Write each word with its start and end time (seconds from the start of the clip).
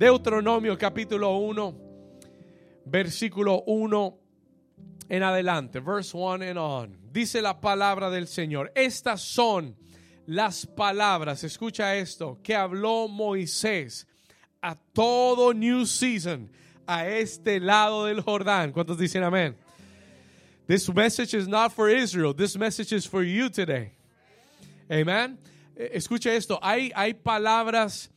Deuteronomio 0.00 0.78
capítulo 0.78 1.36
1, 1.36 1.74
versículo 2.86 3.64
1 3.66 4.18
en 5.10 5.22
adelante, 5.22 5.78
verse 5.80 6.16
1 6.16 6.42
and 6.42 6.56
on. 6.56 6.96
Dice 7.12 7.42
la 7.42 7.60
palabra 7.60 8.08
del 8.08 8.26
Señor. 8.26 8.72
Estas 8.74 9.20
son 9.20 9.76
las 10.24 10.64
palabras, 10.64 11.44
escucha 11.44 11.96
esto, 11.96 12.38
que 12.42 12.54
habló 12.54 13.08
Moisés 13.08 14.06
a 14.62 14.74
todo 14.74 15.52
New 15.52 15.84
Season, 15.84 16.50
a 16.86 17.06
este 17.06 17.60
lado 17.60 18.06
del 18.06 18.22
Jordán. 18.22 18.72
¿Cuántos 18.72 18.96
dicen 18.96 19.22
amén? 19.22 19.54
This 20.66 20.88
message 20.94 21.34
is 21.34 21.46
not 21.46 21.72
for 21.72 21.90
Israel. 21.90 22.32
This 22.34 22.56
message 22.56 22.94
is 22.94 23.06
for 23.06 23.22
you 23.22 23.50
today. 23.50 23.92
Amen. 24.90 25.38
Eh, 25.76 25.90
Escucha 25.92 26.32
esto. 26.32 26.58
Hay, 26.62 26.90
hay 26.94 27.12
palabras, 27.12 28.10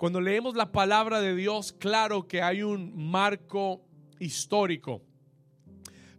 cuando 0.00 0.18
leemos 0.18 0.56
la 0.56 0.72
palabra 0.72 1.20
de 1.20 1.36
Dios, 1.36 1.74
claro 1.74 2.26
que 2.26 2.40
hay 2.40 2.62
un 2.62 2.90
marco 2.96 3.82
histórico. 4.18 5.02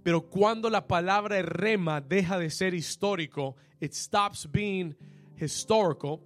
Pero 0.03 0.21
cuando 0.21 0.69
la 0.69 0.85
palabra 0.87 1.41
rema 1.41 1.99
deja 1.99 2.37
de 2.37 2.51
ser 2.51 2.75
histórico, 2.75 3.55
it 3.79 3.93
stops 3.93 4.47
being 4.51 4.95
historical 5.35 6.20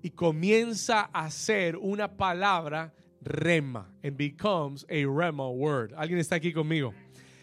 y 0.00 0.08
comienza 0.08 1.10
a 1.12 1.30
ser 1.30 1.76
una 1.76 2.08
palabra 2.08 2.90
rema 3.20 3.94
and 4.02 4.16
becomes 4.16 4.86
a 4.88 5.04
rema 5.04 5.46
word. 5.50 5.92
¿Alguien 5.94 6.20
está 6.20 6.36
aquí 6.36 6.54
conmigo? 6.54 6.94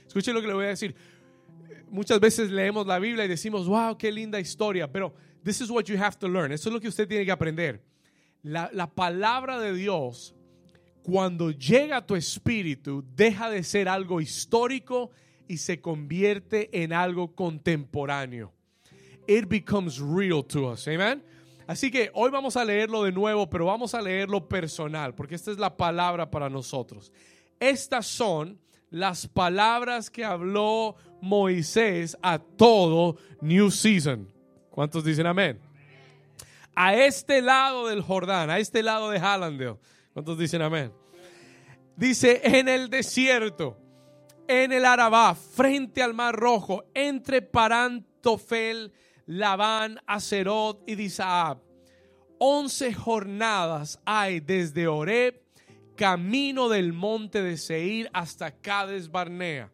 Escuche 0.07 0.33
lo 0.33 0.41
que 0.41 0.47
le 0.47 0.53
voy 0.55 0.65
a 0.65 0.69
decir. 0.69 0.95
Muchas 1.91 2.19
veces 2.19 2.49
leemos 2.49 2.87
la 2.87 2.97
Biblia 2.97 3.25
y 3.25 3.27
decimos, 3.27 3.67
wow, 3.67 3.95
qué 3.95 4.11
linda 4.11 4.39
historia, 4.39 4.91
pero 4.91 5.13
this 5.43 5.61
is 5.61 5.69
what 5.69 5.83
you 5.83 6.01
have 6.01 6.17
to 6.17 6.27
learn. 6.27 6.51
Eso 6.51 6.69
es 6.69 6.73
lo 6.73 6.81
que 6.81 6.87
usted 6.87 7.07
tiene 7.07 7.25
que 7.25 7.31
aprender. 7.31 7.93
La, 8.45 8.69
la 8.71 8.93
palabra 8.93 9.59
de 9.59 9.73
Dios, 9.73 10.35
cuando 11.01 11.49
llega 11.49 11.97
a 11.97 12.05
tu 12.05 12.15
espíritu, 12.15 13.03
deja 13.15 13.49
de 13.49 13.63
ser 13.63 13.89
algo 13.89 14.21
histórico 14.21 15.09
y 15.47 15.57
se 15.57 15.81
convierte 15.81 16.83
en 16.83 16.93
algo 16.93 17.33
contemporáneo. 17.33 18.53
It 19.27 19.49
becomes 19.49 19.99
real 19.99 20.45
to 20.45 20.71
us. 20.71 20.87
Amen. 20.87 21.23
Así 21.65 21.89
que 21.89 22.11
hoy 22.13 22.29
vamos 22.29 22.55
a 22.55 22.63
leerlo 22.63 23.01
de 23.01 23.11
nuevo, 23.11 23.49
pero 23.49 23.65
vamos 23.65 23.95
a 23.95 24.01
leerlo 24.01 24.47
personal, 24.47 25.15
porque 25.15 25.33
esta 25.33 25.49
es 25.49 25.57
la 25.57 25.75
palabra 25.75 26.29
para 26.29 26.47
nosotros. 26.47 27.11
Estas 27.59 28.05
son 28.05 28.59
las 28.91 29.27
palabras 29.27 30.11
que 30.11 30.23
habló 30.23 30.97
Moisés 31.19 32.15
a 32.21 32.37
todo 32.37 33.17
New 33.41 33.71
Season. 33.71 34.29
¿Cuántos 34.69 35.03
dicen 35.03 35.25
amén? 35.25 35.64
A 36.75 36.95
este 36.95 37.41
lado 37.41 37.87
del 37.87 38.01
Jordán, 38.01 38.49
a 38.49 38.59
este 38.59 38.83
lado 38.83 39.09
de 39.09 39.19
Hallandale. 39.19 39.77
¿Cuántos 40.13 40.37
dicen 40.37 40.61
amén? 40.61 40.91
Dice, 41.95 42.41
en 42.43 42.67
el 42.67 42.89
desierto, 42.89 43.77
en 44.47 44.73
el 44.73 44.83
Arabá, 44.83 45.33
frente 45.35 46.03
al 46.03 46.13
Mar 46.13 46.35
Rojo, 46.35 46.83
entre 46.93 47.41
Parantofel, 47.41 48.91
Labán, 49.25 49.99
Acerot 50.05 50.83
y 50.87 50.95
Disaab. 50.95 51.59
Once 52.37 52.93
jornadas 52.93 53.99
hay 54.05 54.41
desde 54.41 54.87
Oreb, 54.87 55.41
camino 55.95 56.67
del 56.67 56.91
monte 56.91 57.41
de 57.41 57.55
Seir, 57.57 58.09
hasta 58.13 58.51
Cades 58.51 59.09
Barnea. 59.09 59.71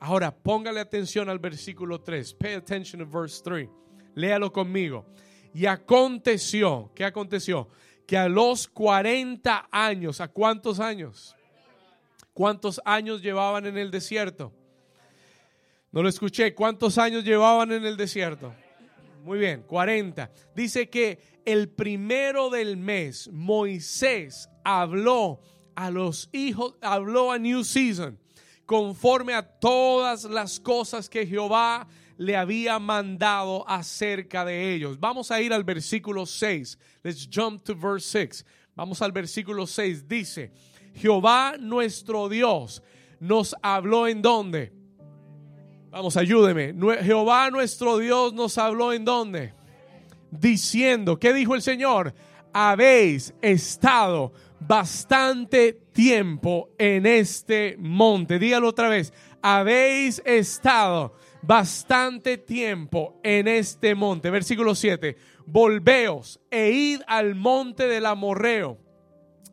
Ahora, 0.00 0.36
póngale 0.36 0.80
atención 0.80 1.28
al 1.28 1.38
versículo 1.38 2.00
3. 2.00 2.34
Pay 2.34 2.54
attention 2.54 3.00
to 3.00 3.06
verse 3.06 3.40
3. 3.42 3.68
Léalo 4.14 4.52
conmigo. 4.52 5.06
Y 5.54 5.66
aconteció, 5.66 6.90
¿qué 6.94 7.04
aconteció? 7.04 7.68
Que 8.06 8.18
a 8.18 8.28
los 8.28 8.68
40 8.68 9.68
años, 9.70 10.20
¿a 10.20 10.28
cuántos 10.28 10.80
años? 10.80 11.34
¿Cuántos 12.34 12.80
años 12.84 13.22
llevaban 13.22 13.64
en 13.64 13.78
el 13.78 13.92
desierto? 13.92 14.52
No 15.92 16.02
lo 16.02 16.08
escuché. 16.08 16.52
¿Cuántos 16.54 16.98
años 16.98 17.22
llevaban 17.22 17.70
en 17.70 17.86
el 17.86 17.96
desierto? 17.96 18.52
Muy 19.22 19.38
bien, 19.38 19.62
40. 19.62 20.28
Dice 20.56 20.90
que 20.90 21.20
el 21.44 21.68
primero 21.68 22.50
del 22.50 22.76
mes 22.76 23.30
Moisés 23.32 24.50
habló 24.64 25.40
a 25.76 25.90
los 25.92 26.28
hijos, 26.32 26.74
habló 26.80 27.30
a 27.30 27.38
New 27.38 27.62
Season, 27.62 28.18
conforme 28.66 29.34
a 29.34 29.42
todas 29.42 30.24
las 30.24 30.58
cosas 30.58 31.08
que 31.08 31.24
Jehová 31.24 31.86
le 32.16 32.36
había 32.36 32.78
mandado 32.78 33.68
acerca 33.68 34.44
de 34.44 34.74
ellos. 34.74 34.98
Vamos 34.98 35.30
a 35.30 35.40
ir 35.40 35.52
al 35.52 35.64
versículo 35.64 36.26
6. 36.26 36.78
Let's 37.02 37.28
jump 37.32 37.64
to 37.64 37.74
verse 37.74 38.08
6. 38.08 38.44
Vamos 38.74 39.02
al 39.02 39.12
versículo 39.12 39.66
6. 39.66 40.06
Dice, 40.08 40.52
Jehová 40.94 41.56
nuestro 41.58 42.28
Dios 42.28 42.82
nos 43.20 43.54
habló 43.62 44.06
en 44.06 44.22
dónde? 44.22 44.72
Vamos, 45.90 46.16
ayúdeme. 46.16 46.74
Jehová 47.02 47.50
nuestro 47.50 47.98
Dios 47.98 48.32
nos 48.32 48.58
habló 48.58 48.92
en 48.92 49.04
dónde? 49.04 49.54
Diciendo, 50.30 51.18
¿qué 51.18 51.32
dijo 51.32 51.54
el 51.54 51.62
Señor? 51.62 52.12
Habéis 52.52 53.32
estado 53.40 54.32
bastante 54.60 55.72
tiempo 55.92 56.70
en 56.78 57.06
este 57.06 57.76
monte. 57.78 58.38
Dígalo 58.38 58.68
otra 58.68 58.88
vez. 58.88 59.12
Habéis 59.40 60.22
estado 60.24 61.14
bastante 61.46 62.38
tiempo 62.38 63.20
en 63.22 63.48
este 63.48 63.94
monte. 63.94 64.30
Versículo 64.30 64.74
7. 64.74 65.16
Volveos 65.46 66.40
e 66.50 66.70
id 66.70 67.00
al 67.06 67.34
monte 67.34 67.86
del 67.86 68.06
Amorreo 68.06 68.78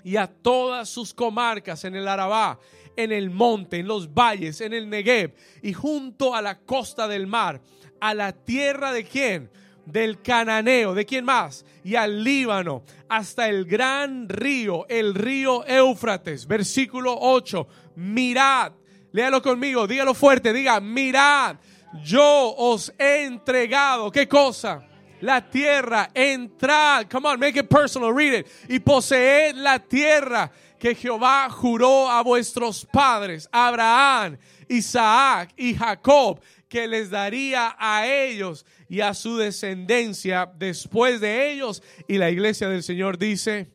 y 0.03 0.15
a 0.15 0.27
todas 0.27 0.89
sus 0.89 1.13
comarcas 1.13 1.83
en 1.83 1.95
el 1.95 2.07
Arabá, 2.07 2.59
en 2.95 3.11
el 3.11 3.29
monte, 3.29 3.79
en 3.79 3.87
los 3.87 4.13
valles, 4.13 4.61
en 4.61 4.73
el 4.73 4.89
Negev 4.89 5.33
y 5.61 5.73
junto 5.73 6.33
a 6.33 6.41
la 6.41 6.59
costa 6.59 7.07
del 7.07 7.27
mar, 7.27 7.61
a 7.99 8.13
la 8.13 8.31
tierra 8.31 8.93
de 8.93 9.03
quién? 9.03 9.51
Del 9.85 10.21
cananeo, 10.21 10.93
¿de 10.93 11.05
quién 11.05 11.25
más? 11.25 11.65
Y 11.83 11.95
al 11.95 12.23
Líbano, 12.23 12.83
hasta 13.09 13.49
el 13.49 13.65
gran 13.65 14.29
río, 14.29 14.85
el 14.87 15.15
río 15.15 15.65
Éufrates. 15.65 16.47
Versículo 16.47 17.17
8. 17.19 17.67
Mirad, 17.95 18.73
léalo 19.11 19.41
conmigo, 19.41 19.87
dígalo 19.87 20.13
fuerte, 20.13 20.53
diga, 20.53 20.79
mirad, 20.79 21.57
yo 22.03 22.55
os 22.57 22.93
he 22.97 23.25
entregado, 23.25 24.11
¿qué 24.11 24.27
cosa? 24.27 24.87
la 25.21 25.41
tierra, 25.41 26.09
entrad, 26.13 27.07
come 27.09 27.27
on, 27.27 27.39
make 27.39 27.55
it 27.55 27.69
personal, 27.69 28.11
read 28.11 28.33
it, 28.33 28.47
y 28.67 28.79
poseed 28.79 29.55
la 29.55 29.79
tierra 29.79 30.51
que 30.79 30.95
Jehová 30.95 31.47
juró 31.49 32.09
a 32.09 32.23
vuestros 32.23 32.85
padres, 32.85 33.47
Abraham, 33.51 34.37
Isaac 34.67 35.53
y 35.55 35.75
Jacob, 35.75 36.41
que 36.67 36.87
les 36.87 37.09
daría 37.09 37.75
a 37.77 38.07
ellos 38.07 38.65
y 38.89 39.01
a 39.01 39.13
su 39.13 39.37
descendencia 39.37 40.51
después 40.57 41.21
de 41.21 41.51
ellos. 41.51 41.83
Y 42.07 42.17
la 42.17 42.31
iglesia 42.31 42.67
del 42.67 42.81
Señor 42.81 43.17
dice, 43.19 43.69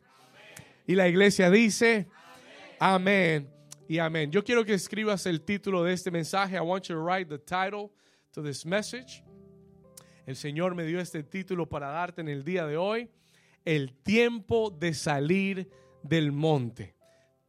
y 0.85 0.95
la 0.95 1.07
iglesia 1.07 1.49
dice, 1.49 2.07
amén 2.79 3.49
y 3.87 3.99
amén. 3.99 4.31
Yo 4.31 4.43
quiero 4.43 4.65
que 4.65 4.73
escribas 4.73 5.25
el 5.27 5.41
título 5.41 5.83
de 5.83 5.93
este 5.93 6.11
mensaje. 6.11 6.57
I 6.57 6.59
want 6.59 6.89
you 6.89 6.95
to 6.95 7.01
write 7.01 7.29
the 7.29 7.37
title 7.37 7.91
to 8.37 8.43
this 8.43 8.67
message. 8.67 9.23
El 10.27 10.35
Señor 10.35 10.75
me 10.75 10.85
dio 10.85 10.99
este 10.99 11.23
título 11.23 11.67
para 11.67 11.87
darte 11.87 12.21
en 12.21 12.27
el 12.29 12.43
día 12.43 12.67
de 12.67 12.77
hoy. 12.77 13.09
El 13.65 13.93
tiempo 14.03 14.69
de 14.69 14.93
salir 14.93 15.67
del 16.03 16.31
monte. 16.31 16.95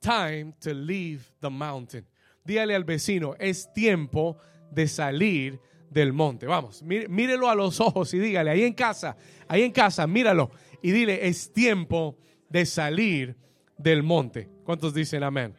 Time 0.00 0.54
to 0.60 0.72
leave 0.72 1.20
the 1.40 1.50
mountain. 1.50 2.06
Dígale 2.42 2.74
al 2.74 2.84
vecino, 2.84 3.34
es 3.38 3.70
tiempo 3.74 4.38
de 4.70 4.88
salir 4.88 5.60
del 5.90 6.14
monte. 6.14 6.46
Vamos, 6.46 6.82
mí- 6.82 7.06
mírelo 7.06 7.50
a 7.50 7.54
los 7.54 7.80
ojos 7.80 8.14
y 8.14 8.18
dígale, 8.18 8.50
ahí 8.50 8.62
en 8.62 8.72
casa, 8.72 9.14
ahí 9.46 9.64
en 9.64 9.72
casa, 9.72 10.06
míralo 10.06 10.50
y 10.82 10.90
dile, 10.92 11.28
es 11.28 11.52
tiempo 11.52 12.16
de 12.48 12.64
salir 12.64 13.36
del 13.76 14.02
monte. 14.02 14.48
¿Cuántos 14.64 14.94
dicen 14.94 15.22
amén? 15.22 15.54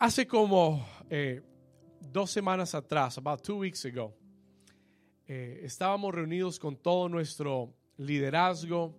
Hace 0.00 0.26
como 0.26 0.84
eh, 1.08 1.40
dos 2.14 2.30
semanas 2.30 2.76
atrás, 2.76 3.18
about 3.18 3.42
two 3.42 3.56
weeks 3.56 3.84
ago, 3.84 4.14
eh, 5.26 5.62
estábamos 5.64 6.14
reunidos 6.14 6.60
con 6.60 6.76
todo 6.76 7.08
nuestro 7.08 7.74
liderazgo, 7.96 8.94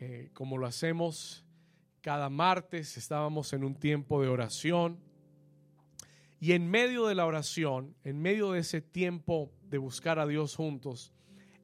eh, 0.00 0.30
como 0.32 0.56
lo 0.56 0.66
hacemos 0.66 1.44
cada 2.00 2.30
martes, 2.30 2.96
estábamos 2.96 3.52
en 3.52 3.62
un 3.62 3.74
tiempo 3.74 4.22
de 4.22 4.28
oración. 4.28 4.98
Y 6.40 6.52
en 6.52 6.70
medio 6.70 7.06
de 7.08 7.14
la 7.14 7.26
oración, 7.26 7.94
en 8.04 8.22
medio 8.22 8.52
de 8.52 8.60
ese 8.60 8.80
tiempo 8.80 9.52
de 9.68 9.76
buscar 9.76 10.18
a 10.18 10.26
Dios 10.26 10.56
juntos, 10.56 11.12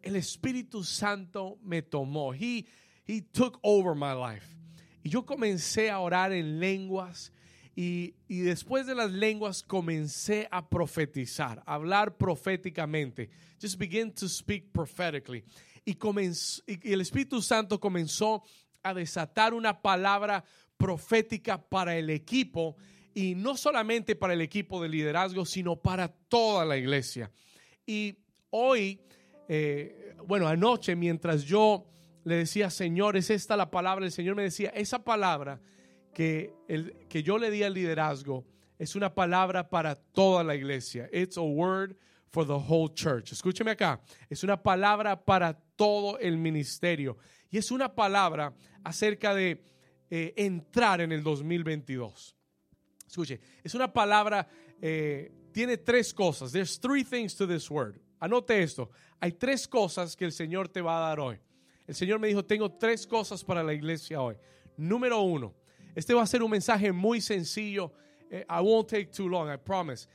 el 0.02 0.14
Espíritu 0.14 0.84
Santo 0.84 1.56
me 1.62 1.80
tomó. 1.80 2.34
He, 2.34 2.66
he 3.06 3.22
took 3.22 3.58
over 3.62 3.94
my 3.94 4.12
life. 4.12 4.54
Y 5.02 5.08
yo 5.08 5.24
comencé 5.24 5.90
a 5.90 6.00
orar 6.00 6.32
en 6.32 6.60
lenguas 6.60 7.32
y, 7.76 8.14
y 8.28 8.40
después 8.40 8.86
de 8.86 8.94
las 8.94 9.10
lenguas 9.10 9.62
comencé 9.62 10.46
a 10.50 10.68
profetizar, 10.68 11.62
a 11.66 11.74
hablar 11.74 12.16
proféticamente. 12.16 13.30
Just 13.60 13.78
begin 13.78 14.12
to 14.12 14.28
speak 14.28 14.70
prophetically. 14.72 15.44
Y, 15.84 15.94
comenz- 15.96 16.62
y 16.66 16.92
el 16.92 17.00
Espíritu 17.00 17.42
Santo 17.42 17.80
comenzó 17.80 18.42
a 18.82 18.94
desatar 18.94 19.54
una 19.54 19.80
palabra 19.82 20.44
profética 20.76 21.58
para 21.58 21.96
el 21.96 22.10
equipo 22.10 22.76
y 23.14 23.34
no 23.34 23.56
solamente 23.56 24.16
para 24.16 24.34
el 24.34 24.40
equipo 24.40 24.82
de 24.82 24.88
liderazgo, 24.88 25.44
sino 25.44 25.76
para 25.76 26.08
toda 26.08 26.64
la 26.64 26.76
iglesia. 26.76 27.30
Y 27.86 28.16
hoy, 28.50 29.00
eh, 29.48 30.14
bueno, 30.26 30.48
anoche 30.48 30.96
mientras 30.96 31.44
yo 31.44 31.86
le 32.24 32.36
decía, 32.36 32.70
Señor, 32.70 33.16
es 33.16 33.30
esta 33.30 33.56
la 33.56 33.70
palabra, 33.70 34.04
el 34.04 34.12
Señor 34.12 34.34
me 34.34 34.42
decía, 34.42 34.70
esa 34.70 35.04
palabra 35.04 35.60
que, 36.14 36.54
el, 36.68 37.06
que 37.08 37.22
yo 37.22 37.36
le 37.38 37.50
di 37.50 37.62
al 37.62 37.74
liderazgo 37.74 38.46
es 38.78 38.96
una 38.96 39.14
palabra 39.14 39.68
para 39.68 39.94
toda 39.94 40.42
la 40.42 40.54
iglesia. 40.54 41.08
It's 41.12 41.36
a 41.36 41.42
word 41.42 41.96
for 42.28 42.46
the 42.46 42.54
whole 42.54 42.92
church. 42.92 43.32
Escúcheme 43.32 43.72
acá, 43.72 44.00
es 44.30 44.42
una 44.42 44.62
palabra 44.62 45.22
para 45.24 45.52
todo 45.76 46.18
el 46.18 46.38
ministerio. 46.38 47.18
Y 47.50 47.58
es 47.58 47.70
una 47.70 47.94
palabra 47.94 48.52
acerca 48.82 49.34
de 49.34 49.62
eh, 50.10 50.34
entrar 50.36 51.00
en 51.00 51.12
el 51.12 51.22
2022. 51.22 52.34
Escuche, 53.06 53.40
es 53.62 53.74
una 53.74 53.92
palabra, 53.92 54.48
eh, 54.80 55.32
tiene 55.52 55.76
tres 55.76 56.12
cosas. 56.12 56.50
There's 56.50 56.80
three 56.80 57.04
things 57.04 57.36
to 57.36 57.46
this 57.46 57.70
word. 57.70 58.00
Anote 58.18 58.60
esto. 58.62 58.90
Hay 59.20 59.32
tres 59.32 59.68
cosas 59.68 60.16
que 60.16 60.24
el 60.24 60.32
Señor 60.32 60.68
te 60.68 60.80
va 60.80 60.96
a 60.96 61.08
dar 61.08 61.20
hoy. 61.20 61.38
El 61.86 61.94
Señor 61.94 62.18
me 62.18 62.28
dijo, 62.28 62.44
tengo 62.44 62.72
tres 62.72 63.06
cosas 63.06 63.44
para 63.44 63.62
la 63.62 63.72
iglesia 63.72 64.20
hoy. 64.20 64.36
Número 64.76 65.20
uno, 65.20 65.54
este 65.94 66.14
va 66.14 66.22
a 66.22 66.26
ser 66.26 66.42
un 66.42 66.50
mensaje 66.50 66.92
muy 66.92 67.20
sencillo. 67.20 67.92
Eh, 68.30 68.44
I 68.48 68.60
won't 68.60 68.88
take 68.88 69.06
too 69.06 69.28
long, 69.28 69.48
I 69.48 69.56
promise. 69.56 70.08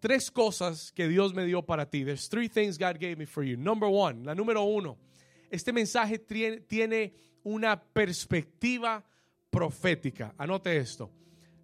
Tres 0.00 0.30
cosas 0.30 0.92
que 0.92 1.08
Dios 1.08 1.34
me 1.34 1.44
dio 1.44 1.62
para 1.62 1.86
ti. 1.86 2.04
There's 2.04 2.28
three 2.28 2.48
things 2.48 2.78
God 2.78 2.98
gave 2.98 3.16
me 3.16 3.26
for 3.26 3.42
you. 3.42 3.56
Number 3.56 3.88
one, 3.88 4.24
la 4.24 4.34
número 4.34 4.62
uno. 4.62 4.98
Este 5.50 5.72
mensaje 5.72 6.18
tiene 6.18 7.14
una 7.44 7.80
perspectiva 7.80 9.04
profética. 9.50 10.34
Anote 10.38 10.76
esto. 10.76 11.10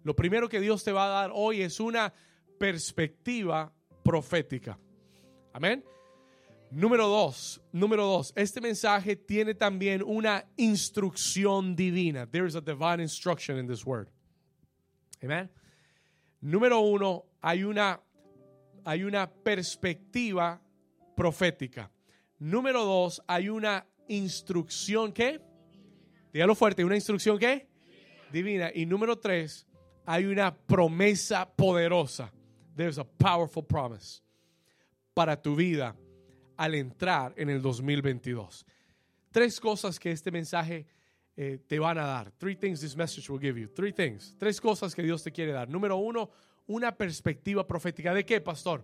Lo 0.03 0.15
primero 0.15 0.49
que 0.49 0.59
Dios 0.59 0.83
te 0.83 0.91
va 0.91 1.05
a 1.05 1.21
dar 1.21 1.31
hoy 1.33 1.61
es 1.61 1.79
una 1.79 2.13
perspectiva 2.57 3.71
profética. 4.03 4.77
Amén. 5.53 5.83
Número 6.75 7.07
dos, 7.07 7.61
número 7.71 8.03
dos, 8.03 8.33
este 8.35 8.59
mensaje 8.59 9.15
tiene 9.15 9.53
también 9.53 10.01
una 10.01 10.43
instrucción 10.57 11.75
divina. 11.75 12.25
There 12.25 12.47
is 12.47 12.55
a 12.55 12.61
divine 12.61 12.99
instruction 12.99 13.59
in 13.59 13.67
this 13.67 13.85
word. 13.85 14.07
Amén. 15.21 15.51
Número 16.41 16.79
uno, 16.79 17.25
hay 17.43 17.63
una, 17.63 18.01
hay 18.83 19.03
una 19.03 19.27
perspectiva 19.27 20.59
profética. 21.15 21.91
Número 22.39 22.83
dos, 22.83 23.21
hay 23.27 23.49
una 23.49 23.85
instrucción 24.07 25.13
que, 25.13 25.39
dígalo 26.33 26.55
fuerte, 26.55 26.83
una 26.83 26.95
instrucción 26.95 27.37
que, 27.37 27.67
divina. 28.31 28.71
Y 28.73 28.87
número 28.87 29.19
tres, 29.19 29.67
hay 30.07 30.25
una 30.25 30.55
promesa 30.55 31.45
poderosa. 31.55 32.33
There's 32.75 32.97
a 32.97 33.03
powerful 33.03 33.61
promise 33.61 34.23
para 35.13 35.39
tu 35.39 35.55
vida 35.55 35.95
al 36.63 36.75
entrar 36.75 37.33
en 37.35 37.49
el 37.49 37.61
2022. 37.61 38.65
Tres 39.31 39.59
cosas 39.59 39.99
que 39.99 40.11
este 40.11 40.31
mensaje 40.31 40.85
eh, 41.35 41.59
te 41.67 41.77
van 41.77 41.97
a 41.97 42.05
dar. 42.05 42.31
Three 42.31 42.55
things 42.55 42.79
this 42.79 42.95
message 42.95 43.29
will 43.29 43.41
give 43.41 43.59
you. 43.59 43.67
Three 43.67 43.91
things. 43.91 44.33
Tres 44.39 44.61
cosas 44.61 44.95
que 44.95 45.03
Dios 45.03 45.21
te 45.21 45.33
quiere 45.33 45.51
dar. 45.51 45.67
Número 45.67 45.97
uno, 45.97 46.29
una 46.67 46.95
perspectiva 46.95 47.67
profética. 47.67 48.13
¿De 48.13 48.25
qué, 48.25 48.39
pastor? 48.39 48.81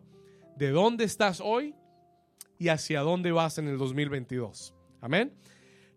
¿De 0.57 0.71
dónde 0.71 1.05
estás 1.05 1.39
hoy 1.39 1.73
y 2.57 2.67
hacia 2.67 2.99
dónde 2.99 3.31
vas 3.31 3.57
en 3.59 3.69
el 3.69 3.77
2022? 3.77 4.73
Amén. 4.99 5.31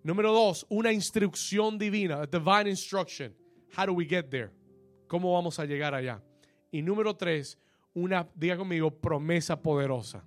Número 0.05 0.32
dos, 0.32 0.64
una 0.69 0.93
instrucción 0.93 1.79
divina, 1.79 2.23
a 2.23 2.26
divine 2.26 2.70
instruction. 2.70 3.34
How 3.76 3.87
do 3.87 3.93
we 3.93 4.05
get 4.05 4.26
there? 4.31 4.50
¿Cómo 5.08 5.32
vamos 5.32 5.58
a 5.58 5.64
llegar 5.64 5.96
allá? 5.96 6.23
Y 6.70 6.81
número 6.81 7.17
tres, 7.17 7.58
una, 7.93 8.29
diga 8.37 8.56
conmigo, 8.56 8.88
promesa 8.93 9.61
poderosa 9.61 10.25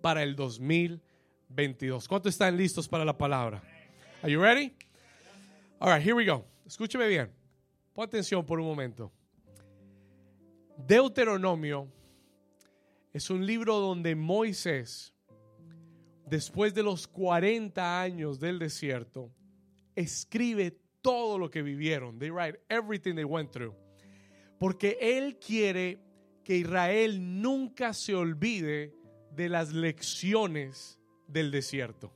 para 0.00 0.22
el 0.22 0.34
2022. 0.36 2.08
¿Cuántos 2.08 2.32
están 2.32 2.56
listos 2.56 2.88
para 2.88 3.04
la 3.04 3.16
palabra? 3.16 3.62
Are 4.22 4.32
you 4.32 4.40
ready? 4.40 4.74
All 5.78 5.92
right, 5.92 6.04
here 6.04 6.14
we 6.14 6.24
go. 6.24 6.44
Escúcheme 6.66 7.06
bien. 7.08 7.30
Pon 7.94 8.04
atención 8.04 8.44
por 8.44 8.60
un 8.60 8.66
momento. 8.66 9.10
Deuteronomio 10.86 11.88
es 13.12 13.28
un 13.30 13.44
libro 13.44 13.78
donde 13.78 14.14
Moisés, 14.14 15.12
después 16.26 16.74
de 16.74 16.82
los 16.82 17.06
40 17.08 18.00
años 18.00 18.38
del 18.38 18.58
desierto, 18.58 19.30
escribe 19.94 20.78
todo 21.02 21.38
lo 21.38 21.50
que 21.50 21.62
vivieron. 21.62 22.18
They 22.18 22.30
write 22.30 22.60
everything 22.68 23.14
they 23.14 23.24
went 23.24 23.50
through. 23.50 23.74
Porque 24.58 24.98
Él 25.00 25.38
quiere 25.38 25.98
que 26.44 26.56
Israel 26.56 27.40
nunca 27.40 27.92
se 27.92 28.14
olvide 28.14 28.94
de 29.40 29.48
las 29.48 29.72
lecciones 29.72 30.98
del 31.26 31.50
desierto. 31.50 32.12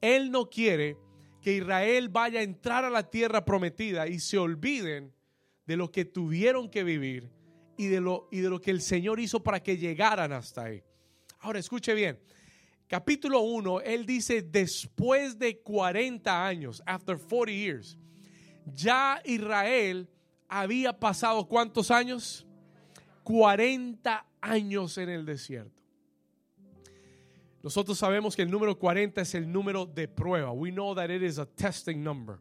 Él 0.00 0.30
no 0.30 0.48
quiere 0.48 0.96
que 1.40 1.54
Israel 1.54 2.08
vaya 2.08 2.40
a 2.40 2.42
entrar 2.42 2.84
a 2.84 2.90
la 2.90 3.10
tierra 3.10 3.44
prometida 3.44 4.08
y 4.08 4.18
se 4.18 4.38
olviden 4.38 5.12
de 5.66 5.76
lo 5.76 5.90
que 5.90 6.04
tuvieron 6.04 6.70
que 6.70 6.82
vivir 6.82 7.30
y 7.76 7.86
de 7.86 8.00
lo, 8.00 8.28
y 8.30 8.40
de 8.40 8.48
lo 8.48 8.60
que 8.60 8.70
el 8.70 8.80
Señor 8.80 9.20
hizo 9.20 9.42
para 9.42 9.62
que 9.62 9.76
llegaran 9.76 10.32
hasta 10.32 10.64
ahí. 10.64 10.82
Ahora, 11.40 11.58
escuche 11.58 11.94
bien 11.94 12.18
capítulo 12.88 13.40
1, 13.40 13.80
él 13.80 14.06
dice, 14.06 14.42
después 14.42 15.38
de 15.38 15.60
40 15.60 16.46
años, 16.46 16.82
after 16.86 17.18
40 17.18 17.52
years, 17.52 17.98
ya 18.64 19.20
Israel 19.24 20.08
había 20.48 20.98
pasado 20.98 21.46
cuántos 21.46 21.90
años? 21.90 22.46
40 23.24 24.24
años 24.50 24.98
en 24.98 25.08
el 25.08 25.24
desierto. 25.24 25.82
Nosotros 27.62 27.98
sabemos 27.98 28.36
que 28.36 28.42
el 28.42 28.50
número 28.50 28.78
40 28.78 29.20
es 29.20 29.34
el 29.34 29.50
número 29.50 29.86
de 29.86 30.06
prueba. 30.06 30.52
We 30.52 30.70
know 30.70 30.94
that 30.94 31.10
it 31.10 31.22
is 31.22 31.38
a 31.38 31.46
testing 31.46 32.02
number. 32.02 32.38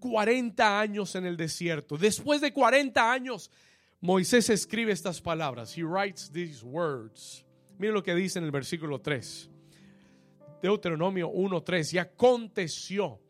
40 0.00 0.80
años 0.80 1.14
en 1.14 1.26
el 1.26 1.36
desierto. 1.36 1.96
Después 1.96 2.40
de 2.40 2.52
40 2.52 3.12
años, 3.12 3.50
Moisés 4.00 4.48
escribe 4.50 4.92
estas 4.92 5.20
palabras. 5.20 5.76
He 5.76 5.82
writes 5.82 6.30
these 6.30 6.64
words. 6.64 7.44
Mire 7.78 7.92
lo 7.92 8.02
que 8.02 8.14
dice 8.14 8.38
en 8.38 8.44
el 8.44 8.50
versículo 8.50 9.00
3. 9.00 9.50
Deuteronomio 10.62 11.30
1.3. 11.30 11.94
Y 11.94 11.98
aconteció 11.98 13.20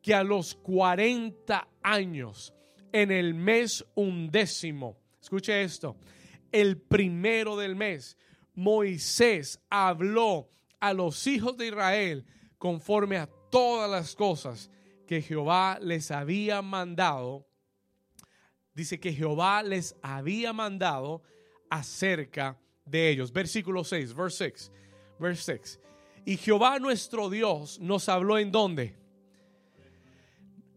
que 0.00 0.14
a 0.14 0.24
los 0.24 0.54
40 0.54 1.68
años, 1.82 2.54
en 2.92 3.10
el 3.10 3.34
mes 3.34 3.84
undécimo, 3.94 4.96
escuche 5.20 5.62
esto, 5.62 5.96
el 6.52 6.80
primero 6.80 7.56
del 7.56 7.74
mes, 7.74 8.16
Moisés 8.54 9.60
habló 9.70 10.50
a 10.78 10.92
los 10.92 11.26
hijos 11.26 11.56
de 11.56 11.68
Israel 11.68 12.26
conforme 12.58 13.16
a 13.16 13.28
todas 13.50 13.90
las 13.90 14.14
cosas 14.14 14.70
que 15.06 15.22
Jehová 15.22 15.78
les 15.80 16.10
había 16.10 16.62
mandado. 16.62 17.46
Dice 18.74 19.00
que 19.00 19.12
Jehová 19.12 19.62
les 19.62 19.96
había 20.02 20.52
mandado 20.52 21.22
acerca 21.68 22.58
de 22.84 23.10
ellos. 23.10 23.32
Versículo 23.32 23.84
6, 23.84 24.14
verse 24.14 24.50
6, 24.50 24.72
verse 25.18 25.58
6. 25.60 25.80
Y 26.24 26.36
Jehová 26.36 26.78
nuestro 26.78 27.28
Dios 27.28 27.78
nos 27.80 28.08
habló 28.08 28.38
en 28.38 28.52
dónde? 28.52 28.96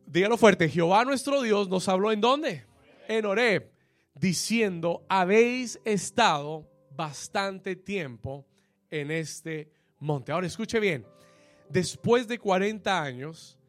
Dígalo 0.06 0.38
fuerte, 0.38 0.70
Jehová 0.70 1.04
nuestro 1.04 1.42
Dios 1.42 1.68
nos 1.68 1.88
habló 1.88 2.12
en 2.12 2.22
dónde? 2.22 2.66
En 3.08 3.26
Oreb, 3.26 3.72
diciendo, 4.16 5.06
habéis 5.10 5.80
estado 5.84 6.68
bastante 6.96 7.76
tiempo 7.76 8.46
en 8.90 9.12
este 9.12 9.70
monte. 10.00 10.32
Ahora 10.32 10.48
escuche 10.48 10.80
bien, 10.80 11.06
después 11.70 12.28
de 12.28 12.40
40 12.40 13.02
años, 13.02 13.60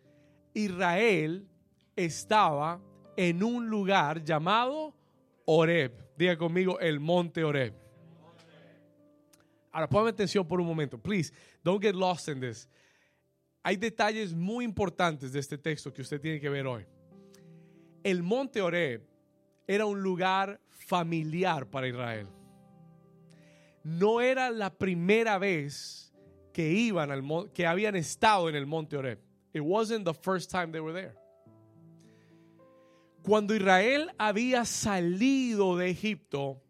Israel 0.55 1.47
estaba 1.95 2.81
en 3.17 3.43
un 3.43 3.69
lugar 3.69 4.23
llamado 4.23 4.95
Oreb. 5.45 5.93
Diga 6.17 6.37
conmigo 6.37 6.79
el 6.81 7.00
monte 7.00 7.45
Oreb. 7.45 7.75
Ahora, 9.73 9.88
ponme 9.88 10.09
atención 10.09 10.47
por 10.47 10.59
un 10.59 10.67
momento. 10.67 10.97
Please, 10.97 11.31
don't 11.62 11.83
get 11.83 11.95
lost 11.95 12.29
in 12.29 12.41
this. 12.41 12.67
Hay 13.62 13.76
detalles 13.76 14.33
muy 14.33 14.65
importantes 14.65 15.33
de 15.33 15.41
este 15.41 15.59
texto 15.59 15.93
que 15.93 16.00
usted 16.00 16.21
tiene 16.21 16.41
que 16.41 16.49
ver 16.49 16.67
hoy. 16.67 16.87
El 18.03 18.23
monte 18.23 18.62
Oreb 18.62 19.03
era 19.66 19.87
un 19.87 20.02
lugar 20.02 20.61
familiar 20.68 21.66
para 21.68 21.88
Israel. 21.88 22.28
No 23.82 24.20
era 24.20 24.50
la 24.50 24.70
primera 24.70 25.38
vez 25.38 26.12
que 26.52 26.73
iban 26.73 27.11
al 27.11 27.50
que 27.52 27.66
habían 27.66 27.96
estado 27.96 28.49
en 28.49 28.54
el 28.54 28.66
monte 28.66 28.96
Oreb. 28.96 29.20
It 29.52 29.62
wasn't 29.62 30.04
the 30.04 30.14
first 30.14 30.50
time 30.50 30.73
they 30.73 30.80
were 30.80 30.92
there. 30.92 31.14
Cuando 33.23 33.54
Israel 33.54 34.12
había 34.18 34.64
salido 34.64 35.76
de 35.76 35.90
Egipto, 35.90 36.62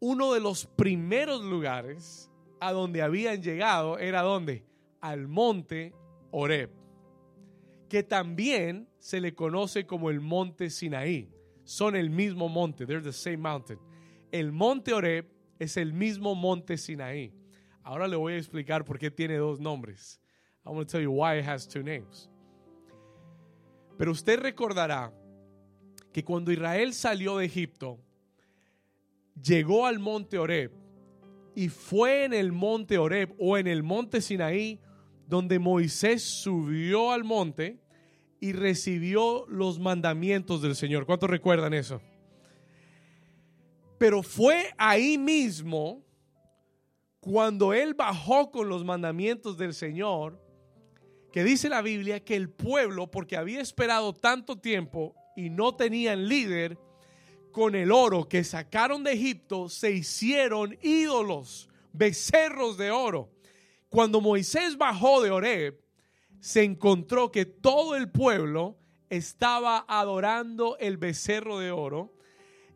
uno 0.00 0.32
de 0.32 0.40
los 0.40 0.66
primeros 0.66 1.42
lugares 1.42 2.30
a 2.60 2.72
donde 2.72 3.02
habían 3.02 3.42
llegado 3.42 3.98
era 3.98 4.22
donde? 4.22 4.64
Al 5.00 5.28
monte 5.28 5.94
Oreb. 6.30 6.84
que 7.94 8.02
también 8.02 8.88
se 8.98 9.20
le 9.20 9.36
conoce 9.36 9.86
como 9.86 10.10
el 10.10 10.20
monte 10.20 10.68
Sinaí. 10.68 11.30
Son 11.64 11.96
el 11.96 12.10
mismo 12.10 12.48
monte, 12.48 12.86
they're 12.86 13.00
the 13.00 13.12
same 13.12 13.38
mountain. 13.38 13.78
El 14.30 14.52
monte 14.52 14.92
Oreb 14.92 15.26
es 15.58 15.76
el 15.76 15.92
mismo 15.92 16.34
monte 16.34 16.76
Sinaí. 16.76 17.32
Ahora 17.82 18.08
le 18.08 18.16
voy 18.16 18.34
a 18.34 18.36
explicar 18.36 18.84
por 18.84 18.98
qué 18.98 19.10
tiene 19.10 19.36
dos 19.36 19.60
nombres. 19.60 20.20
I'm 20.64 20.74
going 20.74 20.86
to 20.86 20.90
tell 20.90 21.02
you 21.02 21.10
why 21.10 21.38
it 21.38 21.44
has 21.44 21.66
two 21.66 21.82
names. 21.82 22.28
Pero 23.98 24.12
usted 24.12 24.40
recordará 24.40 25.12
que 26.12 26.24
cuando 26.24 26.50
Israel 26.50 26.92
salió 26.94 27.38
de 27.38 27.46
Egipto, 27.46 27.98
llegó 29.40 29.86
al 29.86 29.98
monte 29.98 30.38
Oreb 30.38 30.72
y 31.54 31.68
fue 31.68 32.24
en 32.24 32.32
el 32.32 32.52
monte 32.52 32.98
Oreb 32.98 33.34
o 33.38 33.56
en 33.56 33.66
el 33.66 33.82
monte 33.82 34.20
Sinaí 34.20 34.80
donde 35.26 35.58
Moisés 35.58 36.22
subió 36.22 37.12
al 37.12 37.24
monte 37.24 37.78
y 38.44 38.52
recibió 38.52 39.46
los 39.48 39.80
mandamientos 39.80 40.60
del 40.60 40.76
Señor. 40.76 41.06
¿Cuántos 41.06 41.30
recuerdan 41.30 41.72
eso? 41.72 42.02
Pero 43.96 44.22
fue 44.22 44.66
ahí 44.76 45.16
mismo 45.16 46.04
cuando 47.20 47.72
él 47.72 47.94
bajó 47.94 48.50
con 48.50 48.68
los 48.68 48.84
mandamientos 48.84 49.56
del 49.56 49.72
Señor 49.72 50.38
que 51.32 51.42
dice 51.42 51.70
la 51.70 51.80
Biblia 51.80 52.22
que 52.22 52.36
el 52.36 52.50
pueblo, 52.50 53.10
porque 53.10 53.38
había 53.38 53.62
esperado 53.62 54.12
tanto 54.12 54.58
tiempo 54.58 55.14
y 55.34 55.48
no 55.48 55.74
tenían 55.74 56.28
líder, 56.28 56.76
con 57.50 57.74
el 57.74 57.90
oro 57.90 58.28
que 58.28 58.44
sacaron 58.44 59.04
de 59.04 59.12
Egipto, 59.12 59.70
se 59.70 59.90
hicieron 59.90 60.76
ídolos, 60.82 61.70
becerros 61.94 62.76
de 62.76 62.90
oro. 62.90 63.30
Cuando 63.88 64.20
Moisés 64.20 64.76
bajó 64.76 65.22
de 65.22 65.30
Oreb, 65.30 65.83
se 66.44 66.62
encontró 66.62 67.32
que 67.32 67.46
todo 67.46 67.96
el 67.96 68.10
pueblo 68.10 68.76
estaba 69.08 69.82
adorando 69.88 70.76
el 70.76 70.98
becerro 70.98 71.58
de 71.58 71.70
oro 71.70 72.12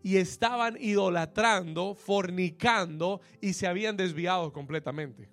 y 0.03 0.17
estaban 0.17 0.79
idolatrando, 0.81 1.95
fornicando 1.95 3.21
y 3.43 3.53
se 3.53 3.67
habían 3.67 3.99
desviado 3.99 4.55
completamente. 4.55 5.29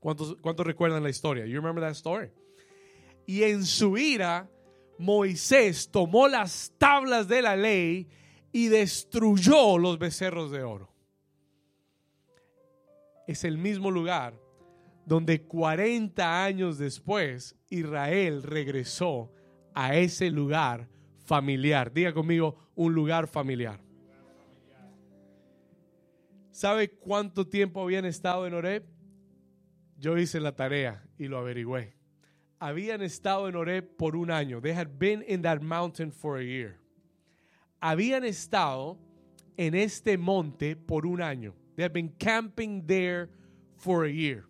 ¿Cuántos, 0.00 0.36
recuerdan 0.66 1.04
la 1.04 1.10
historia? 1.10 1.46
You 1.46 1.60
remember 1.60 1.84
that 1.84 1.92
story? 1.92 2.32
Y 3.24 3.44
en 3.44 3.66
su 3.66 3.96
ira, 3.96 4.50
Moisés 4.98 5.92
tomó 5.92 6.26
las 6.26 6.72
tablas 6.76 7.28
de 7.28 7.40
la 7.40 7.54
ley 7.54 8.08
y 8.50 8.66
destruyó 8.66 9.78
los 9.78 9.96
becerros 9.96 10.50
de 10.50 10.64
oro. 10.64 10.92
Es 13.28 13.44
el 13.44 13.58
mismo 13.58 13.92
lugar 13.92 14.34
donde 15.04 15.42
40 15.42 16.44
años 16.44 16.78
después 16.78 17.56
Israel 17.70 18.42
regresó 18.42 19.32
a 19.74 19.96
ese 19.96 20.30
lugar 20.30 20.88
familiar. 21.24 21.92
Diga 21.92 22.12
conmigo, 22.12 22.56
un 22.74 22.94
lugar 22.94 23.26
familiar. 23.26 23.80
¿Sabe 26.50 26.90
cuánto 26.90 27.46
tiempo 27.46 27.82
habían 27.82 28.04
estado 28.04 28.46
en 28.46 28.54
Oreb? 28.54 28.84
Yo 29.98 30.18
hice 30.18 30.38
la 30.38 30.54
tarea 30.54 31.02
y 31.16 31.26
lo 31.26 31.38
averigüé. 31.38 31.96
Habían 32.58 33.02
estado 33.02 33.48
en 33.48 33.56
Oreb 33.56 33.96
por 33.96 34.14
un 34.14 34.30
año. 34.30 34.60
They 34.60 34.72
had 34.72 34.98
been 34.98 35.24
in 35.26 35.42
that 35.42 35.62
mountain 35.62 36.12
for 36.12 36.38
a 36.38 36.44
year. 36.44 36.78
Habían 37.80 38.24
estado 38.24 38.98
en 39.56 39.74
este 39.74 40.18
monte 40.18 40.76
por 40.76 41.06
un 41.06 41.22
año. 41.22 41.54
They 41.74 41.84
had 41.84 41.92
been 41.92 42.10
camping 42.18 42.86
there 42.86 43.30
for 43.76 44.04
a 44.04 44.10
year. 44.10 44.44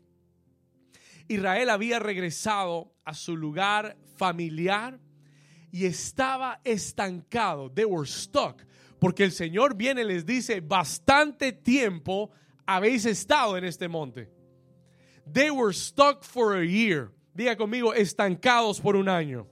Israel 1.33 1.71
había 1.71 1.99
regresado 1.99 2.93
a 3.05 3.15
su 3.15 3.37
lugar 3.37 3.97
familiar 4.17 5.01
y 5.71 5.87
estaba 5.87 6.61
estancado. 6.65 7.71
They 7.71 7.85
were 7.85 8.07
stuck. 8.07 8.63
Porque 8.99 9.25
el 9.25 9.33
Señor 9.33 9.75
viene 9.75 10.03
y 10.03 10.05
les 10.05 10.25
dice, 10.25 10.61
bastante 10.61 11.53
tiempo 11.53 12.31
habéis 12.65 13.05
estado 13.05 13.57
en 13.57 13.65
este 13.65 13.89
monte. 13.89 14.31
They 15.31 15.51
were 15.51 15.73
stuck 15.73 16.23
for 16.23 16.57
a 16.57 16.65
year. 16.65 17.11
Diga 17.35 17.57
conmigo, 17.57 17.95
estancados 17.95 18.81
por 18.81 18.95
un 18.95 19.09
año. 19.09 19.49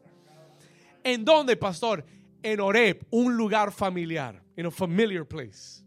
¿En 1.02 1.24
dónde, 1.24 1.56
pastor? 1.56 2.04
En 2.42 2.60
Oreb, 2.60 3.06
un 3.10 3.36
lugar 3.36 3.72
familiar, 3.72 4.42
en 4.56 4.66
a 4.66 4.70
familiar 4.70 5.26
place. 5.26 5.82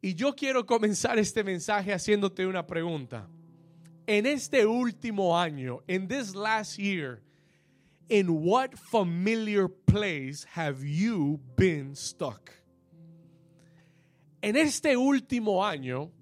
Y 0.00 0.14
yo 0.14 0.34
quiero 0.34 0.64
comenzar 0.64 1.18
este 1.18 1.44
mensaje 1.44 1.92
haciéndote 1.92 2.46
una 2.46 2.66
pregunta. 2.66 3.28
En 4.08 4.24
este 4.24 4.64
último 4.66 5.36
año, 5.36 5.80
in 5.88 6.06
this 6.06 6.34
last 6.34 6.78
year, 6.78 7.22
in 8.08 8.44
what 8.44 8.78
familiar 8.78 9.68
place 9.68 10.46
have 10.54 10.84
you 10.84 11.40
been 11.56 11.94
stuck? 11.96 12.52
En 14.40 14.54
este 14.54 14.96
último 14.96 15.64
año, 15.64 16.12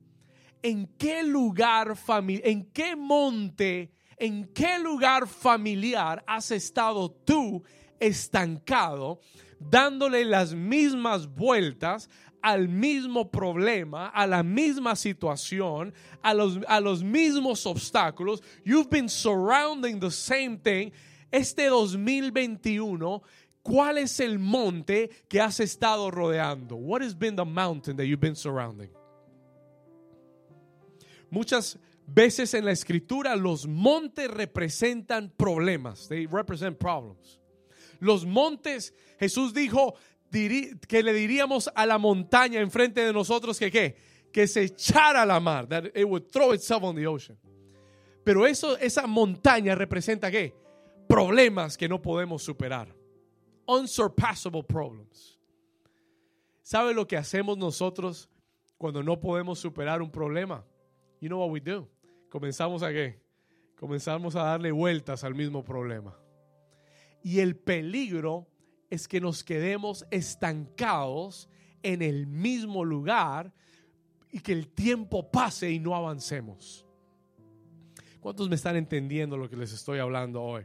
en 0.63 0.89
qué 0.99 1.23
lugar 1.25 1.95
familiar, 1.95 2.47
en 2.47 2.65
qué 2.73 2.97
monte, 2.97 3.91
en 4.19 4.47
qué 4.55 4.79
lugar 4.79 5.27
familiar 5.27 6.25
has 6.27 6.51
estado 6.53 7.11
tú 7.11 7.63
estancado, 8.01 9.21
dándole 9.61 10.25
las 10.25 10.55
mismas 10.55 11.27
vueltas 11.27 12.09
al 12.45 12.69
mismo 12.69 13.31
problema, 13.31 14.09
a 14.09 14.27
la 14.27 14.43
misma 14.43 14.95
situación, 14.97 15.95
a 16.23 16.35
los, 16.35 16.61
a 16.69 16.79
los 16.79 17.03
mismos 17.03 17.65
obstáculos. 17.65 18.43
You've 18.67 18.91
been 18.91 19.09
surrounding 19.09 19.99
the 19.99 20.11
same 20.11 20.59
thing. 20.59 20.93
Este 21.33 21.71
2021, 21.71 23.23
¿cuál 23.63 23.97
es 23.97 24.21
el 24.21 24.39
monte 24.39 25.09
que 25.27 25.41
has 25.41 25.59
estado 25.59 26.11
rodeando? 26.11 26.77
What 26.77 27.01
has 27.01 27.15
been 27.15 27.35
the 27.35 27.47
mountain 27.47 27.97
that 27.97 28.05
you've 28.05 28.21
been 28.21 28.37
surrounding? 28.37 28.91
Muchas 31.31 31.79
veces 32.07 32.53
en 32.53 32.67
la 32.67 32.73
escritura 32.73 33.37
los 33.37 33.67
montes 33.67 34.31
representan 34.31 35.33
problemas. 35.35 36.09
They 36.09 36.27
represent 36.27 36.79
problems. 36.79 37.41
Los 38.01 38.27
montes, 38.27 38.93
Jesús 39.19 39.55
dijo 39.55 39.95
que 40.89 41.03
le 41.03 41.13
diríamos 41.13 41.71
a 41.75 41.87
la 41.87 41.99
montaña 41.99 42.61
enfrente 42.61 43.01
de 43.05 43.13
nosotros 43.13 43.59
que 43.59 43.71
qué? 43.71 43.97
Que 44.33 44.47
se 44.47 44.63
echara 44.65 45.23
a 45.23 45.27
la 45.27 45.41
mar. 45.41 45.67
That 45.69 45.87
it 45.95 46.05
would 46.05 46.31
throw 46.31 46.53
itself 46.53 46.83
on 46.83 46.97
the 46.97 47.07
ocean. 47.07 47.39
Pero 48.25 48.47
eso, 48.47 48.77
esa 48.79 49.07
montaña 49.07 49.75
representa 49.75 50.31
qué? 50.31 50.55
Problemas 51.09 51.77
que 51.77 51.89
no 51.89 52.01
podemos 52.01 52.43
superar. 52.43 52.95
Unsurpassable 53.67 54.63
problems. 54.63 55.39
¿Sabe 56.63 56.95
lo 56.95 57.07
que 57.07 57.17
hacemos 57.17 57.59
nosotros 57.59 58.29
cuando 58.79 59.03
no 59.03 59.21
podemos 59.21 59.59
superar 59.59 60.03
un 60.03 60.11
problema? 60.11 60.65
you 61.21 61.29
know 61.29 61.39
what 61.39 61.51
we 61.51 61.61
do? 61.61 61.89
Comenzamos 62.29 62.83
a 62.83 62.93
qué? 62.93 63.19
Comenzamos 63.77 64.37
a 64.37 64.43
darle 64.43 64.73
vueltas 64.73 65.25
al 65.25 65.35
mismo 65.35 65.65
problema. 65.65 66.15
Y 67.23 67.41
el 67.41 67.57
peligro 67.57 68.47
es 68.95 69.09
que 69.09 69.21
nos 69.21 69.45
quedemos 69.45 70.07
estancados 70.11 71.49
en 71.83 72.01
el 72.01 72.27
mismo 72.27 72.85
lugar 72.85 73.53
y 74.31 74.41
que 74.41 74.53
el 74.53 74.69
tiempo 74.69 75.31
pase 75.31 75.71
y 75.71 75.79
no 75.79 75.95
avancemos. 75.95 76.85
¿Cuántos 78.21 78.49
me 78.49 78.55
están 78.55 78.77
entendiendo 78.77 79.37
lo 79.37 79.51
que 79.51 79.57
les 79.57 79.73
estoy 79.73 79.99
hablando 79.99 80.43
hoy? 80.43 80.65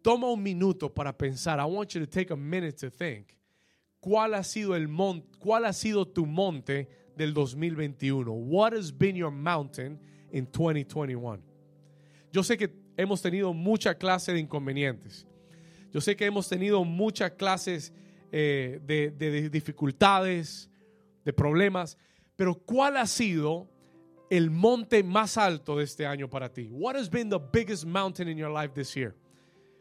Toma 0.00 0.30
un 0.30 0.42
minuto 0.42 0.92
para 0.92 1.16
pensar. 1.16 1.58
I 1.58 1.64
want 1.64 1.90
you 1.90 2.00
to 2.00 2.08
take 2.08 2.32
a 2.32 2.36
minute 2.36 2.78
to 2.78 2.90
think. 2.90 3.36
¿Cuál 4.00 4.34
ha 4.34 4.42
sido 4.42 4.74
el 4.74 4.88
monte, 4.88 5.38
cuál 5.38 5.66
ha 5.66 5.72
sido 5.72 6.06
tu 6.06 6.24
monte 6.24 6.88
del 7.16 7.34
2021? 7.34 8.32
What 8.32 8.72
has 8.72 8.96
been 8.96 9.16
your 9.16 9.32
mountain 9.32 10.00
in 10.32 10.46
2021? 10.46 11.42
Yo 12.32 12.42
sé 12.42 12.56
que 12.56 12.70
hemos 12.96 13.20
tenido 13.20 13.52
mucha 13.52 13.94
clase 13.94 14.32
de 14.32 14.40
inconvenientes. 14.40 15.27
Yo 15.92 16.00
sé 16.00 16.16
que 16.16 16.26
hemos 16.26 16.48
tenido 16.48 16.84
muchas 16.84 17.32
clases 17.32 17.92
eh, 18.30 18.80
de, 18.84 19.10
de 19.10 19.48
dificultades, 19.48 20.70
de 21.24 21.32
problemas, 21.32 21.96
pero 22.36 22.54
¿cuál 22.54 22.96
ha 22.96 23.06
sido 23.06 23.68
el 24.30 24.50
monte 24.50 25.02
más 25.02 25.36
alto 25.36 25.76
de 25.78 25.84
este 25.84 26.06
año 26.06 26.28
para 26.28 26.52
ti? 26.52 26.68
What 26.70 26.96
has 26.96 27.08
been 27.08 27.30
the 27.30 27.38
biggest 27.38 27.84
mountain 27.84 28.28
in 28.28 28.36
your 28.36 28.50
life 28.50 28.74
this 28.74 28.94
year? 28.94 29.14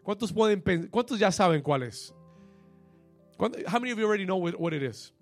¿Cuántos 0.03 0.31
pueden 0.31 0.61
cuántos 0.89 1.19
ya 1.19 1.31
saben 1.31 1.61
cuál 1.61 1.83
es? 1.83 2.13
How 3.37 3.79
many 3.79 3.91
of 3.91 3.99
you 3.99 4.05
already 4.05 4.25
know 4.25 4.37
what 4.37 4.73
it 4.73 4.81
is? 4.81 5.13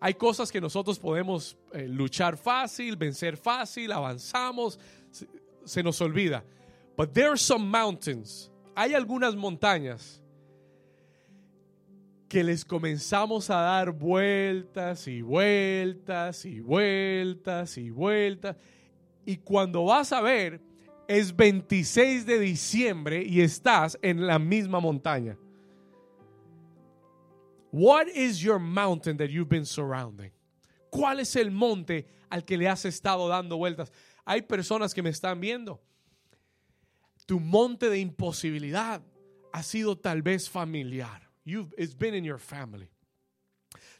Hay 0.00 0.14
cosas 0.14 0.52
que 0.52 0.60
nosotros 0.60 0.98
podemos 0.98 1.56
eh, 1.72 1.88
luchar 1.88 2.36
fácil, 2.36 2.96
vencer 2.96 3.36
fácil, 3.36 3.90
avanzamos, 3.90 4.78
se, 5.64 5.82
nos 5.82 6.00
olvida. 6.00 6.44
But 6.96 7.14
there 7.14 7.30
are 7.30 7.36
some 7.36 7.68
mountains. 7.68 8.50
Hay 8.80 8.94
algunas 8.94 9.34
montañas 9.34 10.22
que 12.28 12.44
les 12.44 12.64
comenzamos 12.64 13.50
a 13.50 13.56
dar 13.56 13.90
vueltas 13.90 15.08
y 15.08 15.20
vueltas 15.20 16.44
y 16.44 16.60
vueltas 16.60 17.76
y 17.76 17.90
vueltas. 17.90 18.54
Y 19.26 19.38
cuando 19.38 19.86
vas 19.86 20.12
a 20.12 20.20
ver, 20.20 20.60
es 21.08 21.34
26 21.34 22.24
de 22.24 22.38
diciembre 22.38 23.24
y 23.24 23.40
estás 23.40 23.98
en 24.00 24.24
la 24.24 24.38
misma 24.38 24.78
montaña. 24.78 25.36
What 27.72 28.06
is 28.14 28.38
your 28.38 28.60
mountain 28.60 29.16
that 29.16 29.26
you've 29.26 29.48
been 29.48 29.66
surrounding? 29.66 30.30
¿Cuál 30.88 31.18
es 31.18 31.34
el 31.34 31.50
monte 31.50 32.06
al 32.30 32.44
que 32.44 32.56
le 32.56 32.68
has 32.68 32.84
estado 32.84 33.26
dando 33.26 33.56
vueltas? 33.56 33.92
Hay 34.24 34.42
personas 34.42 34.94
que 34.94 35.02
me 35.02 35.10
están 35.10 35.40
viendo. 35.40 35.82
Tu 37.28 37.38
monte 37.38 37.90
de 37.90 37.98
imposibilidad 37.98 39.02
ha 39.52 39.62
sido 39.62 39.96
tal 39.96 40.22
vez 40.22 40.48
familiar. 40.48 41.28
You've, 41.44 41.74
it's 41.76 41.94
been 41.94 42.14
in 42.14 42.24
your 42.24 42.38
family. 42.38 42.88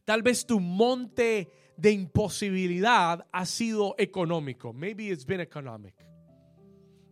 Tal 0.06 0.22
vez 0.22 0.46
tu 0.46 0.58
monte 0.58 1.50
de 1.76 1.90
imposibilidad 1.92 3.26
ha 3.30 3.44
sido 3.44 3.94
económico. 3.98 4.72
Maybe 4.72 5.10
it's 5.10 5.26
been 5.26 5.42
economic. 5.42 5.94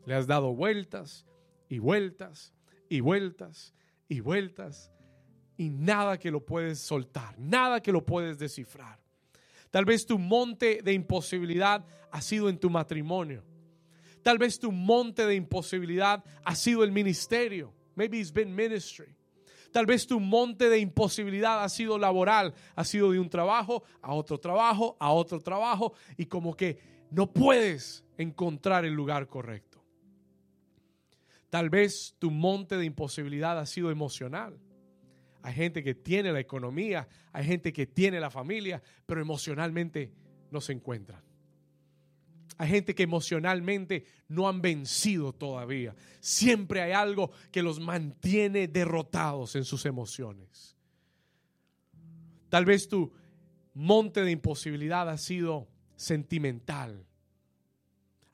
Le 0.07 0.15
has 0.15 0.27
dado 0.27 0.55
vueltas 0.55 1.27
y 1.69 1.81
vueltas 1.81 2.55
y 2.89 3.01
vueltas 3.01 3.75
y 4.09 4.21
vueltas 4.21 4.91
y 5.59 5.69
nada 5.69 6.19
que 6.19 6.31
lo 6.31 6.47
puedes 6.47 6.79
soltar, 6.79 7.39
nada 7.39 7.83
que 7.83 7.93
lo 7.93 8.07
puedes 8.07 8.39
descifrar. 8.39 8.99
Tal 9.71 9.85
vez 9.85 10.07
tu 10.07 10.19
monte 10.19 10.81
de 10.83 10.95
imposibilidad 10.95 11.85
ha 12.11 12.23
sido 12.23 12.49
en 12.49 12.57
tu 12.57 12.71
matrimonio. 12.71 13.45
Tal 14.27 14.39
vez 14.39 14.59
tu 14.59 14.73
monte 14.73 15.25
de 15.25 15.37
imposibilidad 15.37 16.25
ha 16.45 16.57
sido 16.57 16.83
el 16.83 16.91
ministerio. 16.91 17.73
Maybe 17.95 18.19
it's 18.19 18.33
been 18.33 18.53
ministry. 18.53 19.15
Tal 19.71 19.87
vez 19.87 20.05
tu 20.05 20.19
monte 20.19 20.69
de 20.69 20.81
imposibilidad 20.81 21.63
ha 21.63 21.69
sido 21.69 21.97
laboral, 21.97 22.53
ha 22.75 22.83
sido 22.83 23.13
de 23.13 23.21
un 23.21 23.31
trabajo 23.31 23.85
a 24.03 24.13
otro 24.13 24.39
trabajo, 24.39 24.97
a 24.99 25.13
otro 25.13 25.39
trabajo, 25.39 25.93
y 26.17 26.27
como 26.27 26.57
que 26.57 27.07
no 27.13 27.33
puedes 27.33 28.05
encontrar 28.19 28.85
el 28.85 28.95
lugar 28.95 29.29
correcto. 29.29 29.81
Tal 31.49 31.71
vez 31.71 32.17
tu 32.19 32.33
monte 32.33 32.77
de 32.77 32.85
imposibilidad 32.85 33.57
ha 33.61 33.67
sido 33.67 33.93
emocional. 33.93 34.59
Hay 35.43 35.55
gente 35.55 35.85
que 35.85 35.95
tiene 35.95 36.33
la 36.33 36.41
economía, 36.41 37.07
hay 37.33 37.45
gente 37.45 37.73
que 37.73 37.87
tiene 37.87 38.19
la 38.19 38.33
familia, 38.33 38.83
pero 39.07 39.21
emocionalmente 39.21 40.13
no 40.51 40.61
se 40.61 40.73
encuentran. 40.73 41.26
Hay 42.59 42.69
gente 42.69 42.95
que 42.95 43.03
emocionalmente 43.03 44.05
no 44.29 44.49
han 44.49 44.63
vencido 44.63 45.33
todavía. 45.33 45.95
Siempre 46.21 46.81
hay 46.81 46.93
algo 46.93 47.31
que 47.51 47.63
los 47.63 47.79
mantiene 47.79 48.67
derrotados 48.67 49.57
en 49.57 49.65
sus 49.65 49.85
emociones. 49.85 50.77
Tal 52.49 52.65
vez 52.65 52.89
tu 52.89 53.13
monte 53.75 54.23
de 54.23 54.31
imposibilidad 54.31 55.09
ha 55.11 55.19
sido 55.19 55.69
sentimental. 55.97 57.05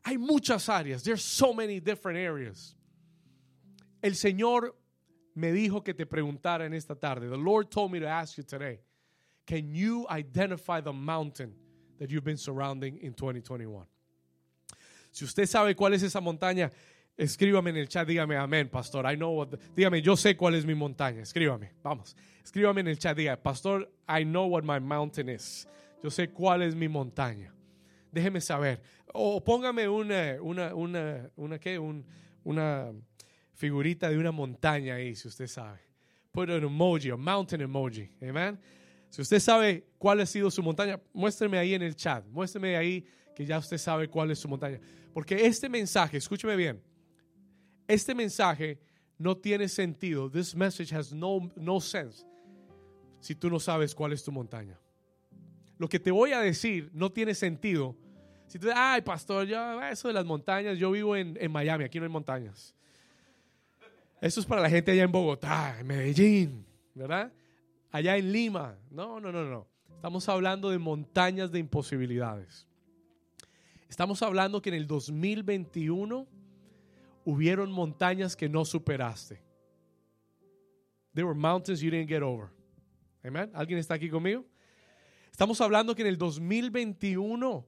Hay 0.04 0.18
muchas 0.18 0.68
áreas. 0.68 1.02
There's 1.02 1.22
so 1.22 1.52
many 1.52 1.80
different 1.80 2.18
areas. 2.18 2.76
El 4.00 4.14
Señor 4.14 4.76
me 5.34 5.52
dijo 5.52 5.82
que 5.82 5.94
te 5.94 6.06
preguntara 6.06 6.66
en 6.66 6.74
esta 6.74 6.94
tarde. 6.94 7.28
The 7.28 7.36
Lord 7.36 7.70
told 7.70 7.90
me 7.90 8.00
to 8.00 8.06
ask 8.06 8.36
you 8.36 8.44
today. 8.44 8.80
Can 9.46 9.74
you 9.74 10.06
identify 10.08 10.80
the 10.80 10.92
mountain 10.92 11.54
that 11.98 12.10
you've 12.10 12.24
been 12.24 12.36
surrounding 12.36 12.98
in 12.98 13.14
2021? 13.14 13.86
Si 15.12 15.24
usted 15.24 15.46
sabe 15.46 15.76
cuál 15.76 15.94
es 15.94 16.02
esa 16.02 16.20
montaña, 16.20 16.72
escríbame 17.16 17.70
en 17.70 17.76
el 17.76 17.88
chat, 17.88 18.08
dígame 18.08 18.36
amén, 18.36 18.68
pastor. 18.68 19.04
I 19.10 19.16
know 19.16 19.32
what 19.36 19.48
dígame, 19.76 20.02
yo 20.02 20.16
sé 20.16 20.36
cuál 20.36 20.54
es 20.54 20.64
mi 20.64 20.74
montaña. 20.74 21.22
Escríbame, 21.22 21.72
vamos. 21.82 22.16
Escríbame 22.42 22.80
en 22.80 22.88
el 22.88 22.98
chat, 22.98 23.16
diga, 23.16 23.36
pastor, 23.36 23.88
I 24.08 24.24
know 24.24 24.46
what 24.46 24.64
my 24.64 24.80
mountain 24.80 25.28
is. 25.28 25.68
Yo 26.02 26.10
sé 26.10 26.30
cuál 26.30 26.62
es 26.62 26.74
mi 26.74 26.88
montaña. 26.88 27.54
Déjeme 28.10 28.40
saber. 28.40 28.80
O 29.14 29.40
póngame 29.40 29.88
una, 29.88 30.38
una, 30.40 30.74
una, 30.74 31.30
una, 31.36 31.58
¿qué? 31.58 31.78
Un, 31.78 32.04
una 32.42 32.92
figurita 33.52 34.10
de 34.10 34.18
una 34.18 34.32
montaña 34.32 34.94
ahí, 34.96 35.14
si 35.14 35.28
usted 35.28 35.46
sabe. 35.46 35.78
Put 36.32 36.48
an 36.50 36.64
emoji, 36.64 37.10
a 37.10 37.16
mountain 37.16 37.60
emoji. 37.60 38.08
Amen. 38.22 38.58
Si 39.10 39.20
usted 39.20 39.38
sabe 39.38 39.84
cuál 39.98 40.20
ha 40.20 40.26
sido 40.26 40.50
su 40.50 40.62
montaña, 40.62 40.98
muéstreme 41.12 41.58
ahí 41.58 41.74
en 41.74 41.82
el 41.82 41.94
chat. 41.94 42.24
Muéstreme 42.26 42.76
ahí 42.76 43.04
que 43.36 43.44
ya 43.44 43.58
usted 43.58 43.78
sabe 43.78 44.08
cuál 44.08 44.30
es 44.30 44.38
su 44.38 44.48
montaña. 44.48 44.80
Porque 45.12 45.46
este 45.46 45.68
mensaje, 45.68 46.16
escúcheme 46.16 46.56
bien, 46.56 46.82
este 47.86 48.14
mensaje 48.14 48.78
no 49.18 49.36
tiene 49.36 49.68
sentido. 49.68 50.30
This 50.30 50.54
message 50.54 50.94
has 50.94 51.12
no, 51.12 51.50
no 51.56 51.80
sense 51.80 52.26
si 53.20 53.34
tú 53.34 53.48
no 53.48 53.60
sabes 53.60 53.94
cuál 53.94 54.12
es 54.12 54.24
tu 54.24 54.32
montaña. 54.32 54.78
Lo 55.78 55.88
que 55.88 56.00
te 56.00 56.10
voy 56.10 56.32
a 56.32 56.40
decir 56.40 56.90
no 56.92 57.10
tiene 57.10 57.34
sentido. 57.34 57.96
Si 58.46 58.58
tú 58.58 58.66
dices, 58.66 58.78
ay, 58.80 59.02
pastor, 59.02 59.46
yo, 59.46 59.82
eso 59.82 60.08
de 60.08 60.14
las 60.14 60.24
montañas, 60.24 60.78
yo 60.78 60.90
vivo 60.90 61.16
en, 61.16 61.36
en 61.40 61.50
Miami, 61.50 61.84
aquí 61.84 61.98
no 61.98 62.04
hay 62.04 62.10
montañas. 62.10 62.74
Eso 64.20 64.40
es 64.40 64.46
para 64.46 64.60
la 64.60 64.70
gente 64.70 64.92
allá 64.92 65.02
en 65.02 65.12
Bogotá, 65.12 65.76
en 65.80 65.86
Medellín, 65.86 66.66
¿verdad? 66.94 67.32
Allá 67.90 68.16
en 68.16 68.30
Lima. 68.30 68.76
No, 68.90 69.18
no, 69.18 69.32
no, 69.32 69.44
no. 69.44 69.66
Estamos 69.96 70.28
hablando 70.28 70.70
de 70.70 70.78
montañas 70.78 71.50
de 71.50 71.58
imposibilidades. 71.58 72.66
Estamos 73.92 74.22
hablando 74.22 74.62
que 74.62 74.70
en 74.70 74.76
el 74.76 74.86
2021 74.86 76.26
hubieron 77.26 77.70
montañas 77.70 78.34
que 78.34 78.48
no 78.48 78.64
superaste. 78.64 79.42
There 81.12 81.26
were 81.26 81.38
mountains 81.38 81.82
you 81.82 81.90
didn't 81.90 82.08
get 82.08 82.22
over. 82.22 82.48
Amen. 83.22 83.50
¿Alguien 83.52 83.78
está 83.78 83.92
aquí 83.92 84.08
conmigo? 84.08 84.46
Estamos 85.30 85.60
hablando 85.60 85.94
que 85.94 86.00
en 86.00 86.08
el 86.08 86.16
2021, 86.16 87.66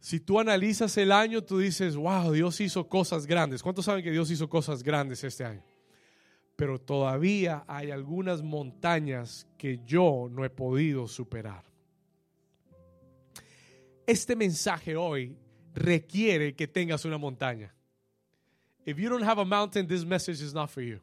si 0.00 0.20
tú 0.20 0.38
analizas 0.38 0.94
el 0.98 1.10
año, 1.10 1.42
tú 1.42 1.60
dices, 1.60 1.96
wow, 1.96 2.30
Dios 2.30 2.60
hizo 2.60 2.86
cosas 2.86 3.26
grandes. 3.26 3.62
¿Cuántos 3.62 3.86
saben 3.86 4.04
que 4.04 4.10
Dios 4.10 4.30
hizo 4.30 4.50
cosas 4.50 4.82
grandes 4.82 5.24
este 5.24 5.46
año? 5.46 5.64
Pero 6.56 6.78
todavía 6.78 7.64
hay 7.66 7.90
algunas 7.90 8.42
montañas 8.42 9.46
que 9.56 9.80
yo 9.82 10.28
no 10.30 10.44
he 10.44 10.50
podido 10.50 11.08
superar 11.08 11.64
este 14.06 14.36
mensaje 14.36 14.96
hoy 14.96 15.36
requiere 15.74 16.54
que 16.54 16.66
tengas 16.66 17.04
una 17.04 17.18
montaña. 17.18 17.74
If 18.84 18.98
you 18.98 19.08
don't 19.08 19.24
have 19.24 19.40
a 19.40 19.44
mountain, 19.44 19.86
this 19.86 20.04
message 20.04 20.40
is 20.40 20.54
not 20.54 20.70
for 20.70 20.82
you. 20.82 21.00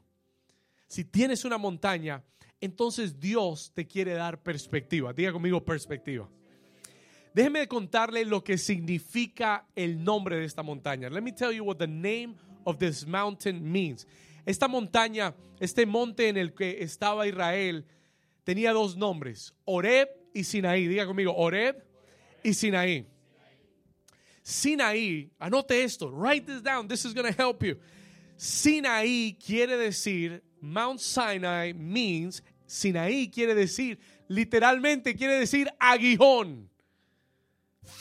Si 0.87 1.03
tienes 1.03 1.43
una 1.43 1.57
montaña, 1.57 2.23
entonces 2.61 3.19
Dios 3.19 3.71
te 3.73 3.85
quiere 3.85 4.13
dar 4.13 4.41
perspectiva. 4.41 5.11
Diga 5.11 5.33
conmigo 5.33 5.63
perspectiva. 5.63 6.29
Déjeme 7.33 7.67
contarle 7.67 8.25
lo 8.25 8.43
que 8.43 8.57
significa 8.57 9.67
el 9.75 10.01
nombre 10.01 10.37
de 10.37 10.45
esta 10.45 10.63
montaña. 10.63 11.09
Let 11.09 11.21
me 11.21 11.33
tell 11.33 11.51
you 11.51 11.65
what 11.65 11.77
the 11.77 11.87
name 11.87 12.35
of 12.63 12.77
this 12.77 13.05
mountain 13.05 13.69
means. 13.69 14.07
Esta 14.45 14.67
montaña, 14.67 15.35
este 15.59 15.85
monte 15.85 16.29
en 16.29 16.37
el 16.37 16.53
que 16.53 16.83
estaba 16.83 17.27
Israel, 17.27 17.85
tenía 18.43 18.71
dos 18.71 18.95
nombres, 18.95 19.53
Oreb 19.65 20.09
y 20.33 20.43
Sinaí. 20.43 20.87
Diga 20.87 21.05
conmigo, 21.05 21.35
Oreb 21.35 21.83
y 22.43 22.53
Sinaí. 22.53 23.05
Sinaí, 24.43 25.31
anote 25.39 25.83
esto, 25.83 26.09
write 26.09 26.45
this 26.45 26.61
down, 26.61 26.87
this 26.87 27.05
is 27.05 27.13
going 27.13 27.25
to 27.25 27.31
help 27.31 27.63
you. 27.63 27.77
Sinaí 28.37 29.37
quiere 29.39 29.77
decir, 29.77 30.41
Mount 30.59 30.99
Sinai 30.99 31.71
means, 31.73 32.41
Sinaí 32.67 33.31
quiere 33.31 33.55
decir, 33.55 33.97
literalmente 34.27 35.15
quiere 35.15 35.39
decir 35.39 35.69
aguijón, 35.79 36.67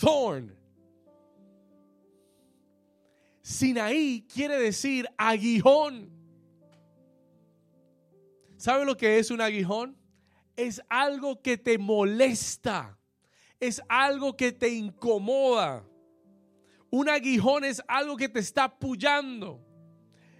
thorn. 0.00 0.52
Sinaí 3.42 4.26
quiere 4.32 4.58
decir 4.58 5.06
aguijón. 5.16 6.10
¿Sabe 8.56 8.84
lo 8.84 8.96
que 8.96 9.18
es 9.18 9.30
un 9.30 9.40
aguijón? 9.40 9.96
Es 10.56 10.80
algo 10.88 11.40
que 11.42 11.56
te 11.56 11.78
molesta 11.78 12.98
es 13.62 13.80
algo 13.88 14.36
que 14.36 14.50
te 14.50 14.68
incomoda. 14.70 15.84
Un 16.90 17.08
aguijón 17.08 17.64
es 17.64 17.80
algo 17.86 18.16
que 18.16 18.28
te 18.28 18.40
está 18.40 18.64
apoyando. 18.64 19.64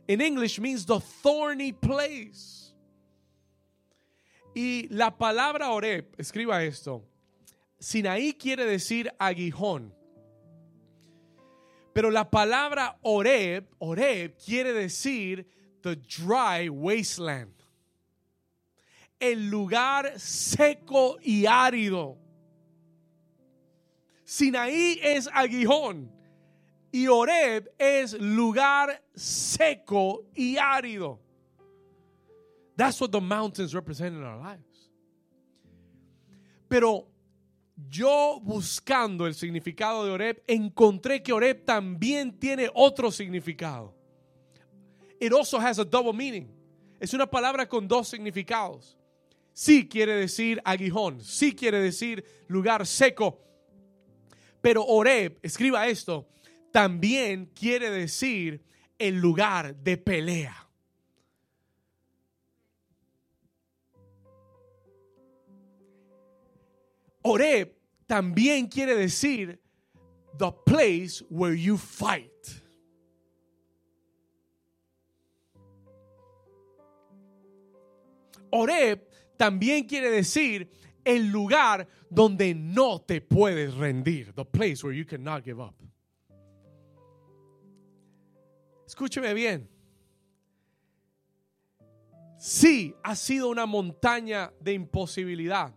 En 0.08 0.20
English 0.20 0.58
means 0.58 0.84
the 0.84 0.98
thorny 1.22 1.72
place. 1.72 2.74
Y 4.56 4.88
la 4.90 5.16
palabra 5.16 5.70
Oreb, 5.70 6.12
escriba 6.18 6.64
esto. 6.64 7.04
Sinaí 7.78 8.34
quiere 8.34 8.64
decir 8.64 9.14
aguijón. 9.20 9.94
Pero 11.92 12.10
la 12.10 12.28
palabra 12.28 12.98
Oreb, 13.02 13.68
Oreb 13.78 14.36
quiere 14.36 14.72
decir 14.72 15.46
the 15.82 15.94
dry 15.94 16.68
wasteland. 16.68 17.54
El 19.20 19.48
lugar 19.48 20.18
seco 20.18 21.18
y 21.22 21.46
árido. 21.46 22.21
Sinaí 24.32 24.98
es 25.02 25.28
aguijón 25.30 26.10
y 26.90 27.06
Oreb 27.06 27.70
es 27.78 28.14
lugar 28.14 29.04
seco 29.14 30.24
y 30.34 30.56
árido. 30.56 31.20
That's 32.74 32.98
what 32.98 33.10
the 33.10 33.20
mountains 33.20 33.74
represent 33.74 34.16
in 34.16 34.24
our 34.24 34.38
lives. 34.38 34.90
Pero 36.66 37.08
yo 37.90 38.40
buscando 38.42 39.26
el 39.26 39.34
significado 39.34 40.06
de 40.06 40.12
Oreb, 40.12 40.42
encontré 40.46 41.22
que 41.22 41.34
Oreb 41.34 41.66
también 41.66 42.32
tiene 42.38 42.70
otro 42.72 43.10
significado. 43.10 43.92
It 45.20 45.34
also 45.34 45.58
has 45.58 45.78
a 45.78 45.84
double 45.84 46.14
meaning. 46.14 46.48
Es 46.98 47.12
una 47.12 47.26
palabra 47.26 47.68
con 47.68 47.86
dos 47.86 48.08
significados. 48.08 48.96
Sí 49.52 49.86
quiere 49.86 50.14
decir 50.14 50.58
aguijón, 50.64 51.20
sí 51.20 51.54
quiere 51.54 51.80
decir 51.80 52.24
lugar 52.48 52.86
seco. 52.86 53.51
Pero 54.62 54.84
Oreb, 54.86 55.38
escriba 55.42 55.88
esto, 55.88 56.28
también 56.70 57.46
quiere 57.46 57.90
decir 57.90 58.64
el 58.98 59.16
lugar 59.16 59.74
de 59.74 59.96
pelea. 59.98 60.56
Oreb 67.22 67.76
también 68.06 68.68
quiere 68.68 68.94
decir 68.94 69.60
the 70.38 70.52
place 70.64 71.22
where 71.28 71.54
you 71.54 71.76
fight. 71.76 72.30
Oreb 78.50 79.00
también 79.36 79.88
quiere 79.88 80.10
decir 80.10 80.68
el 81.04 81.30
lugar 81.30 81.88
donde 82.10 82.54
no 82.54 83.00
te 83.00 83.20
puedes 83.20 83.74
rendir. 83.74 84.32
The 84.34 84.44
place 84.44 84.82
where 84.82 84.92
you 84.92 85.04
cannot 85.04 85.44
give 85.44 85.60
up. 85.60 85.74
Escúcheme 88.86 89.34
bien. 89.34 89.68
Sí, 92.38 92.94
ha 93.04 93.14
sido 93.14 93.48
una 93.48 93.66
montaña 93.66 94.52
de 94.60 94.72
imposibilidad. 94.72 95.72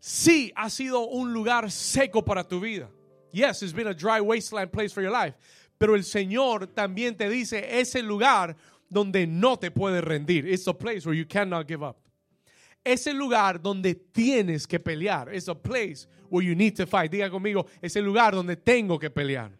Sí, 0.00 0.52
ha 0.56 0.70
sido 0.70 1.06
un 1.06 1.32
lugar 1.32 1.70
seco 1.70 2.24
para 2.24 2.44
tu 2.44 2.60
vida. 2.60 2.88
Yes, 3.30 3.62
it's 3.62 3.72
been 3.72 3.88
a 3.88 3.94
dry 3.94 4.20
wasteland 4.20 4.72
place 4.72 4.92
for 4.92 5.02
your 5.02 5.12
life. 5.12 5.36
Pero 5.78 5.94
el 5.94 6.04
Señor 6.04 6.68
también 6.68 7.16
te 7.16 7.28
dice, 7.28 7.78
es 7.78 7.94
el 7.94 8.06
lugar 8.06 8.56
donde 8.90 9.26
no 9.26 9.56
te 9.56 9.70
puedes 9.70 10.02
rendir. 10.02 10.46
It's 10.46 10.66
a 10.66 10.72
place 10.72 11.04
where 11.04 11.14
you 11.14 11.26
cannot 11.26 11.68
give 11.68 11.82
up 11.82 12.07
es 12.84 13.06
el 13.06 13.16
lugar 13.16 13.60
donde 13.60 13.94
tienes 13.94 14.66
que 14.66 14.80
pelear. 14.80 15.32
Es 15.32 15.48
a 15.48 15.54
place 15.54 16.06
where 16.30 16.46
you 16.46 16.54
need 16.54 16.74
to 16.76 16.86
fight. 16.86 17.10
Diga 17.10 17.30
conmigo, 17.30 17.66
es 17.80 17.96
el 17.96 18.04
lugar 18.04 18.34
donde 18.34 18.56
tengo 18.56 18.98
que 18.98 19.10
pelear. 19.10 19.50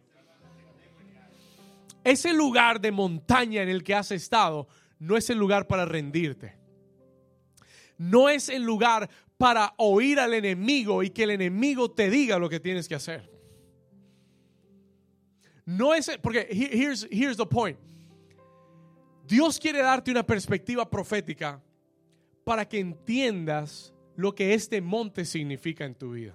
Ese 2.04 2.32
lugar 2.32 2.80
de 2.80 2.90
montaña 2.90 3.62
en 3.62 3.68
el 3.68 3.82
que 3.82 3.94
has 3.94 4.10
estado 4.12 4.66
no 4.98 5.16
es 5.16 5.28
el 5.30 5.38
lugar 5.38 5.66
para 5.66 5.84
rendirte. 5.84 6.56
No 7.98 8.28
es 8.28 8.48
el 8.48 8.62
lugar 8.62 9.10
para 9.36 9.74
oír 9.76 10.18
al 10.18 10.34
enemigo 10.34 11.02
y 11.02 11.10
que 11.10 11.24
el 11.24 11.30
enemigo 11.30 11.90
te 11.90 12.08
diga 12.08 12.38
lo 12.38 12.48
que 12.48 12.60
tienes 12.60 12.88
que 12.88 12.94
hacer. 12.94 13.30
No 15.66 15.92
es 15.92 16.10
porque 16.22 16.48
here's, 16.50 17.06
here's 17.10 17.36
the 17.36 17.44
point. 17.44 17.78
Dios 19.26 19.58
quiere 19.58 19.82
darte 19.82 20.10
una 20.10 20.24
perspectiva 20.24 20.88
profética 20.88 21.62
para 22.48 22.66
que 22.66 22.80
entiendas 22.80 23.92
lo 24.16 24.34
que 24.34 24.54
este 24.54 24.80
monte 24.80 25.26
significa 25.26 25.84
en 25.84 25.94
tu 25.94 26.12
vida. 26.12 26.34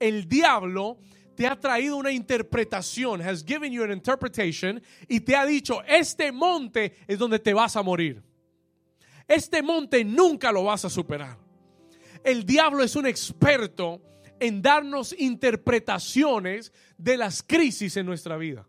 El 0.00 0.28
diablo 0.28 0.98
te 1.36 1.46
ha 1.46 1.54
traído 1.54 1.96
una 1.96 2.10
interpretación, 2.10 3.22
has 3.22 3.44
given 3.44 3.72
you 3.72 3.84
an 3.84 3.92
interpretation 3.92 4.82
y 5.06 5.20
te 5.20 5.36
ha 5.36 5.46
dicho, 5.46 5.84
este 5.84 6.32
monte 6.32 6.96
es 7.06 7.16
donde 7.16 7.38
te 7.38 7.54
vas 7.54 7.76
a 7.76 7.82
morir. 7.84 8.24
Este 9.28 9.62
monte 9.62 10.04
nunca 10.04 10.50
lo 10.50 10.64
vas 10.64 10.84
a 10.84 10.90
superar. 10.90 11.38
El 12.24 12.44
diablo 12.44 12.82
es 12.82 12.96
un 12.96 13.06
experto 13.06 14.02
en 14.40 14.60
darnos 14.60 15.14
interpretaciones 15.16 16.72
de 16.98 17.18
las 17.18 17.44
crisis 17.44 17.96
en 17.96 18.06
nuestra 18.06 18.36
vida. 18.36 18.66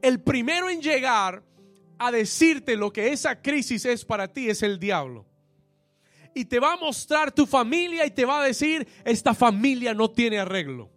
El 0.00 0.22
primero 0.22 0.70
en 0.70 0.80
llegar 0.80 1.49
a 2.00 2.10
decirte 2.10 2.76
lo 2.76 2.90
que 2.90 3.12
esa 3.12 3.40
crisis 3.42 3.84
es 3.84 4.06
para 4.06 4.26
ti 4.26 4.48
es 4.48 4.62
el 4.62 4.80
diablo. 4.80 5.26
Y 6.34 6.46
te 6.46 6.58
va 6.58 6.72
a 6.72 6.76
mostrar 6.78 7.30
tu 7.30 7.44
familia 7.44 8.06
y 8.06 8.10
te 8.10 8.24
va 8.24 8.40
a 8.40 8.44
decir, 8.44 8.88
esta 9.04 9.34
familia 9.34 9.92
no 9.92 10.10
tiene 10.10 10.38
arreglo. 10.38 10.90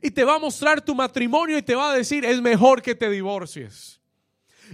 Y 0.00 0.10
te 0.10 0.24
va 0.24 0.36
a 0.36 0.38
mostrar 0.38 0.80
tu 0.80 0.94
matrimonio 0.94 1.58
y 1.58 1.62
te 1.62 1.74
va 1.74 1.90
a 1.90 1.94
decir, 1.94 2.24
es 2.24 2.40
mejor 2.40 2.80
que 2.80 2.94
te 2.94 3.10
divorcies. 3.10 4.00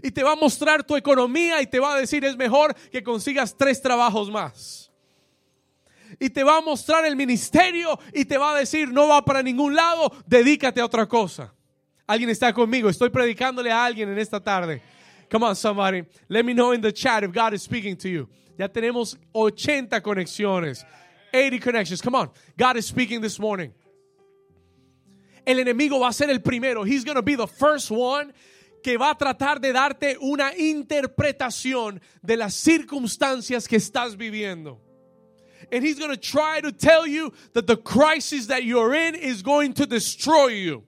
Y 0.05 0.13
te 0.13 0.23
va 0.23 0.33
a 0.33 0.37
mostrar 0.37 0.85
tu 0.85 0.97
economía 0.97 1.61
y 1.61 1.67
te 1.67 1.81
va 1.81 1.95
a 1.95 1.99
decir, 1.99 2.25
es 2.25 2.37
mejor 2.37 2.73
que 2.93 3.03
consigas 3.03 3.57
tres 3.57 3.83
trabajos 3.83 4.31
más. 4.31 4.93
Y 6.21 6.31
te 6.31 6.45
va 6.45 6.59
a 6.59 6.61
mostrar 6.61 7.05
el 7.05 7.17
ministerio 7.17 7.99
y 8.15 8.25
te 8.25 8.39
va 8.39 8.53
a 8.53 8.59
decir, 8.59 8.93
no 8.93 9.09
va 9.09 9.25
para 9.25 9.43
ningún 9.43 9.75
lado, 9.75 10.13
dedícate 10.27 10.81
a 10.81 10.85
otra 10.85 11.09
cosa. 11.09 11.53
Alguien 12.07 12.31
está 12.31 12.53
conmigo, 12.53 12.89
estoy 12.89 13.11
predicándole 13.11 13.73
a 13.73 13.85
alguien 13.85 14.09
en 14.11 14.19
esta 14.19 14.39
tarde. 14.39 14.81
Come 15.31 15.45
on, 15.45 15.55
somebody. 15.55 16.05
Let 16.29 16.45
me 16.45 16.53
know 16.53 16.73
in 16.73 16.81
the 16.81 16.93
chat 16.93 17.23
if 17.23 17.33
God 17.33 17.55
is 17.55 17.63
speaking 17.63 17.97
to 17.99 18.09
you. 18.09 18.29
Ya 18.59 18.67
tenemos 18.67 19.17
80 19.35 20.01
conexiones. 20.01 20.85
80 21.33 21.59
connections. 21.61 22.03
Come 22.03 22.17
on. 22.17 22.31
God 22.59 22.77
is 22.77 22.87
speaking 22.87 23.21
this 23.21 23.39
morning. 23.39 23.73
El 25.47 25.57
enemigo 25.57 26.01
va 26.01 26.09
a 26.09 26.13
ser 26.13 26.29
el 26.29 26.41
primero. 26.41 26.85
He's 26.85 27.05
going 27.05 27.15
to 27.15 27.23
be 27.23 27.37
the 27.37 27.47
first 27.47 27.91
one 27.91 28.33
que 28.83 28.97
va 28.99 29.11
a 29.11 29.15
tratar 29.15 29.61
de 29.61 29.73
darte 29.73 30.17
una 30.21 30.53
interpretación 30.55 32.01
de 32.25 32.37
las 32.37 32.55
circunstancias 32.55 33.69
que 33.69 33.79
estás 33.79 34.17
viviendo. 34.17 34.79
And 35.71 35.85
he's 35.85 35.99
going 35.99 36.11
to 36.11 36.17
try 36.17 36.61
to 36.61 36.73
tell 36.73 37.07
you 37.07 37.33
that 37.53 37.67
the 37.67 37.77
crisis 37.77 38.47
that 38.47 38.65
you're 38.65 38.95
in 38.95 39.15
is 39.15 39.43
going 39.43 39.75
to 39.75 39.87
destroy 39.87 40.49
you. 40.49 40.85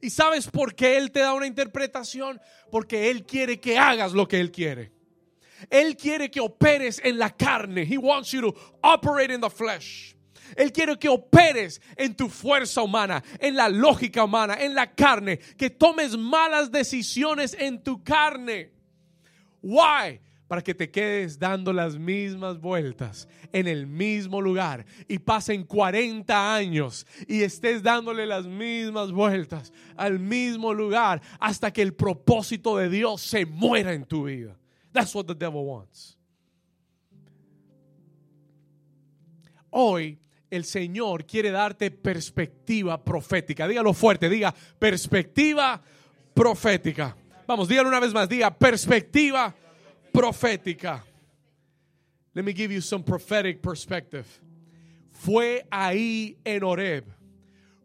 ¿Y 0.00 0.10
sabes 0.10 0.46
por 0.48 0.74
qué 0.74 0.96
Él 0.96 1.10
te 1.10 1.20
da 1.20 1.32
una 1.32 1.46
interpretación? 1.46 2.40
Porque 2.70 3.10
Él 3.10 3.24
quiere 3.24 3.60
que 3.60 3.78
hagas 3.78 4.12
lo 4.12 4.26
que 4.26 4.40
Él 4.40 4.50
quiere. 4.50 4.92
Él 5.70 5.96
quiere 5.96 6.30
que 6.30 6.40
operes 6.40 7.00
en 7.04 7.18
la 7.18 7.30
carne. 7.30 7.82
He 7.82 7.98
wants 7.98 8.30
you 8.30 8.40
to 8.40 8.54
operate 8.82 9.32
in 9.32 9.40
the 9.40 9.50
flesh. 9.50 10.14
Él 10.56 10.72
quiere 10.72 10.98
que 10.98 11.08
operes 11.08 11.80
en 11.96 12.14
tu 12.14 12.28
fuerza 12.28 12.82
humana, 12.82 13.22
en 13.38 13.54
la 13.54 13.68
lógica 13.68 14.24
humana, 14.24 14.56
en 14.58 14.74
la 14.74 14.94
carne, 14.94 15.38
que 15.56 15.70
tomes 15.70 16.16
malas 16.16 16.70
decisiones 16.70 17.54
en 17.58 17.82
tu 17.82 18.02
carne. 18.02 18.70
Why? 19.60 20.20
Para 20.48 20.62
que 20.62 20.74
te 20.74 20.90
quedes 20.90 21.38
dando 21.38 21.74
las 21.74 21.98
mismas 21.98 22.58
vueltas 22.58 23.28
en 23.52 23.68
el 23.68 23.86
mismo 23.86 24.40
lugar 24.40 24.84
y 25.06 25.18
pasen 25.18 25.62
40 25.64 26.54
años 26.54 27.06
y 27.28 27.42
estés 27.42 27.82
dándole 27.82 28.26
las 28.26 28.46
mismas 28.46 29.12
vueltas 29.12 29.72
al 29.94 30.18
mismo 30.18 30.72
lugar 30.72 31.20
hasta 31.38 31.70
que 31.70 31.82
el 31.82 31.92
propósito 31.92 32.78
de 32.78 32.88
Dios 32.88 33.20
se 33.20 33.44
muera 33.44 33.92
en 33.92 34.06
tu 34.06 34.24
vida. 34.24 34.56
That's 34.90 35.14
what 35.14 35.26
the 35.26 35.34
devil 35.34 35.60
wants. 35.64 36.16
Hoy 39.70 40.18
el 40.50 40.64
Señor 40.64 41.26
quiere 41.26 41.50
darte 41.50 41.90
perspectiva 41.90 43.04
profética. 43.04 43.68
Dígalo 43.68 43.92
fuerte, 43.92 44.30
diga 44.30 44.54
perspectiva 44.78 45.82
profética. 46.32 47.14
Vamos, 47.46 47.68
dígalo 47.68 47.90
una 47.90 48.00
vez 48.00 48.14
más, 48.14 48.30
diga 48.30 48.50
perspectiva 48.56 49.50
profética 49.50 49.67
profética. 50.18 51.02
Let 52.34 52.44
me 52.44 52.52
give 52.52 52.72
you 52.72 52.80
some 52.80 53.02
prophetic 53.02 53.62
perspective. 53.62 54.26
Fue 55.12 55.62
ahí 55.70 56.36
en 56.44 56.62
Oreb. 56.62 57.04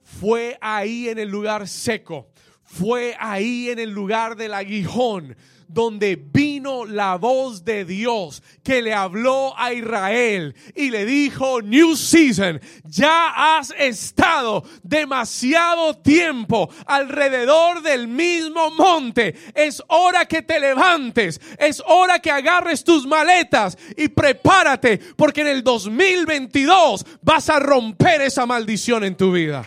Fue 0.02 0.58
ahí 0.62 1.10
en 1.10 1.20
el 1.20 1.30
lugar 1.30 1.68
seco. 1.68 2.28
Fue 2.64 3.16
ahí 3.20 3.70
en 3.70 3.80
el 3.80 3.92
lugar 3.92 4.36
del 4.36 4.54
aguijón 4.54 5.36
donde 5.74 6.16
vino 6.16 6.86
la 6.86 7.16
voz 7.18 7.66
de 7.66 7.84
Dios 7.84 8.44
que 8.64 8.82
le 8.82 8.94
habló 8.94 9.54
a 9.58 9.74
Israel 9.74 10.56
y 10.76 10.92
le 10.92 11.06
dijo, 11.06 11.62
New 11.62 11.96
Season, 11.96 12.62
ya 12.84 13.58
has 13.58 13.74
estado 13.78 14.64
demasiado 14.84 15.96
tiempo 15.96 16.70
alrededor 16.86 17.82
del 17.82 18.08
mismo 18.08 18.70
monte. 18.72 19.36
Es 19.56 19.82
hora 19.88 20.26
que 20.26 20.44
te 20.44 20.60
levantes, 20.60 21.42
es 21.58 21.82
hora 21.86 22.20
que 22.20 22.32
agarres 22.32 22.84
tus 22.84 23.08
maletas 23.08 23.78
y 23.98 24.10
prepárate 24.10 25.00
porque 25.16 25.42
en 25.42 25.48
el 25.48 25.64
2022 25.64 27.06
vas 27.22 27.50
a 27.50 27.60
romper 27.60 28.22
esa 28.22 28.46
maldición 28.46 29.04
en 29.04 29.16
tu 29.16 29.32
vida. 29.32 29.66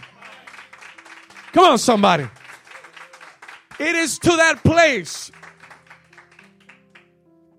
Come 1.52 1.68
on, 1.68 1.78
somebody. 1.78 2.24
It 3.78 3.94
is 3.94 4.18
to 4.20 4.36
that 4.36 4.62
place 4.62 5.30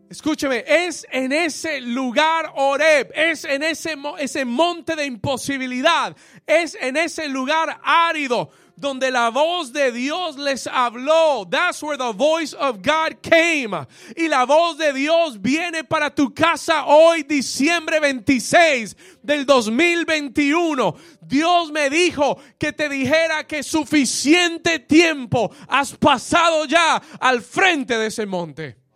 Escúcheme, 0.10 0.64
es 0.66 1.06
en 1.12 1.34
ese 1.34 1.82
lugar 1.82 2.54
Oreb, 2.56 3.12
es 3.14 3.44
en 3.44 3.62
ese, 3.62 3.96
ese 4.20 4.46
monte 4.46 4.96
de 4.96 5.06
imposibilidad, 5.06 6.16
es 6.46 6.78
en 6.80 6.96
ese 6.96 7.28
lugar 7.28 7.82
árido 7.84 8.50
donde 8.78 9.12
la 9.12 9.30
voz 9.32 9.74
de 9.74 9.92
Dios 9.92 10.38
les 10.38 10.66
habló. 10.68 11.46
That's 11.50 11.84
where 11.84 11.98
the 11.98 12.14
voice 12.14 12.54
of 12.54 12.78
God 12.82 13.22
came. 13.22 13.76
Y 14.16 14.30
la 14.30 14.46
voz 14.46 14.78
de 14.78 14.94
Dios 14.94 15.42
viene 15.42 15.84
para 15.84 16.14
tu 16.14 16.34
casa 16.34 16.86
hoy, 16.86 17.24
diciembre 17.24 18.00
26 18.00 18.96
del 19.24 19.46
2021. 19.46 20.96
Dios 21.20 21.72
me 21.72 21.90
dijo 21.90 22.38
que 22.58 22.72
te 22.72 22.88
dijera 22.88 23.46
que 23.46 23.62
suficiente 23.62 24.80
tiempo 24.80 25.52
has 25.68 25.94
pasado 25.96 26.66
ya 26.66 27.02
al 27.20 27.42
frente 27.42 27.98
de 27.98 28.08
ese 28.08 28.26
monte. 28.26 28.87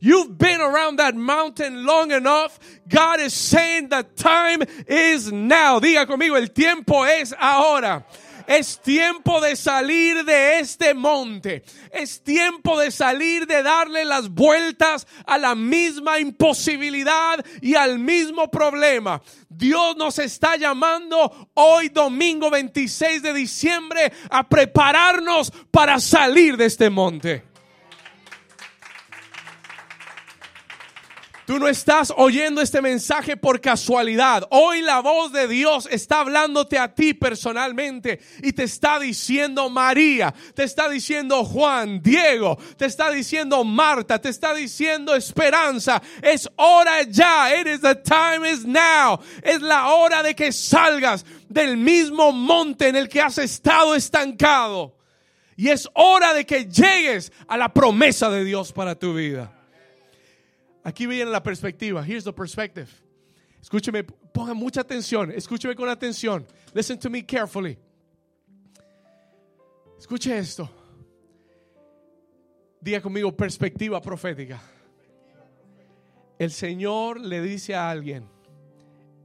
You've 0.00 0.38
been 0.38 0.60
around 0.60 0.96
that 0.96 1.14
mountain 1.14 1.84
long 1.84 2.10
enough. 2.10 2.58
God 2.88 3.20
is 3.20 3.34
saying 3.34 3.90
the 3.90 4.06
time 4.16 4.62
is 4.88 5.30
now. 5.30 5.78
Diga 5.78 6.06
conmigo, 6.06 6.36
el 6.36 6.48
tiempo 6.48 7.04
es 7.04 7.34
ahora. 7.38 8.04
Es 8.46 8.80
tiempo 8.80 9.40
de 9.40 9.54
salir 9.54 10.24
de 10.24 10.58
este 10.58 10.92
monte. 10.94 11.62
Es 11.92 12.20
tiempo 12.20 12.80
de 12.80 12.90
salir 12.90 13.46
de 13.46 13.62
darle 13.62 14.04
las 14.04 14.28
vueltas 14.28 15.06
a 15.24 15.38
la 15.38 15.54
misma 15.54 16.18
imposibilidad 16.18 17.44
y 17.60 17.76
al 17.76 18.00
mismo 18.00 18.50
problema. 18.50 19.22
Dios 19.48 19.96
nos 19.96 20.18
está 20.18 20.56
llamando 20.56 21.50
hoy 21.54 21.90
domingo 21.90 22.50
26 22.50 23.22
de 23.22 23.34
diciembre 23.34 24.12
a 24.30 24.48
prepararnos 24.48 25.52
para 25.70 26.00
salir 26.00 26.56
de 26.56 26.64
este 26.64 26.90
monte. 26.90 27.49
Tú 31.50 31.58
no 31.58 31.66
estás 31.66 32.12
oyendo 32.16 32.60
este 32.60 32.80
mensaje 32.80 33.36
por 33.36 33.60
casualidad. 33.60 34.46
Hoy 34.50 34.82
la 34.82 35.00
voz 35.00 35.32
de 35.32 35.48
Dios 35.48 35.88
está 35.90 36.20
hablándote 36.20 36.78
a 36.78 36.94
ti 36.94 37.12
personalmente 37.12 38.20
y 38.40 38.52
te 38.52 38.62
está 38.62 39.00
diciendo 39.00 39.68
María, 39.68 40.32
te 40.54 40.62
está 40.62 40.88
diciendo 40.88 41.44
Juan, 41.44 42.00
Diego, 42.02 42.56
te 42.76 42.86
está 42.86 43.10
diciendo 43.10 43.64
Marta, 43.64 44.20
te 44.20 44.28
está 44.28 44.54
diciendo 44.54 45.12
Esperanza. 45.16 46.00
Es 46.22 46.48
hora 46.54 47.02
ya. 47.02 47.52
It 47.60 47.66
is 47.66 47.80
the 47.80 47.96
time 47.96 48.48
is 48.48 48.64
now. 48.64 49.18
Es 49.42 49.60
la 49.60 49.88
hora 49.88 50.22
de 50.22 50.36
que 50.36 50.52
salgas 50.52 51.26
del 51.48 51.76
mismo 51.76 52.30
monte 52.30 52.86
en 52.86 52.94
el 52.94 53.08
que 53.08 53.22
has 53.22 53.38
estado 53.38 53.96
estancado. 53.96 54.94
Y 55.56 55.70
es 55.70 55.88
hora 55.94 56.32
de 56.32 56.46
que 56.46 56.66
llegues 56.66 57.32
a 57.48 57.56
la 57.56 57.74
promesa 57.74 58.30
de 58.30 58.44
Dios 58.44 58.70
para 58.72 58.94
tu 58.94 59.14
vida. 59.14 59.59
Aquí 60.84 61.06
viene 61.06 61.30
la 61.30 61.42
perspectiva. 61.42 62.02
Here's 62.02 62.24
the 62.24 62.32
perspective. 62.32 62.88
Escúcheme, 63.60 64.04
ponga 64.04 64.54
mucha 64.54 64.80
atención. 64.80 65.30
Escúcheme 65.30 65.74
con 65.74 65.88
atención. 65.88 66.46
Listen 66.74 66.98
to 66.98 67.10
me 67.10 67.22
carefully. 67.22 67.78
Escuche 69.98 70.36
esto. 70.38 70.68
Diga 72.82 73.02
conmigo 73.02 73.30
perspectiva 73.36 74.00
profética. 74.00 74.58
El 76.38 76.50
Señor 76.50 77.20
le 77.20 77.42
dice 77.42 77.74
a 77.74 77.90
alguien 77.90 78.26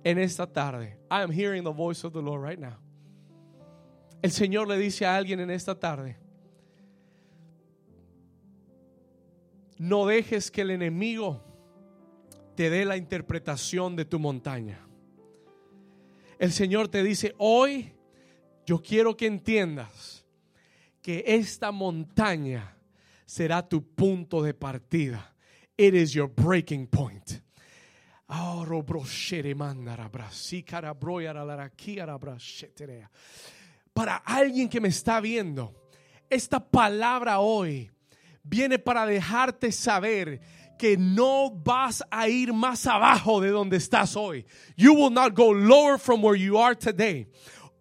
en 0.03 0.19
esta 0.19 0.45
tarde. 0.45 0.97
I 1.09 1.21
am 1.21 1.31
hearing 1.31 1.63
the 1.63 1.71
voice 1.71 2.03
of 2.03 2.11
the 2.11 2.21
Lord 2.21 2.41
right 2.41 2.59
now. 2.59 2.75
El 4.21 4.31
Señor 4.31 4.67
le 4.67 4.77
dice 4.77 5.05
a 5.05 5.15
alguien 5.15 5.39
en 5.39 5.49
esta 5.49 5.75
tarde. 5.75 6.17
No 9.77 10.05
dejes 10.05 10.51
que 10.51 10.61
el 10.61 10.71
enemigo 10.71 11.43
te 12.55 12.69
dé 12.69 12.85
la 12.85 12.97
interpretación 12.97 13.95
de 13.95 14.05
tu 14.05 14.19
montaña. 14.19 14.87
El 16.39 16.51
Señor 16.51 16.87
te 16.87 17.03
dice, 17.03 17.33
hoy 17.37 17.93
yo 18.65 18.81
quiero 18.81 19.15
que 19.15 19.27
entiendas 19.27 20.25
que 21.01 21.23
esta 21.27 21.71
montaña 21.71 22.77
será 23.25 23.67
tu 23.67 23.93
punto 23.93 24.41
de 24.41 24.53
partida. 24.53 25.35
It 25.77 25.93
is 25.93 26.13
your 26.13 26.29
breaking 26.29 26.87
point. 26.87 27.41
Para 33.93 34.15
alguien 34.25 34.69
que 34.69 34.81
me 34.81 34.87
está 34.87 35.19
viendo, 35.21 35.89
esta 36.29 36.59
palabra 36.59 37.39
hoy 37.39 37.91
viene 38.45 38.79
para 38.79 39.05
dejarte 39.05 39.71
saber 39.71 40.39
que 40.77 40.97
no 40.97 41.51
vas 41.51 42.03
a 42.11 42.27
ir 42.27 42.53
más 42.53 42.85
abajo 42.85 43.41
de 43.41 43.49
donde 43.49 43.77
estás 43.77 44.15
hoy. 44.15 44.45
You 44.75 44.93
will 44.93 45.11
not 45.11 45.33
go 45.35 45.51
lower 45.51 45.97
from 45.97 46.23
where 46.23 46.37
you 46.37 46.57
are 46.57 46.75
today. 46.75 47.27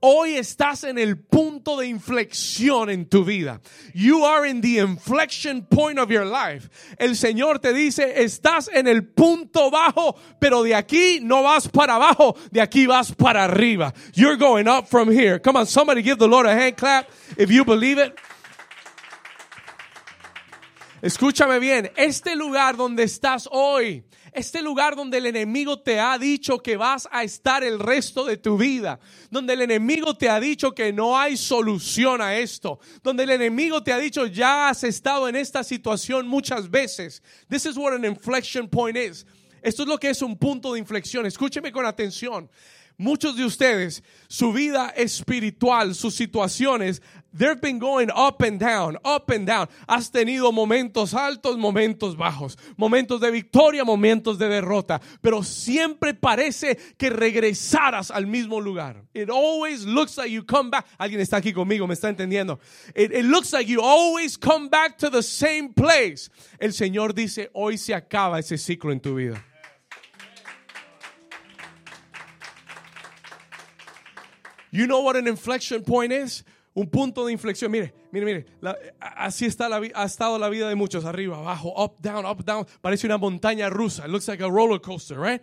Hoy 0.07 0.37
estás 0.37 0.85
en 0.85 0.99
el 0.99 1.17
punto 1.17 1.79
de 1.79 1.87
inflexión 1.87 2.91
en 2.91 3.07
tu 3.07 3.25
vida. 3.25 3.63
You 3.95 4.23
are 4.27 4.47
in 4.47 4.61
the 4.61 4.81
inflection 4.81 5.63
point 5.63 5.99
of 5.99 6.11
your 6.11 6.27
life. 6.27 6.69
El 6.99 7.17
Señor 7.17 7.59
te 7.59 7.73
dice, 7.73 8.23
estás 8.23 8.69
en 8.69 8.87
el 8.87 9.05
punto 9.05 9.71
bajo, 9.71 10.15
pero 10.39 10.63
de 10.63 10.75
aquí 10.75 11.21
no 11.23 11.43
vas 11.43 11.69
para 11.69 11.95
abajo, 11.95 12.37
de 12.53 12.61
aquí 12.61 12.87
vas 12.87 13.13
para 13.13 13.45
arriba. 13.45 13.95
You're 14.13 14.37
going 14.37 14.69
up 14.69 14.89
from 14.89 15.11
here. 15.11 15.39
Come 15.39 15.57
on, 15.57 15.67
somebody 15.67 16.03
give 16.03 16.19
the 16.19 16.29
Lord 16.29 16.45
a 16.45 16.55
hand 16.55 16.77
clap 16.77 17.09
if 17.39 17.51
you 17.51 17.65
believe 17.65 17.97
it. 17.97 18.15
Escúchame 21.05 21.59
bien, 21.59 21.93
este 21.97 22.35
lugar 22.35 22.79
donde 22.79 23.03
estás 23.03 23.47
hoy, 23.53 24.03
este 24.33 24.63
lugar 24.63 24.97
donde 24.97 25.19
el 25.19 25.27
enemigo 25.27 25.79
te 25.79 26.01
ha 26.01 26.17
dicho 26.17 26.61
que 26.61 26.79
vas 26.79 27.07
a 27.13 27.23
estar 27.23 27.63
el 27.63 27.79
resto 27.79 28.25
de 28.25 28.39
tu 28.39 28.57
vida, 28.57 28.99
donde 29.31 29.53
el 29.53 29.61
enemigo 29.61 30.17
te 30.17 30.31
ha 30.31 30.41
dicho 30.41 30.75
que 30.75 30.95
no 30.95 31.19
hay 31.19 31.37
solución 31.37 32.23
a 32.23 32.39
esto, 32.39 32.81
donde 33.03 33.25
el 33.25 33.31
enemigo 33.33 33.83
te 33.83 33.93
ha 33.93 33.99
dicho 33.99 34.25
ya 34.25 34.71
has 34.71 34.83
estado 34.83 35.29
en 35.29 35.37
esta 35.37 35.63
situación 35.63 36.27
muchas 36.27 36.71
veces. 36.71 37.23
This 37.51 37.67
is 37.67 37.77
what 37.77 37.93
an 37.93 38.07
inflection 38.07 38.67
point 38.67 38.97
is. 38.97 39.27
Esto 39.61 39.83
es 39.83 39.89
lo 39.91 39.99
que 39.99 40.09
es 40.09 40.23
un 40.23 40.39
punto 40.39 40.73
de 40.73 40.79
inflexión. 40.79 41.27
Escúcheme 41.27 41.71
con 41.71 41.85
atención. 41.85 42.49
Muchos 42.97 43.37
de 43.37 43.45
ustedes, 43.45 44.05
su 44.29 44.53
vida 44.53 44.89
espiritual, 44.97 45.97
sus 45.97 46.15
situaciones, 46.15 47.03
they've 47.35 47.61
been 47.61 47.79
going 47.79 48.11
up 48.15 48.41
and 48.43 48.59
down, 48.59 48.97
up 49.05 49.31
and 49.31 49.47
down. 49.47 49.69
Has 49.89 50.11
tenido 50.11 50.53
momentos 50.53 51.13
altos, 51.15 51.57
momentos 51.57 52.17
bajos, 52.17 52.57
momentos 52.79 53.21
de 53.21 53.31
victoria, 53.31 53.85
momentos 53.85 54.39
de 54.39 54.49
derrota, 54.49 55.01
pero 55.21 55.43
siempre 55.43 56.15
parece 56.15 56.79
que 56.97 57.11
regresaras 57.11 58.11
al 58.11 58.27
mismo 58.27 58.61
lugar. 58.61 59.03
It 59.13 59.29
always 59.31 59.85
looks 59.85 60.17
like 60.17 60.31
you 60.31 60.45
come 60.45 60.71
back. 60.71 60.87
Alguien 60.99 61.21
está 61.21 61.39
aquí 61.39 61.53
conmigo, 61.53 61.87
me 61.87 61.95
está 61.95 62.09
entendiendo. 62.09 62.59
It, 62.95 63.13
it 63.13 63.25
looks 63.25 63.53
like 63.53 63.69
you 63.69 63.81
always 63.83 64.37
come 64.37 64.69
back 64.69 64.97
to 64.99 65.11
the 65.11 65.23
same 65.23 65.75
place. 65.75 66.31
El 66.61 66.73
Señor 66.73 67.15
dice, 67.15 67.51
hoy 67.53 67.77
se 67.77 67.95
acaba 67.95 68.39
ese 68.39 68.57
ciclo 68.57 68.93
en 68.93 69.01
tu 69.01 69.15
vida. 69.17 69.43
You 74.71 74.89
know 74.89 75.03
what 75.03 75.15
an 75.15 75.29
inflection 75.29 75.85
point 75.85 76.13
is? 76.13 76.43
Un 76.75 76.89
punto 76.89 77.25
de 77.25 77.33
inflexión. 77.33 77.71
Mire, 77.71 77.95
mire, 78.11 78.27
mire. 78.27 78.47
Así 78.99 79.47
está 79.47 79.69
la, 79.69 79.81
ha 79.95 80.05
estado 80.05 80.39
la 80.39 80.49
vida 80.49 80.69
de 80.69 80.75
muchos. 80.75 81.05
Arriba, 81.05 81.39
abajo, 81.39 81.73
up, 81.77 81.97
down, 82.01 82.27
up, 82.27 82.45
down. 82.45 82.67
Parece 82.81 83.07
una 83.07 83.17
montaña 83.17 83.71
rusa. 83.71 84.05
It 84.05 84.11
looks 84.11 84.27
like 84.27 84.43
a 84.43 84.49
roller 84.49 84.81
coaster, 84.81 85.17
right? 85.19 85.41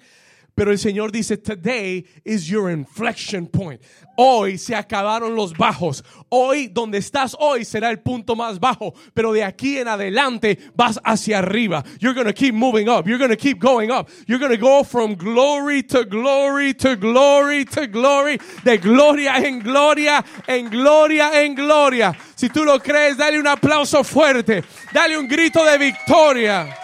Pero 0.56 0.72
el 0.72 0.78
Señor 0.78 1.12
dice, 1.12 1.38
today 1.38 2.06
is 2.26 2.48
your 2.48 2.70
inflection 2.70 3.48
point. 3.48 3.82
Hoy 4.18 4.58
se 4.58 4.76
acabaron 4.76 5.36
los 5.36 5.54
bajos. 5.54 6.04
Hoy, 6.30 6.68
donde 6.68 6.98
estás 6.98 7.36
hoy, 7.40 7.64
será 7.64 7.90
el 7.90 8.00
punto 8.00 8.36
más 8.36 8.60
bajo. 8.60 8.94
Pero 9.14 9.32
de 9.32 9.44
aquí 9.44 9.78
en 9.78 9.88
adelante 9.88 10.60
vas 10.76 11.00
hacia 11.04 11.40
arriba. 11.40 11.84
You're 12.00 12.14
going 12.14 12.28
to 12.28 12.34
keep 12.34 12.54
moving 12.54 12.90
up. 12.90 13.08
You're 13.08 13.18
going 13.18 13.32
to 13.32 13.38
keep 13.38 13.60
going 13.60 13.92
up. 13.92 14.10
You're 14.28 14.40
going 14.40 14.52
to 14.52 14.62
go 14.62 14.84
from 14.84 15.16
glory 15.16 15.84
to 15.84 16.04
glory 16.06 16.74
to 16.76 16.96
glory 16.96 17.66
to 17.66 17.88
glory. 17.88 18.38
De 18.64 18.78
gloria 18.78 19.38
en 19.38 19.60
gloria, 19.60 20.24
en 20.48 20.70
gloria 20.70 21.32
en 21.42 21.56
gloria. 21.56 22.16
Si 22.36 22.50
tú 22.50 22.66
lo 22.66 22.78
crees, 22.80 23.18
dale 23.18 23.40
un 23.40 23.48
aplauso 23.48 24.04
fuerte. 24.04 24.64
Dale 24.94 25.18
un 25.18 25.28
grito 25.28 25.64
de 25.66 25.78
victoria. 25.78 26.81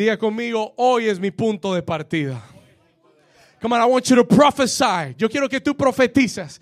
Diga 0.00 0.16
conmigo, 0.16 0.72
hoy 0.78 1.08
es 1.08 1.20
mi 1.20 1.30
punto 1.30 1.74
de 1.74 1.82
partida. 1.82 2.42
Come 3.60 3.74
on, 3.74 3.82
I 3.82 3.84
want 3.84 4.08
you 4.08 4.16
to 4.16 4.24
prophesy. 4.24 5.14
Yo 5.18 5.28
quiero 5.28 5.46
que 5.46 5.60
tú 5.60 5.76
profetizas. 5.76 6.58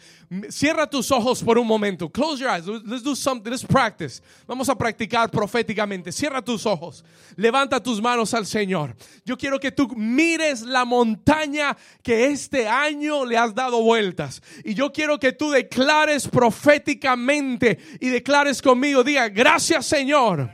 Cierra 0.48 0.90
tus 0.90 1.12
ojos 1.12 1.40
por 1.44 1.56
un 1.56 1.64
momento. 1.64 2.08
Close 2.08 2.40
your 2.40 2.50
eyes. 2.50 2.66
Let's 2.66 3.04
do 3.04 3.14
something. 3.14 3.48
Let's 3.48 3.64
practice. 3.64 4.20
Vamos 4.48 4.68
a 4.68 4.74
practicar 4.74 5.30
proféticamente. 5.30 6.10
Cierra 6.10 6.42
tus 6.42 6.66
ojos. 6.66 7.04
Levanta 7.36 7.80
tus 7.80 8.02
manos 8.02 8.34
al 8.34 8.44
Señor. 8.44 8.96
Yo 9.24 9.36
quiero 9.36 9.60
que 9.60 9.70
tú 9.70 9.86
mires 9.96 10.62
la 10.62 10.84
montaña 10.84 11.76
que 12.02 12.26
este 12.26 12.66
año 12.66 13.24
le 13.24 13.36
has 13.36 13.54
dado 13.54 13.80
vueltas. 13.84 14.42
Y 14.64 14.74
yo 14.74 14.90
quiero 14.90 15.16
que 15.16 15.30
tú 15.30 15.52
declares 15.52 16.26
proféticamente 16.26 17.78
y 18.00 18.08
declares 18.08 18.60
conmigo. 18.60 19.04
Diga, 19.04 19.28
gracias 19.28 19.86
Señor. 19.86 20.50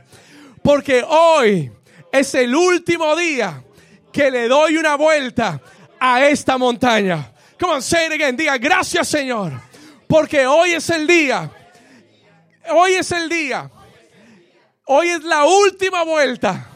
Porque 0.61 1.03
hoy 1.03 1.71
es 2.19 2.33
el 2.35 2.55
último 2.55 3.15
día 3.15 3.63
que 4.11 4.31
le 4.31 4.47
doy 4.47 4.77
una 4.77 4.95
vuelta 4.95 5.61
a 5.99 6.25
esta 6.25 6.57
montaña. 6.57 7.31
Come 7.59 7.73
on, 7.73 7.81
say 7.81 8.07
it 8.07 8.13
again. 8.13 8.37
Diga 8.37 8.57
gracias, 8.57 9.07
Señor. 9.07 9.53
Porque 10.07 10.45
hoy 10.47 10.71
es 10.71 10.89
el 10.89 11.07
día. 11.07 11.49
Hoy 12.69 12.93
es 12.93 13.11
el 13.11 13.29
día. 13.29 13.69
Hoy 14.85 15.09
es 15.09 15.23
la 15.23 15.45
última 15.45 16.03
vuelta 16.03 16.69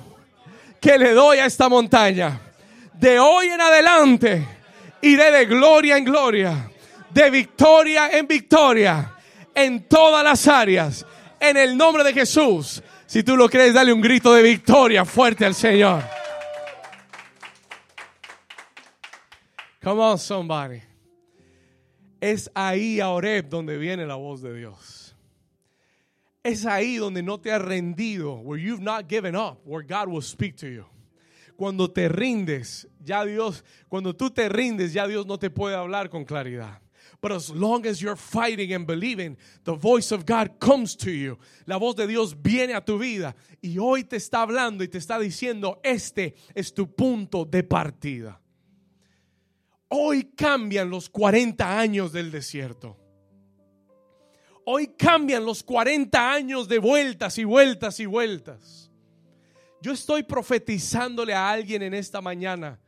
que 0.80 0.98
le 0.98 1.14
doy 1.14 1.38
a 1.38 1.46
esta 1.46 1.70
montaña. 1.70 2.40
De 2.94 3.20
hoy 3.20 3.48
en 3.48 3.62
adelante 3.62 4.46
iré 5.02 5.32
de 5.32 5.46
gloria 5.46 5.98
en 5.98 6.04
gloria, 6.04 6.70
de 7.10 7.30
victoria 7.30 8.10
en 8.10 8.28
victoria, 8.28 9.14
en 9.56 9.88
todas 9.88 10.24
las 10.24 10.48
áreas, 10.48 11.06
en 11.40 11.56
el 11.58 11.78
nombre 11.78 12.04
de 12.04 12.14
Jesús. 12.14 12.82
Si 13.10 13.24
tú 13.24 13.36
lo 13.36 13.50
crees, 13.50 13.74
dale 13.74 13.92
un 13.92 14.02
grito 14.02 14.32
de 14.36 14.44
victoria 14.44 15.04
fuerte 15.04 15.44
al 15.44 15.56
Señor. 15.56 16.04
Come 19.82 20.00
on, 20.00 20.20
somebody. 20.20 20.84
Es 22.22 22.52
ahí 22.54 23.00
a 23.00 23.10
Oreb 23.10 23.50
donde 23.50 23.80
viene 23.80 24.06
la 24.06 24.14
voz 24.14 24.44
de 24.44 24.54
Dios. 24.54 25.16
Es 26.44 26.68
ahí 26.68 26.98
donde 26.98 27.24
no 27.24 27.40
te 27.40 27.52
has 27.52 27.64
rendido, 27.64 28.42
where 28.44 28.62
you've 28.62 28.84
not 28.84 29.10
given 29.10 29.36
up, 29.36 29.60
where 29.66 29.84
God 29.84 30.08
will 30.08 30.22
speak 30.22 30.56
to 30.58 30.68
you. 30.68 30.86
Cuando 31.56 31.90
te 31.90 32.10
rindes, 32.10 32.88
ya 33.04 33.26
Dios, 33.26 33.66
cuando 33.88 34.16
tú 34.16 34.30
te 34.30 34.50
rindes, 34.50 34.94
ya 34.94 35.08
Dios 35.08 35.26
no 35.26 35.40
te 35.40 35.50
puede 35.50 35.76
hablar 35.76 36.12
con 36.12 36.26
claridad. 36.26 36.80
But 37.22 37.34
as 37.34 37.50
long 37.50 37.86
as 37.86 38.02
you're 38.02 38.16
fighting 38.16 38.72
and 38.74 38.88
believing, 38.88 39.38
the 39.66 39.76
voice 39.76 40.12
of 40.14 40.26
God 40.26 40.60
comes 40.60 40.96
to 40.98 41.12
you. 41.12 41.38
La 41.66 41.78
voz 41.78 41.96
de 41.96 42.08
Dios 42.08 42.34
viene 42.34 42.74
a 42.74 42.82
tu 42.82 42.98
vida 42.98 43.36
y 43.62 43.78
hoy 43.78 44.04
te 44.04 44.16
está 44.16 44.42
hablando 44.42 44.84
y 44.84 44.88
te 44.88 45.00
está 45.00 45.20
diciendo, 45.20 45.82
este 45.84 46.36
es 46.56 46.74
tu 46.74 46.88
punto 46.88 47.44
de 47.44 47.64
partida. 47.64 48.40
Hoy 49.90 50.32
cambian 50.36 50.90
los 50.90 51.10
40 51.10 51.80
años 51.80 52.14
del 52.14 52.32
desierto. 52.32 52.96
Hoy 54.64 54.88
cambian 54.98 55.44
los 55.46 55.64
40 55.64 56.32
años 56.32 56.70
de 56.70 56.80
vueltas 56.80 57.38
y 57.38 57.44
vueltas 57.44 58.00
y 58.00 58.06
vueltas. 58.06 58.92
Yo 59.82 59.92
estoy 59.92 60.24
profetizándole 60.24 61.34
a 61.34 61.50
alguien 61.50 61.82
en 61.82 61.94
esta 61.94 62.22
mañana 62.22 62.80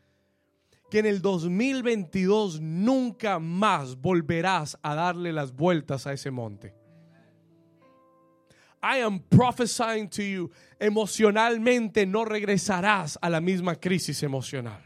que 0.92 1.00
en 1.00 1.06
el 1.06 1.22
2022 1.22 2.60
nunca 2.60 3.40
más 3.40 3.96
volverás 3.96 4.78
a 4.84 4.94
darle 4.94 5.32
las 5.32 5.54
vueltas 5.54 6.06
a 6.06 6.12
ese 6.12 6.30
monte. 6.30 6.76
I 8.84 9.02
am 9.02 9.20
prophesying 9.20 10.10
to 10.10 10.22
you, 10.22 10.52
emocionalmente 10.80 12.06
no 12.06 12.26
regresarás 12.26 13.18
a 13.22 13.30
la 13.30 13.40
misma 13.40 13.76
crisis 13.76 14.22
emocional. 14.22 14.82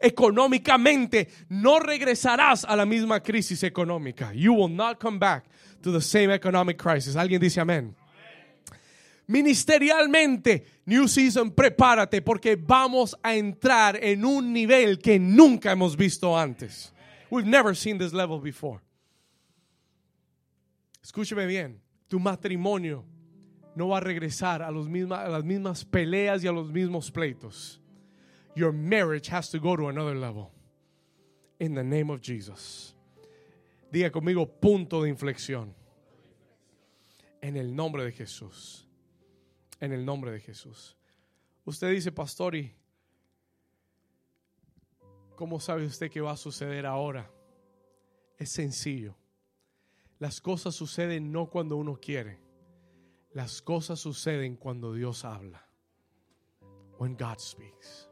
Económicamente 0.00 1.28
no 1.48 1.78
regresarás 1.78 2.64
a 2.64 2.74
la 2.74 2.84
misma 2.84 3.20
crisis 3.20 3.62
económica. 3.62 4.32
You 4.34 4.54
will 4.54 4.74
not 4.74 4.98
come 4.98 5.18
back 5.18 5.44
to 5.82 5.92
the 5.92 6.00
same 6.00 6.34
economic 6.34 6.82
crisis. 6.82 7.14
Alguien 7.14 7.40
dice 7.40 7.60
amén. 7.60 7.94
Ministerialmente, 9.26 10.66
New 10.86 11.08
Season, 11.08 11.50
prepárate 11.50 12.20
porque 12.20 12.56
vamos 12.56 13.16
a 13.22 13.34
entrar 13.34 13.98
en 14.02 14.24
un 14.24 14.52
nivel 14.52 14.98
que 14.98 15.18
nunca 15.18 15.72
hemos 15.72 15.96
visto 15.96 16.36
antes. 16.36 16.92
We've 17.30 17.48
never 17.48 17.74
seen 17.74 17.98
this 17.98 18.12
level 18.12 18.38
before. 18.38 18.80
Escúcheme 21.02 21.46
bien, 21.46 21.80
tu 22.08 22.18
matrimonio 22.18 23.04
no 23.74 23.88
va 23.88 23.98
a 23.98 24.00
regresar 24.00 24.62
a, 24.62 24.70
los 24.70 24.86
las 24.88 25.44
mismas 25.44 25.84
peleas 25.84 26.44
y 26.44 26.46
a 26.46 26.52
los 26.52 26.70
mismos 26.70 27.10
pleitos. 27.10 27.80
Your 28.54 28.72
marriage 28.72 29.28
has 29.28 29.50
to 29.50 29.58
go 29.58 29.76
to 29.76 29.88
another 29.88 30.14
level. 30.14 30.52
In 31.58 31.74
the 31.74 31.82
name 31.82 32.10
of 32.10 32.20
Jesus. 32.20 32.94
Diga 33.92 34.10
conmigo 34.10 34.46
punto 34.46 35.02
de 35.02 35.08
inflexión. 35.08 35.74
En 37.40 37.56
el 37.56 37.74
nombre 37.74 38.04
de 38.04 38.12
Jesús. 38.12 38.83
En 39.84 39.92
el 39.92 40.04
nombre 40.06 40.32
de 40.32 40.40
Jesús. 40.40 40.96
Usted 41.66 41.90
dice, 41.90 42.10
pastor, 42.10 42.56
¿y 42.56 42.74
cómo 45.36 45.60
sabe 45.60 45.84
usted 45.84 46.10
que 46.10 46.22
va 46.22 46.32
a 46.32 46.38
suceder 46.38 46.86
ahora? 46.86 47.30
Es 48.38 48.50
sencillo. 48.50 49.14
Las 50.18 50.40
cosas 50.40 50.74
suceden 50.74 51.30
no 51.30 51.50
cuando 51.50 51.76
uno 51.76 52.00
quiere. 52.00 52.40
Las 53.34 53.60
cosas 53.60 54.00
suceden 54.00 54.56
cuando 54.56 54.94
Dios 54.94 55.26
habla. 55.26 55.68
When 56.98 57.14
God 57.14 57.38
speaks. 57.38 58.08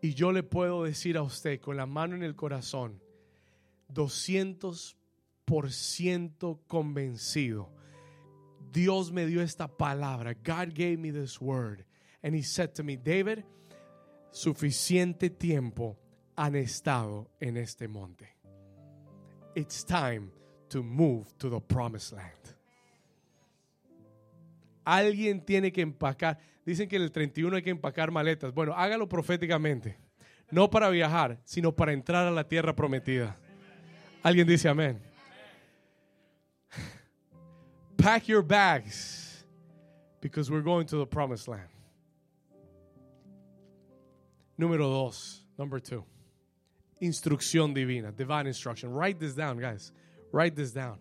Y 0.00 0.14
yo 0.14 0.30
le 0.30 0.44
puedo 0.44 0.84
decir 0.84 1.16
a 1.16 1.22
usted 1.22 1.60
con 1.60 1.76
la 1.76 1.86
mano 1.86 2.14
en 2.14 2.22
el 2.22 2.36
corazón, 2.36 3.02
200% 3.92 6.60
convencido. 6.68 7.74
Dios 8.74 9.12
me 9.12 9.24
dio 9.24 9.40
esta 9.40 9.68
palabra. 9.68 10.34
God 10.34 10.74
gave 10.74 10.98
me 10.98 11.12
this 11.12 11.40
word. 11.40 11.84
And 12.24 12.34
he 12.34 12.42
said 12.42 12.74
to 12.74 12.82
me, 12.82 12.96
David, 12.96 13.44
suficiente 14.32 15.30
tiempo 15.30 15.96
han 16.36 16.56
estado 16.56 17.30
en 17.40 17.56
este 17.56 17.86
monte. 17.86 18.26
It's 19.54 19.84
time 19.84 20.32
to 20.70 20.82
move 20.82 21.26
to 21.38 21.48
the 21.48 21.60
promised 21.60 22.12
land. 22.12 22.32
Alguien 24.84 25.40
tiene 25.46 25.70
que 25.70 25.82
empacar. 25.82 26.38
Dicen 26.66 26.88
que 26.88 26.96
en 26.96 27.02
el 27.02 27.12
31 27.12 27.56
hay 27.56 27.62
que 27.62 27.70
empacar 27.70 28.10
maletas. 28.10 28.52
Bueno, 28.52 28.74
hágalo 28.74 29.08
proféticamente. 29.08 29.98
No 30.50 30.68
para 30.68 30.90
viajar, 30.90 31.40
sino 31.44 31.72
para 31.72 31.92
entrar 31.92 32.26
a 32.26 32.32
la 32.32 32.48
tierra 32.48 32.74
prometida. 32.74 33.38
Alguien 34.22 34.48
dice 34.48 34.68
amén. 34.68 35.13
Pack 38.04 38.28
your 38.28 38.42
bags 38.42 39.42
because 40.20 40.50
we're 40.50 40.60
going 40.60 40.84
to 40.88 40.96
the 40.98 41.06
promised 41.06 41.48
land. 41.48 41.70
Número 44.60 44.80
dos, 44.80 45.40
number 45.58 45.80
two. 45.80 46.04
Instrucción 47.00 47.72
divina, 47.72 48.12
divine 48.12 48.46
instruction. 48.46 48.92
Write 48.92 49.18
this 49.18 49.32
down, 49.32 49.56
guys. 49.56 49.90
Write 50.32 50.54
this 50.54 50.70
down. 50.70 50.98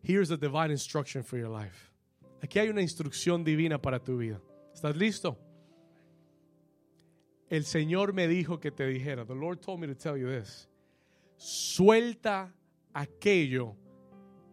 Here's 0.00 0.30
a 0.30 0.38
divine 0.38 0.70
instruction 0.70 1.22
for 1.22 1.36
your 1.36 1.50
life. 1.50 1.92
Aquí 2.42 2.58
hay 2.58 2.70
una 2.70 2.80
instrucción 2.80 3.44
divina 3.44 3.78
para 3.78 3.98
tu 3.98 4.16
vida. 4.16 4.40
¿Estás 4.74 4.96
listo? 4.96 5.36
El 7.50 7.64
Señor 7.64 8.14
me 8.14 8.26
dijo 8.26 8.58
que 8.58 8.70
te 8.70 8.86
dijera, 8.86 9.26
the 9.26 9.34
Lord 9.34 9.60
told 9.60 9.78
me 9.78 9.86
to 9.86 9.94
tell 9.94 10.16
you 10.16 10.26
this. 10.26 10.68
Suelta 11.36 12.50
aquello 12.94 13.74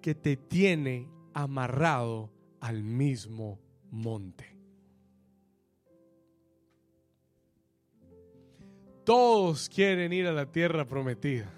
que 0.02 0.13
te 0.13 0.36
tiene 0.36 1.14
amarrado 1.36 2.32
al 2.62 2.82
mismo 2.82 3.60
monte. 3.91 4.56
Todos 9.04 9.69
quieren 9.69 10.13
ir 10.13 10.26
a 10.28 10.32
la 10.32 10.52
tierra 10.52 10.88
prometida, 10.88 11.52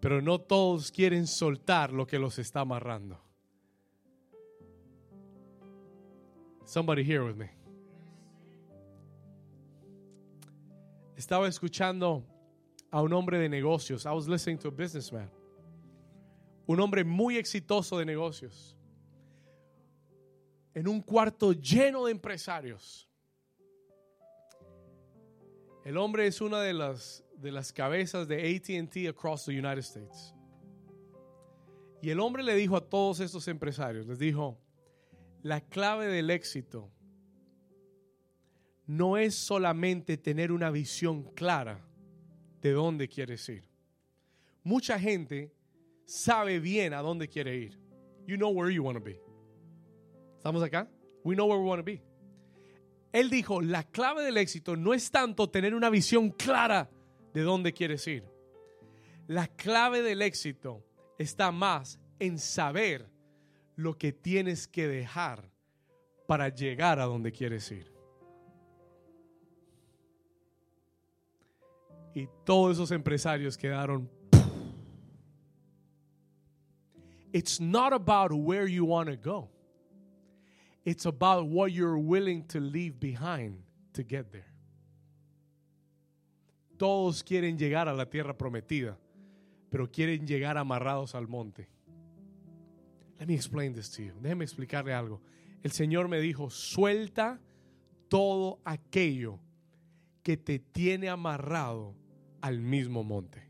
pero 0.00 0.22
no 0.22 0.40
todos 0.40 0.90
quieren 0.90 1.26
soltar 1.26 1.92
lo 1.92 2.06
que 2.06 2.18
los 2.18 2.38
está 2.38 2.60
amarrando. 2.60 3.20
Somebody 6.64 7.02
here 7.02 7.22
with 7.22 7.36
me. 7.36 7.50
Estaba 11.16 11.48
escuchando 11.48 12.24
a 12.90 13.02
un 13.02 13.12
hombre 13.12 13.38
de 13.38 13.48
negocios. 13.48 14.06
I 14.06 14.12
was 14.12 14.28
listening 14.28 14.58
to 14.58 14.68
a 14.68 14.70
businessman. 14.70 15.28
Un 16.66 16.80
hombre 16.80 17.04
muy 17.04 17.36
exitoso 17.36 17.98
de 17.98 18.04
negocios. 18.04 18.76
En 20.74 20.88
un 20.88 21.00
cuarto 21.00 21.52
lleno 21.52 22.06
de 22.06 22.12
empresarios. 22.12 23.08
El 25.84 25.98
hombre 25.98 26.26
es 26.26 26.40
una 26.40 26.60
de 26.60 26.72
las, 26.72 27.22
de 27.36 27.52
las 27.52 27.72
cabezas 27.72 28.26
de 28.26 28.56
ATT 28.56 29.08
across 29.08 29.44
the 29.44 29.52
United 29.52 29.78
States. 29.78 30.34
Y 32.00 32.10
el 32.10 32.20
hombre 32.20 32.42
le 32.42 32.54
dijo 32.54 32.76
a 32.76 32.86
todos 32.86 33.20
estos 33.20 33.48
empresarios, 33.48 34.06
les 34.06 34.18
dijo, 34.18 34.58
la 35.42 35.60
clave 35.60 36.06
del 36.06 36.30
éxito 36.30 36.90
no 38.86 39.16
es 39.16 39.34
solamente 39.34 40.16
tener 40.16 40.52
una 40.52 40.70
visión 40.70 41.22
clara 41.34 41.86
de 42.60 42.72
dónde 42.72 43.08
quieres 43.08 43.48
ir. 43.48 43.64
Mucha 44.62 44.98
gente 44.98 45.53
sabe 46.06 46.60
bien 46.60 46.94
a 46.94 47.02
dónde 47.02 47.28
quiere 47.28 47.56
ir. 47.56 47.78
You 48.26 48.36
know 48.36 48.50
where 48.50 48.72
you 48.72 48.82
want 48.82 48.98
to 48.98 49.04
be. 49.04 49.20
¿Estamos 50.36 50.62
acá? 50.62 50.88
We 51.24 51.34
know 51.34 51.46
where 51.46 51.60
we 51.60 51.66
want 51.66 51.80
to 51.80 51.84
be. 51.84 52.02
Él 53.12 53.30
dijo, 53.30 53.60
la 53.62 53.84
clave 53.84 54.24
del 54.24 54.36
éxito 54.36 54.76
no 54.76 54.92
es 54.92 55.10
tanto 55.10 55.48
tener 55.48 55.74
una 55.74 55.88
visión 55.88 56.30
clara 56.30 56.90
de 57.32 57.42
dónde 57.42 57.72
quieres 57.72 58.06
ir. 58.08 58.24
La 59.28 59.46
clave 59.46 60.02
del 60.02 60.20
éxito 60.20 60.84
está 61.18 61.52
más 61.52 62.00
en 62.18 62.38
saber 62.38 63.08
lo 63.76 63.96
que 63.96 64.12
tienes 64.12 64.66
que 64.68 64.88
dejar 64.88 65.50
para 66.26 66.48
llegar 66.48 66.98
a 67.00 67.04
donde 67.04 67.32
quieres 67.32 67.70
ir. 67.70 67.92
Y 72.14 72.28
todos 72.44 72.76
esos 72.76 72.90
empresarios 72.90 73.56
quedaron. 73.56 74.10
It's 77.34 77.58
not 77.58 77.92
about 77.92 78.32
where 78.32 78.64
you 78.64 78.84
want 78.84 79.08
to 79.08 79.16
go. 79.16 79.48
It's 80.84 81.04
about 81.04 81.48
what 81.48 81.72
you're 81.72 81.98
willing 81.98 82.44
to 82.44 82.60
leave 82.60 83.00
behind 83.00 83.58
to 83.94 84.04
get 84.04 84.30
there. 84.30 84.52
Todos 86.78 87.24
quieren 87.24 87.58
llegar 87.58 87.88
a 87.88 87.92
la 87.92 88.04
tierra 88.04 88.38
prometida, 88.38 88.96
pero 89.68 89.88
quieren 89.88 90.28
llegar 90.28 90.56
amarrados 90.56 91.16
al 91.16 91.26
monte. 91.26 91.66
Let 93.18 93.26
me 93.26 93.34
explain 93.34 93.72
this 93.72 93.90
to 93.96 94.02
you. 94.04 94.12
Déjeme 94.22 94.44
explicarle 94.44 94.94
algo. 94.94 95.20
El 95.64 95.72
Señor 95.72 96.08
me 96.08 96.20
dijo, 96.20 96.50
suelta 96.50 97.40
todo 98.08 98.60
aquello 98.64 99.40
que 100.22 100.36
te 100.36 100.60
tiene 100.60 101.08
amarrado 101.08 101.96
al 102.40 102.60
mismo 102.60 103.02
monte. 103.02 103.42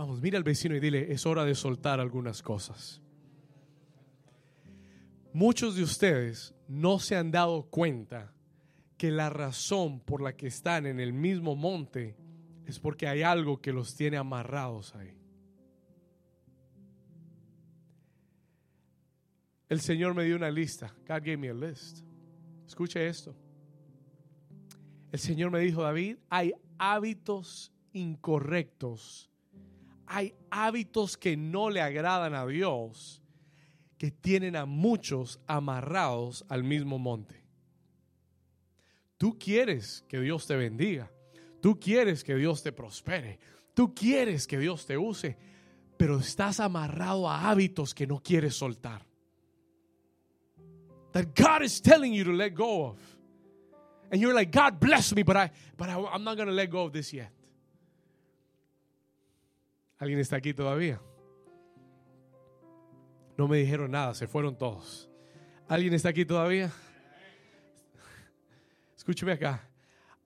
Vamos, 0.00 0.22
mira 0.22 0.38
al 0.38 0.44
vecino 0.44 0.74
y 0.74 0.80
dile, 0.80 1.12
es 1.12 1.26
hora 1.26 1.44
de 1.44 1.54
soltar 1.54 2.00
algunas 2.00 2.40
cosas. 2.40 3.02
Muchos 5.34 5.76
de 5.76 5.82
ustedes 5.82 6.54
no 6.68 6.98
se 6.98 7.16
han 7.16 7.30
dado 7.30 7.64
cuenta 7.64 8.32
que 8.96 9.10
la 9.10 9.28
razón 9.28 10.00
por 10.00 10.22
la 10.22 10.34
que 10.34 10.46
están 10.46 10.86
en 10.86 11.00
el 11.00 11.12
mismo 11.12 11.54
monte 11.54 12.16
es 12.64 12.78
porque 12.78 13.08
hay 13.08 13.20
algo 13.20 13.60
que 13.60 13.74
los 13.74 13.94
tiene 13.94 14.16
amarrados 14.16 14.94
ahí. 14.94 15.18
El 19.68 19.82
Señor 19.82 20.14
me 20.14 20.24
dio 20.24 20.34
una 20.34 20.50
lista. 20.50 20.94
God 21.00 21.16
gave 21.16 21.36
me 21.36 21.50
a 21.50 21.52
list. 21.52 22.06
Escuche 22.66 23.06
esto. 23.06 23.36
El 25.12 25.18
Señor 25.18 25.50
me 25.50 25.58
dijo, 25.60 25.82
David, 25.82 26.16
hay 26.30 26.54
hábitos 26.78 27.70
incorrectos. 27.92 29.29
Hay 30.12 30.34
hábitos 30.50 31.16
que 31.16 31.36
no 31.36 31.70
le 31.70 31.80
agradan 31.80 32.34
a 32.34 32.44
Dios, 32.46 33.22
que 33.96 34.10
tienen 34.10 34.56
a 34.56 34.66
muchos 34.66 35.40
amarrados 35.46 36.44
al 36.48 36.64
mismo 36.64 36.98
monte. 36.98 37.44
Tú 39.16 39.38
quieres 39.38 40.04
que 40.08 40.20
Dios 40.20 40.46
te 40.46 40.56
bendiga. 40.56 41.10
Tú 41.60 41.78
quieres 41.78 42.24
que 42.24 42.34
Dios 42.34 42.62
te 42.62 42.72
prospere. 42.72 43.38
Tú 43.74 43.94
quieres 43.94 44.46
que 44.46 44.58
Dios 44.58 44.86
te 44.86 44.98
use. 44.98 45.36
Pero 45.96 46.18
estás 46.18 46.58
amarrado 46.58 47.28
a 47.28 47.50
hábitos 47.50 47.94
que 47.94 48.06
no 48.06 48.20
quieres 48.20 48.56
soltar 48.56 49.06
that 51.12 51.34
God 51.34 51.62
is 51.62 51.80
telling 51.80 52.12
you 52.12 52.24
to 52.24 52.32
let 52.32 52.54
go 52.54 52.86
of. 52.86 52.98
And 54.10 54.20
you're 54.20 54.34
like, 54.34 54.50
God 54.50 54.80
bless 54.80 55.14
me, 55.14 55.22
but, 55.22 55.36
I, 55.36 55.50
but 55.76 55.88
I'm 55.88 56.24
not 56.24 56.36
going 56.36 56.48
to 56.48 56.54
let 56.54 56.70
go 56.70 56.84
of 56.84 56.92
this 56.92 57.12
yet. 57.12 57.30
¿Alguien 60.00 60.18
está 60.18 60.36
aquí 60.36 60.54
todavía? 60.54 60.98
No 63.36 63.46
me 63.46 63.58
dijeron 63.58 63.90
nada, 63.90 64.14
se 64.14 64.26
fueron 64.26 64.56
todos. 64.56 65.10
¿Alguien 65.68 65.92
está 65.92 66.08
aquí 66.08 66.24
todavía? 66.24 66.72
Escúcheme 68.96 69.32
acá. 69.32 69.68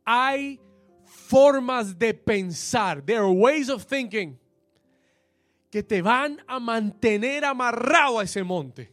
Hay 0.05 0.61
formas 1.05 1.99
de 1.99 2.15
pensar, 2.15 3.03
there 3.03 3.19
are 3.19 3.29
ways 3.29 3.69
of 3.69 3.85
thinking 3.85 4.39
que 5.71 5.83
te 5.83 6.01
van 6.01 6.41
a 6.47 6.61
mantener 6.61 7.45
amarrado 7.45 8.21
a 8.21 8.23
ese 8.23 8.45
monte. 8.45 8.93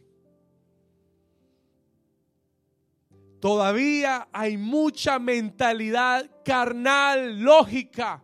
Todavía 3.38 4.28
hay 4.32 4.56
mucha 4.56 5.20
mentalidad 5.20 6.28
carnal, 6.44 7.40
lógica, 7.40 8.20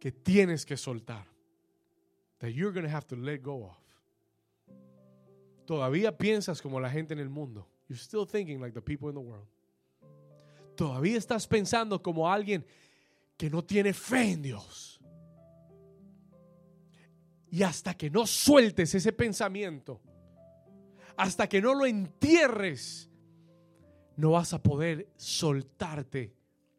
que 0.00 0.10
tienes 0.10 0.64
que 0.64 0.76
soltar. 0.76 1.26
That 2.38 2.52
you're 2.52 2.72
going 2.72 2.86
to 2.86 2.90
have 2.90 3.06
to 3.08 3.16
let 3.16 3.42
go 3.42 3.66
of. 3.66 3.76
Todavía 5.66 6.16
piensas 6.16 6.60
como 6.60 6.80
la 6.80 6.90
gente 6.90 7.12
en 7.12 7.20
el 7.20 7.28
mundo. 7.28 7.68
You're 7.86 8.00
still 8.00 8.26
thinking 8.26 8.60
like 8.60 8.72
the 8.72 8.80
people 8.80 9.08
in 9.08 9.14
the 9.14 9.20
world. 9.20 9.46
Todavía 10.74 11.18
estás 11.18 11.46
pensando 11.46 12.02
como 12.02 12.28
alguien 12.28 12.64
que 13.36 13.50
no 13.50 13.62
tiene 13.62 13.92
fe 13.92 14.32
en 14.32 14.42
Dios. 14.42 14.98
Y 17.50 17.62
hasta 17.62 17.94
que 17.94 18.08
no 18.08 18.26
sueltes 18.26 18.94
ese 18.94 19.12
pensamiento, 19.12 20.00
hasta 21.16 21.48
que 21.48 21.60
no 21.60 21.74
lo 21.74 21.84
entierres, 21.84 23.10
no 24.16 24.30
vas 24.30 24.54
a 24.54 24.62
poder 24.62 25.12
soltarte 25.16 26.34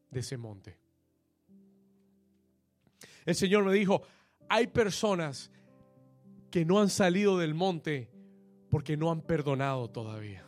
de 0.09 0.19
ese 0.19 0.37
monte. 0.37 0.80
El 3.31 3.35
Señor 3.37 3.63
me 3.63 3.73
dijo, 3.73 4.01
hay 4.49 4.67
personas 4.67 5.49
que 6.51 6.65
no 6.65 6.81
han 6.81 6.89
salido 6.89 7.37
del 7.37 7.53
monte 7.53 8.09
porque 8.69 8.97
no 8.97 9.09
han 9.09 9.21
perdonado 9.21 9.89
todavía. 9.89 10.45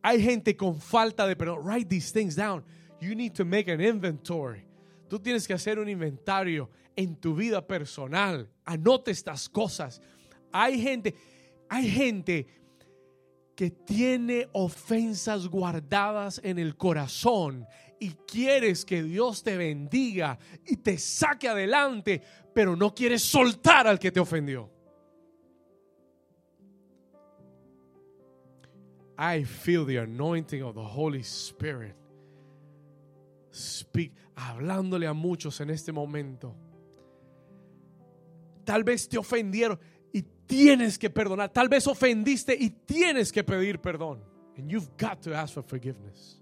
Hay 0.00 0.22
gente 0.22 0.56
con 0.56 0.80
falta 0.80 1.26
de 1.26 1.36
perdón. 1.36 1.60
Write 1.62 1.90
these 1.90 2.10
things 2.10 2.34
down. 2.34 2.64
You 3.02 3.14
need 3.14 3.34
to 3.34 3.44
make 3.44 3.70
an 3.70 3.82
inventory. 3.82 4.64
Tú 5.08 5.18
tienes 5.18 5.46
que 5.46 5.52
hacer 5.52 5.78
un 5.78 5.90
inventario 5.90 6.70
en 6.96 7.16
tu 7.16 7.34
vida 7.34 7.66
personal. 7.66 8.48
Anote 8.64 9.10
estas 9.10 9.46
cosas. 9.50 10.00
Hay 10.52 10.80
gente, 10.80 11.14
hay 11.68 11.90
gente 11.90 12.46
que 13.54 13.70
tiene 13.70 14.48
ofensas 14.52 15.48
guardadas 15.48 16.40
en 16.42 16.58
el 16.58 16.76
corazón 16.76 17.66
y 17.98 18.10
quieres 18.26 18.84
que 18.84 19.02
Dios 19.02 19.42
te 19.42 19.56
bendiga 19.56 20.38
y 20.66 20.76
te 20.76 20.98
saque 20.98 21.48
adelante, 21.48 22.22
pero 22.54 22.76
no 22.76 22.94
quieres 22.94 23.22
soltar 23.22 23.86
al 23.86 23.98
que 23.98 24.10
te 24.10 24.20
ofendió. 24.20 24.70
I 29.18 29.44
feel 29.44 29.86
the 29.86 29.98
anointing 29.98 30.62
of 30.62 30.74
the 30.74 30.84
Holy 30.84 31.20
Spirit. 31.20 31.94
Speak, 33.50 34.12
hablándole 34.34 35.06
a 35.06 35.14
muchos 35.14 35.60
en 35.60 35.70
este 35.70 35.90
momento. 35.90 36.54
Tal 38.64 38.84
vez 38.84 39.08
te 39.08 39.16
ofendieron 39.16 39.78
tienes 40.46 40.98
que 40.98 41.10
perdonar. 41.10 41.52
Tal 41.52 41.68
vez 41.68 41.86
ofendiste 41.86 42.56
y 42.58 42.70
tienes 42.70 43.32
que 43.32 43.44
pedir 43.44 43.80
perdón. 43.80 44.22
And 44.56 44.70
you've 44.70 44.88
got 44.96 45.20
to 45.22 45.34
ask 45.34 45.52
for 45.52 45.62
forgiveness. 45.62 46.40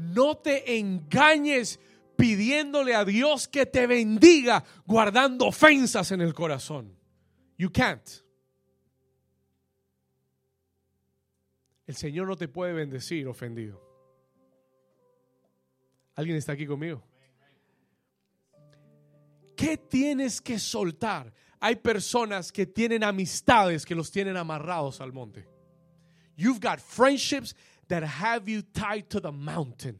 No 0.00 0.38
te 0.38 0.78
engañes 0.78 1.78
pidiéndole 2.16 2.94
a 2.94 3.04
Dios 3.04 3.48
que 3.48 3.66
te 3.66 3.86
bendiga 3.86 4.64
guardando 4.86 5.46
ofensas 5.46 6.12
en 6.12 6.20
el 6.20 6.34
corazón. 6.34 6.96
You 7.56 7.70
can't. 7.70 8.08
El 11.86 11.94
Señor 11.94 12.28
no 12.28 12.36
te 12.36 12.48
puede 12.48 12.72
bendecir 12.72 13.26
ofendido. 13.26 13.80
¿Alguien 16.14 16.36
está 16.36 16.52
aquí 16.52 16.66
conmigo? 16.66 17.02
¿Qué 19.56 19.76
tienes 19.76 20.40
que 20.40 20.58
soltar? 20.58 21.32
hay 21.60 21.76
personas 21.76 22.50
que 22.50 22.66
tienen 22.66 23.04
amistades 23.04 23.84
que 23.84 23.94
los 23.94 24.10
tienen 24.10 24.36
amarrados 24.36 25.00
al 25.00 25.12
monte. 25.12 25.46
You've 26.36 26.60
got 26.60 26.80
friendships 26.80 27.54
that 27.90 28.04
have 28.04 28.48
you 28.48 28.62
tied 28.62 29.10
to 29.10 29.20
the 29.20 29.32
mountain. 29.32 29.98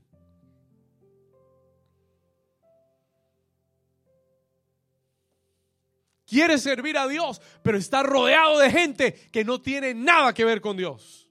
Quieres 6.24 6.62
servir 6.62 6.96
a 6.96 7.08
Dios, 7.08 7.40
pero 7.64 7.76
está 7.76 8.04
rodeado 8.04 8.60
de 8.60 8.70
gente 8.70 9.12
que 9.32 9.44
no 9.44 9.60
tiene 9.60 9.94
nada 9.94 10.32
que 10.32 10.44
ver 10.44 10.60
con 10.60 10.76
Dios. 10.76 11.28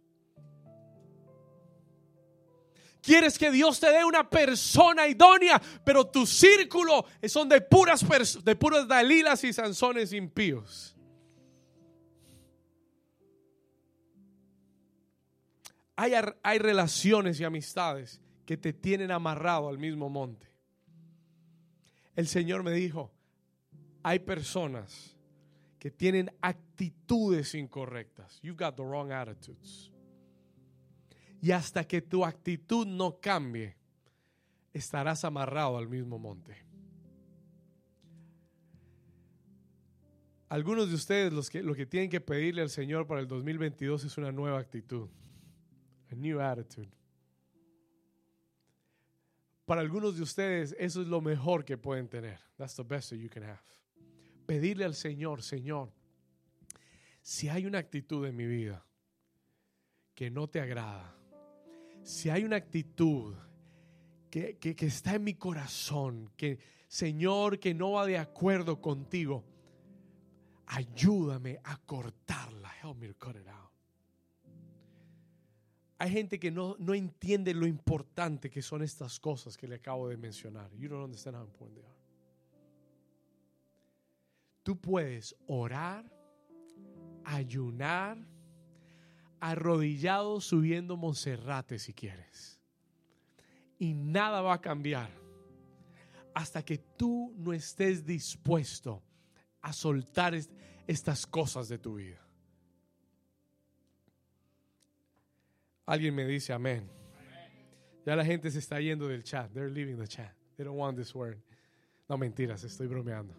Quieres 3.02 3.40
que 3.40 3.50
Dios 3.50 3.80
te 3.80 3.90
dé 3.92 4.04
una 4.04 4.30
persona 4.30 5.08
idónea, 5.08 5.62
pero 5.86 6.06
tu 6.06 6.28
círculo 6.28 7.06
son 7.30 7.48
de 7.48 7.62
puras, 7.62 8.06
de 8.44 8.56
puras 8.58 8.86
Dalilas 8.90 9.42
y 9.46 9.54
Sansones 9.54 10.12
impíos. 10.12 10.99
Hay, 16.02 16.14
hay 16.44 16.60
relaciones 16.60 17.42
y 17.42 17.44
amistades 17.44 18.22
que 18.46 18.56
te 18.56 18.72
tienen 18.72 19.12
amarrado 19.12 19.68
al 19.68 19.78
mismo 19.78 20.10
monte. 20.10 20.48
El 22.16 22.26
Señor 22.26 22.64
me 22.64 22.72
dijo, 22.72 23.12
hay 24.02 24.20
personas 24.20 25.18
que 25.78 25.92
tienen 25.92 26.32
actitudes 26.40 27.54
incorrectas. 27.54 28.40
You've 28.42 28.58
got 28.58 28.78
the 28.78 28.82
wrong 28.82 29.12
attitudes. 29.12 29.92
Y 31.42 31.52
hasta 31.52 31.84
que 31.84 32.02
tu 32.02 32.24
actitud 32.24 32.88
no 32.88 33.20
cambie, 33.20 33.76
estarás 34.72 35.26
amarrado 35.26 35.78
al 35.78 35.90
mismo 35.90 36.18
monte. 36.18 36.56
Algunos 40.48 40.88
de 40.88 40.96
ustedes 40.96 41.34
los 41.34 41.50
que, 41.50 41.62
lo 41.62 41.76
que 41.76 41.86
tienen 41.86 42.10
que 42.10 42.22
pedirle 42.22 42.62
al 42.62 42.70
Señor 42.70 43.06
para 43.06 43.20
el 43.20 43.28
2022 43.28 44.06
es 44.06 44.18
una 44.18 44.32
nueva 44.32 44.60
actitud. 44.60 45.10
A 46.12 46.16
new 46.16 46.40
attitude. 46.42 46.90
Para 49.66 49.82
algunos 49.82 50.16
de 50.16 50.24
ustedes, 50.24 50.76
eso 50.80 51.02
es 51.02 51.08
lo 51.08 51.22
mejor 51.22 51.64
que 51.64 51.78
pueden 51.78 52.08
tener. 52.08 52.40
That's 52.58 52.76
the 52.76 52.84
best 52.84 53.12
that 53.12 53.18
you 53.18 53.30
can 53.30 53.44
have. 53.44 53.62
Pedirle 54.48 54.84
al 54.84 54.96
Señor, 54.96 55.44
Señor, 55.44 55.92
si 57.22 57.50
hay 57.50 57.68
una 57.68 57.78
actitud 57.78 58.26
en 58.26 58.36
mi 58.36 58.48
vida 58.48 58.84
que 60.16 60.32
no 60.32 60.48
te 60.48 60.60
agrada, 60.60 61.16
si 62.02 62.32
hay 62.32 62.44
una 62.44 62.56
actitud 62.56 63.36
que, 64.32 64.58
que, 64.58 64.76
está 64.86 65.16
en 65.16 65.24
mi 65.24 65.36
corazón, 65.36 66.32
que 66.36 66.58
Señor, 66.88 67.60
que 67.60 67.76
no 67.76 67.92
va 67.92 68.08
de 68.08 68.18
acuerdo 68.18 68.82
contigo, 68.82 69.44
ayúdame 70.66 71.60
a 71.64 71.78
cortarla. 71.78 72.72
Help 72.82 72.98
me 72.98 73.08
to 73.08 73.14
cut 73.14 73.36
it 73.36 73.48
out. 73.48 73.69
Hay 76.02 76.12
gente 76.12 76.40
que 76.40 76.50
no, 76.50 76.78
no 76.80 76.94
entiende 76.94 77.54
lo 77.54 77.68
importante 77.68 78.50
que 78.50 78.62
son 78.62 78.82
estas 78.82 79.20
cosas 79.20 79.58
que 79.58 79.68
le 79.68 79.76
acabo 79.76 80.08
de 80.08 80.16
mencionar. 80.16 80.72
You 80.78 80.88
don't 80.88 81.04
understand 81.04 81.36
how 81.36 81.44
important 81.44 81.76
they 81.76 81.86
are. 81.86 82.00
Tú 84.64 84.80
puedes 84.80 85.36
orar, 85.48 86.10
ayunar, 87.26 88.18
arrodillado 89.42 90.40
subiendo 90.40 90.96
Monserrate 90.96 91.78
si 91.80 91.94
quieres. 91.94 92.62
Y 93.78 93.94
nada 93.94 94.42
va 94.42 94.54
a 94.54 94.62
cambiar 94.62 95.10
hasta 96.34 96.64
que 96.64 96.78
tú 96.78 97.34
no 97.36 97.52
estés 97.52 98.06
dispuesto 98.06 99.04
a 99.62 99.74
soltar 99.74 100.34
estas 100.88 101.28
cosas 101.28 101.68
de 101.68 101.78
tu 101.78 101.96
vida. 101.96 102.29
Alguien 105.90 106.14
me 106.14 106.24
dice 106.24 106.54
amén. 106.54 106.88
Ya 108.06 108.16
la 108.16 108.24
gente 108.24 108.52
se 108.52 108.60
está 108.60 108.80
yendo 108.80 109.08
del 109.08 109.24
chat. 109.24 109.52
They're 109.52 109.72
leaving 109.72 109.98
the 109.98 110.08
chat. 110.08 110.36
They 110.56 110.64
don't 110.64 110.78
want 110.78 110.96
this 110.96 111.16
word. 111.16 111.42
No 112.08 112.16
mentiras, 112.16 112.64
estoy 112.64 112.86
bromeando. 112.86 113.34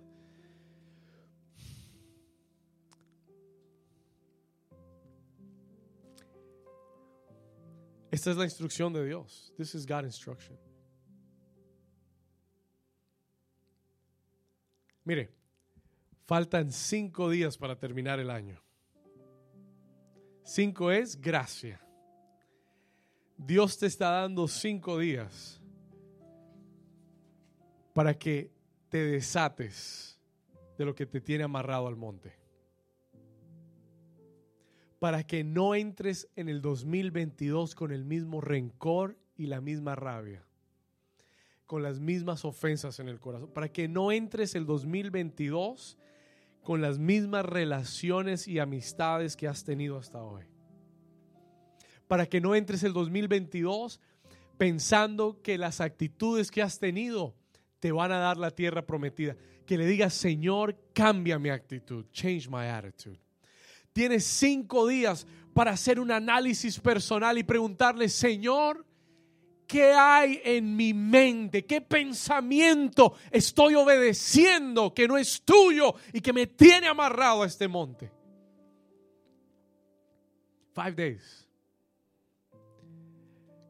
Esta 8.11 8.33
es 8.33 8.37
la 8.37 8.45
instrucción 8.47 8.93
de 8.93 9.07
Dios. 9.07 9.55
This 9.57 9.77
is 9.77 9.87
God's 9.87 10.07
instruction. 10.07 10.59
Mire, 15.05 15.31
faltan 16.27 16.73
cinco 16.73 17.31
días 17.31 17.57
para 17.57 17.79
terminar 17.79 18.19
el 18.19 18.29
año. 18.29 18.61
Cinco 20.43 20.91
es 20.91 21.15
gracia. 21.15 21.81
Dios 23.47 23.79
te 23.79 23.87
está 23.87 24.11
dando 24.11 24.47
cinco 24.49 24.99
días 24.99 25.63
para 27.95 28.19
que 28.19 28.53
te 28.91 28.99
desates 28.99 30.21
de 30.77 30.85
lo 30.85 30.95
que 30.95 31.07
te 31.07 31.23
tiene 31.23 31.45
amarrado 31.45 31.89
al 31.89 31.97
monte. 31.97 32.35
Para 34.99 35.25
que 35.25 35.43
no 35.43 35.75
entres 35.75 36.29
en 36.37 36.51
el 36.51 36.61
2022 36.61 37.75
con 37.75 37.93
el 37.93 38.05
mismo 38.05 38.43
rencor 38.43 39.17
y 39.37 39.47
la 39.47 39.63
misma 39.63 39.95
rabia, 39.95 40.45
con 41.65 41.83
las 41.83 41.99
mismas 41.99 42.45
ofensas 42.45 43.01
en 43.01 43.09
el 43.09 43.21
corazón. 43.21 43.51
Para 43.55 43.73
que 43.73 43.89
no 43.89 44.13
entres 44.13 44.55
el 44.55 44.67
2022 44.67 45.97
con 46.63 46.83
las 46.83 46.99
mismas 46.99 47.47
relaciones 47.47 48.47
y 48.47 48.59
amistades 48.59 49.35
que 49.35 49.49
has 49.49 49.65
tenido 49.65 49.97
hasta 49.97 50.23
hoy 50.23 50.45
para 52.11 52.27
que 52.27 52.41
no 52.41 52.57
entres 52.57 52.83
el 52.83 52.93
2022 52.93 54.01
pensando 54.59 55.41
que 55.43 55.57
las 55.57 55.81
actitudes 55.81 56.51
que 56.51 56.61
has 56.61 56.81
tenido 56.81 57.37
te 57.79 57.93
van 57.93 58.11
a 58.11 58.19
dar 58.19 58.37
la 58.37 58.51
tierra 58.51 58.85
prometida. 58.85 59.37
Que 59.65 59.79
le 59.79 59.87
digas, 59.87 60.13
Señor, 60.13 60.77
cambia 60.93 61.39
mi 61.39 61.51
actitud. 61.51 62.07
Change 62.11 62.49
my 62.49 62.67
attitude. 62.67 63.21
Tienes 63.93 64.25
cinco 64.25 64.89
días 64.89 65.25
para 65.55 65.71
hacer 65.71 66.01
un 66.01 66.11
análisis 66.11 66.81
personal 66.81 67.39
y 67.39 67.45
preguntarle, 67.45 68.09
Señor, 68.09 68.85
¿qué 69.69 69.93
hay 69.93 70.41
en 70.43 70.75
mi 70.75 70.93
mente? 70.93 71.65
¿Qué 71.65 71.81
pensamiento 71.81 73.15
estoy 73.31 73.77
obedeciendo 73.77 74.93
que 74.93 75.07
no 75.07 75.17
es 75.17 75.43
tuyo 75.43 75.95
y 76.13 76.21
que 76.21 76.33
me 76.33 76.49
tiene 76.49 76.89
amarrado 76.89 77.45
a 77.45 77.47
este 77.47 77.69
monte? 77.69 78.11
Five 80.75 80.95
days 80.97 81.50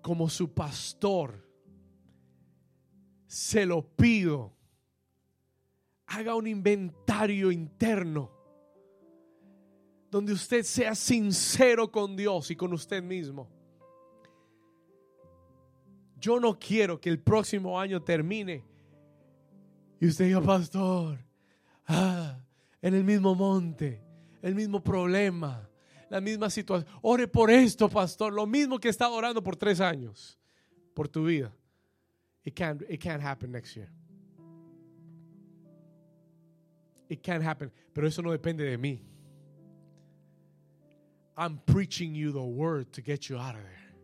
como 0.03 0.29
su 0.29 0.53
pastor, 0.53 1.47
se 3.27 3.65
lo 3.65 3.83
pido, 3.83 4.57
haga 6.07 6.35
un 6.35 6.47
inventario 6.47 7.53
interno 7.53 8.31
donde 10.11 10.33
usted 10.33 10.65
sea 10.65 10.95
sincero 10.95 11.91
con 11.91 12.17
Dios 12.17 12.51
y 12.51 12.57
con 12.57 12.73
usted 12.73 13.03
mismo. 13.03 13.49
Yo 16.21 16.41
no 16.41 16.59
quiero 16.59 17.01
que 17.01 17.09
el 17.09 17.21
próximo 17.21 17.81
año 17.81 18.03
termine 18.03 18.65
y 20.01 20.09
usted 20.09 20.27
diga, 20.27 20.41
pastor, 20.41 21.19
ah, 21.87 22.39
en 22.83 22.95
el 22.95 23.05
mismo 23.05 23.35
monte, 23.35 24.03
el 24.43 24.55
mismo 24.55 24.83
problema, 24.83 25.70
la 26.11 26.21
misma 26.21 26.51
situación. 26.51 26.87
Ore 27.03 27.27
por 27.27 27.51
esto, 27.51 27.89
pastor. 27.89 28.33
Lo 28.35 28.47
mismo 28.47 28.79
que 28.79 28.91
estado 28.91 29.15
orando 29.15 29.43
por 29.43 29.57
tres 29.57 29.81
años. 29.81 30.39
Por 30.95 31.09
tu 31.09 31.25
vida. 31.25 31.53
It 32.45 32.55
can't, 32.55 32.83
it 32.89 33.01
can't 33.01 33.23
happen 33.23 33.53
next 33.53 33.77
year. 33.77 33.89
It 37.09 37.23
can't 37.23 37.43
happen. 37.43 37.71
Pero 37.95 38.07
eso 38.07 38.23
no 38.23 38.31
depende 38.31 38.65
de 38.65 38.77
mí. 38.77 39.01
I'm 41.37 41.61
preaching 41.65 42.15
you 42.15 42.33
the 42.33 42.43
word 42.43 42.93
to 42.93 43.03
get 43.03 43.29
you 43.29 43.39
out 43.39 43.55
of 43.55 43.63
there. 43.63 43.95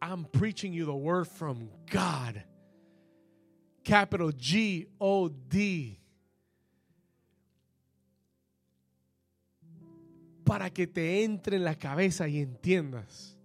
I'm 0.00 0.24
preaching 0.24 0.72
you 0.72 0.84
the 0.84 0.94
word 0.94 1.26
from 1.26 1.68
God. 1.90 2.42
Capital 3.84 4.30
G 4.32 4.86
O 5.00 5.28
D. 5.28 5.99
para 10.50 10.68
que 10.68 10.88
te 10.88 11.22
entre 11.22 11.58
en 11.58 11.62
la 11.62 11.76
cabeza 11.76 12.26
y 12.26 12.40
entiendas 12.40 13.38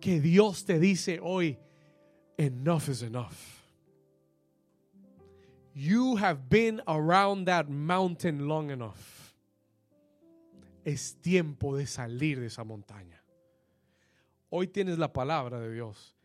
que 0.00 0.20
Dios 0.20 0.64
te 0.64 0.80
dice 0.80 1.20
hoy, 1.22 1.56
enough 2.36 2.88
is 2.88 3.02
enough. 3.02 3.62
You 5.74 6.16
have 6.16 6.48
been 6.48 6.82
around 6.88 7.46
that 7.46 7.68
mountain 7.68 8.48
long 8.48 8.72
enough. 8.72 9.36
Es 10.84 11.16
tiempo 11.20 11.76
de 11.76 11.86
salir 11.86 12.40
de 12.40 12.46
esa 12.46 12.64
montaña. 12.64 13.22
Hoy 14.50 14.66
tienes 14.66 14.98
la 14.98 15.12
palabra 15.12 15.60
de 15.60 15.72
Dios. 15.72 16.16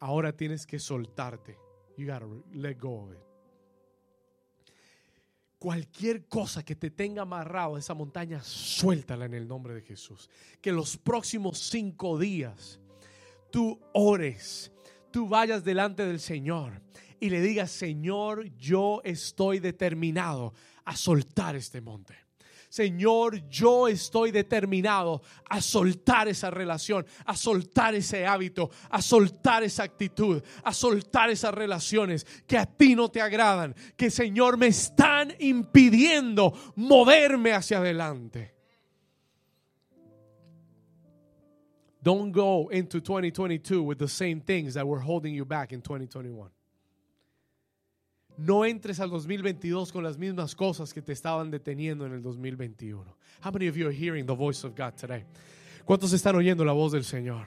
Ahora 0.00 0.32
tienes 0.32 0.66
que 0.66 0.80
soltarte. 0.80 1.56
You 1.96 2.08
gotta 2.08 2.26
let 2.52 2.80
go 2.80 3.04
of 3.04 3.12
it 3.12 3.25
cualquier 5.58 6.26
cosa 6.26 6.64
que 6.64 6.76
te 6.76 6.90
tenga 6.90 7.22
amarrado 7.22 7.76
a 7.76 7.78
esa 7.78 7.94
montaña, 7.94 8.42
suéltala 8.42 9.24
en 9.24 9.34
el 9.34 9.48
nombre 9.48 9.74
de 9.74 9.82
Jesús. 9.82 10.28
Que 10.60 10.72
los 10.72 10.96
próximos 10.96 11.58
cinco 11.58 12.18
días 12.18 12.80
tú 13.50 13.80
ores, 13.94 14.72
tú 15.10 15.28
vayas 15.28 15.64
delante 15.64 16.04
del 16.04 16.20
Señor 16.20 16.82
y 17.18 17.30
le 17.30 17.40
digas, 17.40 17.70
Señor, 17.70 18.44
yo 18.56 19.00
estoy 19.04 19.60
determinado 19.60 20.52
a 20.84 20.96
soltar 20.96 21.56
este 21.56 21.80
monte. 21.80 22.25
Señor, 22.68 23.48
yo 23.48 23.88
estoy 23.88 24.30
determinado 24.30 25.22
a 25.48 25.60
soltar 25.60 26.28
esa 26.28 26.50
relación, 26.50 27.06
a 27.24 27.36
soltar 27.36 27.94
ese 27.94 28.26
hábito, 28.26 28.70
a 28.90 29.00
soltar 29.00 29.62
esa 29.62 29.84
actitud, 29.84 30.42
a 30.62 30.72
soltar 30.72 31.30
esas 31.30 31.54
relaciones 31.54 32.26
que 32.46 32.58
a 32.58 32.66
ti 32.66 32.94
no 32.94 33.10
te 33.10 33.20
agradan, 33.20 33.74
que 33.96 34.10
Señor 34.10 34.56
me 34.56 34.68
están 34.68 35.34
impidiendo 35.38 36.52
moverme 36.74 37.52
hacia 37.52 37.78
adelante. 37.78 38.54
Don't 42.02 42.30
go 42.30 42.68
into 42.68 43.00
2022 43.00 43.82
with 43.82 43.98
the 43.98 44.06
same 44.06 44.40
things 44.40 44.74
that 44.74 44.86
were 44.86 45.00
holding 45.00 45.34
you 45.34 45.44
back 45.44 45.72
in 45.72 45.82
2021. 45.82 46.50
No 48.38 48.64
entres 48.64 49.00
al 49.00 49.10
2022 49.10 49.92
con 49.92 50.04
las 50.04 50.18
mismas 50.18 50.54
cosas 50.54 50.92
que 50.92 51.00
te 51.00 51.12
estaban 51.12 51.50
deteniendo 51.50 52.04
en 52.06 52.12
el 52.12 52.22
2021. 52.22 53.02
How 53.42 53.50
many 53.50 53.68
of 53.68 53.76
you 53.76 53.86
are 53.86 53.94
hearing 53.94 54.26
the 54.26 54.34
voice 54.34 54.66
of 54.66 54.74
God 54.76 54.94
today? 54.96 55.24
¿Cuántos 55.84 56.12
están 56.12 56.34
oyendo 56.36 56.64
la 56.64 56.72
voz 56.72 56.92
del 56.92 57.04
Señor? 57.04 57.46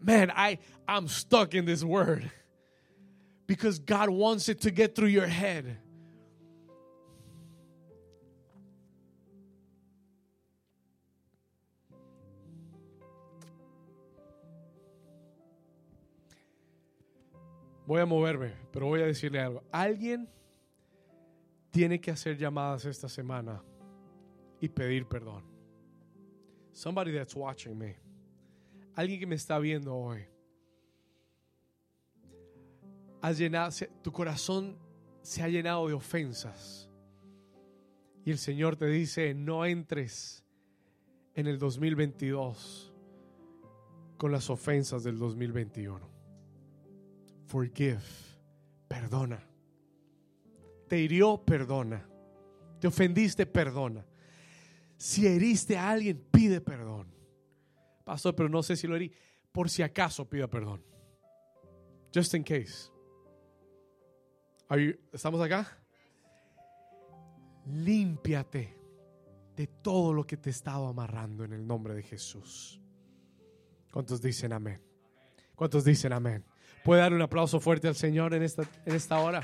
Man, 0.00 0.30
I 0.30 0.58
I'm 0.88 1.06
stuck 1.06 1.54
in 1.54 1.64
this 1.64 1.84
word 1.84 2.30
because 3.46 3.78
God 3.78 4.08
wants 4.08 4.48
it 4.48 4.60
to 4.62 4.70
get 4.70 4.94
through 4.94 5.10
your 5.10 5.28
head. 5.28 5.78
Voy 17.86 18.00
a 18.00 18.06
moverme, 18.06 18.54
pero 18.72 18.86
voy 18.86 19.00
a 19.00 19.06
decirle 19.06 19.40
algo. 19.40 19.62
Alguien 19.70 20.28
tiene 21.70 22.00
que 22.00 22.10
hacer 22.10 22.36
llamadas 22.36 22.84
esta 22.84 23.08
semana 23.08 23.62
y 24.60 24.68
pedir 24.68 25.06
perdón. 25.06 25.42
Somebody 26.72 27.12
that's 27.12 27.34
watching 27.34 27.76
me. 27.76 27.96
Alguien 28.94 29.18
que 29.18 29.26
me 29.26 29.34
está 29.34 29.58
viendo 29.58 29.94
hoy. 29.94 30.24
Has 33.20 33.38
llenado, 33.38 33.70
tu 34.02 34.12
corazón 34.12 34.78
se 35.22 35.42
ha 35.42 35.48
llenado 35.48 35.88
de 35.88 35.94
ofensas. 35.94 36.88
Y 38.24 38.30
el 38.30 38.38
Señor 38.38 38.76
te 38.76 38.86
dice, 38.86 39.34
no 39.34 39.64
entres 39.64 40.44
en 41.34 41.46
el 41.46 41.58
2022 41.58 42.92
con 44.16 44.30
las 44.30 44.50
ofensas 44.50 45.02
del 45.02 45.18
2021. 45.18 46.11
Forgive, 47.52 48.00
perdona. 48.88 49.38
Te 50.88 50.98
hirió, 50.98 51.44
perdona. 51.44 52.02
Te 52.80 52.86
ofendiste, 52.86 53.44
perdona. 53.44 54.06
Si 54.96 55.26
heriste 55.26 55.76
a 55.76 55.90
alguien, 55.90 56.26
pide 56.30 56.62
perdón. 56.62 57.14
Pastor, 58.04 58.34
pero 58.34 58.48
no 58.48 58.62
sé 58.62 58.74
si 58.74 58.86
lo 58.86 58.96
herí. 58.96 59.12
Por 59.52 59.68
si 59.68 59.82
acaso, 59.82 60.26
pida 60.30 60.48
perdón. 60.48 60.82
Just 62.14 62.32
in 62.32 62.42
case. 62.42 62.90
¿Estamos 65.12 65.42
acá? 65.42 65.78
Límpiate 67.66 68.78
de 69.54 69.66
todo 69.66 70.14
lo 70.14 70.26
que 70.26 70.38
te 70.38 70.48
estaba 70.48 70.88
amarrando 70.88 71.44
en 71.44 71.52
el 71.52 71.66
nombre 71.66 71.92
de 71.92 72.02
Jesús. 72.02 72.80
¿Cuántos 73.92 74.22
dicen 74.22 74.54
amén? 74.54 74.80
¿Cuántos 75.54 75.84
dicen 75.84 76.14
amén? 76.14 76.42
¿Puede 76.84 77.00
dar 77.00 77.12
un 77.12 77.22
aplauso 77.22 77.60
fuerte 77.60 77.88
al 77.88 77.94
Señor 77.94 78.34
en 78.34 78.42
esta, 78.42 78.62
en 78.84 78.94
esta 78.94 79.18
hora? 79.20 79.42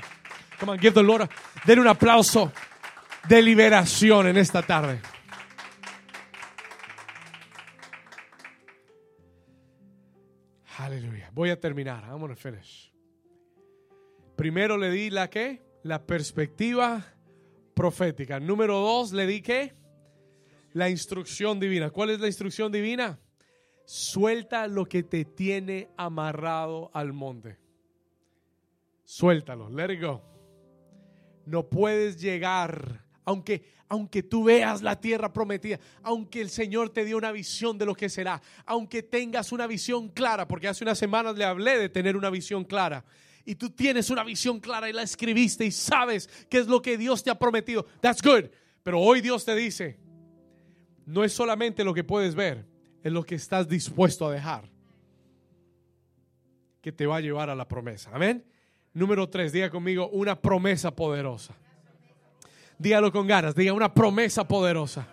Come 0.59 0.73
on, 0.73 0.79
give 0.79 0.93
the 0.93 1.03
Lord. 1.03 1.29
Den 1.65 1.79
un 1.79 1.87
aplauso 1.87 2.51
de 3.27 3.41
liberación 3.41 4.27
en 4.27 4.37
esta 4.37 4.61
tarde. 4.61 4.99
Aleluya. 10.77 11.29
Voy 11.33 11.49
a 11.49 11.59
terminar. 11.59 12.03
I'm 12.05 12.19
gonna 12.19 12.35
finish. 12.35 12.91
Primero 14.35 14.77
le 14.77 14.89
di 14.89 15.09
la 15.09 15.29
que? 15.29 15.61
La 15.83 16.05
perspectiva 16.05 17.05
profética. 17.73 18.39
Número 18.39 18.79
dos, 18.79 19.13
le 19.13 19.25
di 19.25 19.41
que? 19.41 19.73
La 20.73 20.89
instrucción 20.89 21.59
divina. 21.59 21.89
¿Cuál 21.89 22.11
es 22.11 22.19
la 22.19 22.27
instrucción 22.27 22.71
divina? 22.71 23.19
Suelta 23.91 24.67
lo 24.67 24.85
que 24.85 25.03
te 25.03 25.25
tiene 25.25 25.89
amarrado 25.97 26.91
al 26.93 27.11
monte. 27.11 27.57
Suéltalo. 29.03 29.69
Let 29.69 29.93
it 29.93 30.01
go 30.01 30.29
no 31.49 31.67
puedes 31.67 32.19
llegar, 32.21 33.03
aunque, 33.25 33.63
aunque 33.87 34.23
tú 34.23 34.43
veas 34.43 34.81
la 34.81 34.99
tierra 34.99 35.33
prometida, 35.33 35.79
aunque 36.03 36.41
el 36.41 36.49
Señor 36.49 36.91
te 36.91 37.03
dio 37.03 37.17
una 37.17 37.31
visión 37.31 37.77
de 37.77 37.85
lo 37.85 37.95
que 37.95 38.09
será, 38.09 38.41
aunque 38.65 39.03
tengas 39.03 39.51
una 39.51 39.67
visión 39.67 40.09
clara, 40.09 40.47
porque 40.47 40.67
hace 40.67 40.83
unas 40.83 40.97
semanas 40.97 41.35
le 41.35 41.43
hablé 41.43 41.77
de 41.77 41.89
tener 41.89 42.15
una 42.15 42.29
visión 42.29 42.63
clara. 42.63 43.03
Y 43.45 43.55
tú 43.55 43.71
tienes 43.71 44.09
una 44.11 44.23
visión 44.23 44.59
clara 44.59 44.89
y 44.89 44.93
la 44.93 45.01
escribiste 45.01 45.65
y 45.65 45.71
sabes 45.71 46.29
qué 46.49 46.59
es 46.59 46.67
lo 46.67 46.81
que 46.81 46.97
Dios 46.97 47.23
te 47.23 47.31
ha 47.31 47.39
prometido. 47.39 47.85
That's 47.99 48.21
good. 48.21 48.45
Pero 48.83 48.99
hoy 48.99 49.21
Dios 49.21 49.43
te 49.43 49.55
dice, 49.55 49.99
no 51.05 51.23
es 51.23 51.33
solamente 51.33 51.83
lo 51.83 51.93
que 51.93 52.03
puedes 52.03 52.35
ver, 52.35 52.67
es 53.03 53.11
lo 53.11 53.23
que 53.23 53.35
estás 53.35 53.67
dispuesto 53.67 54.27
a 54.27 54.33
dejar 54.33 54.69
que 56.81 56.91
te 56.91 57.05
va 57.05 57.17
a 57.17 57.21
llevar 57.21 57.49
a 57.49 57.55
la 57.55 57.67
promesa. 57.67 58.09
Amén. 58.13 58.43
Número 58.93 59.27
tres, 59.29 59.51
diga 59.51 59.69
conmigo 59.69 60.09
una 60.09 60.39
promesa 60.39 60.91
poderosa. 60.91 61.55
Dígalo 62.77 63.11
con 63.11 63.27
ganas, 63.27 63.53
diga 63.53 63.73
una 63.73 63.93
promesa 63.93 64.47
poderosa. 64.47 65.05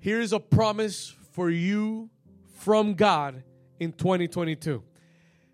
Here 0.00 0.22
is 0.22 0.32
a 0.32 0.40
promise 0.40 1.14
for 1.32 1.50
you 1.50 2.08
from 2.54 2.94
God 2.94 3.42
in 3.78 3.92
2022. 3.92 4.82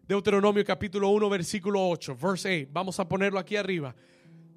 Deuteronomio 0.06 0.64
capítulo 0.64 1.08
1, 1.10 1.28
versículo 1.30 1.88
8, 1.90 2.14
verse 2.14 2.46
8. 2.46 2.68
Vamos 2.72 2.98
a 3.00 3.08
ponerlo 3.08 3.38
aquí 3.38 3.56
arriba. 3.56 3.94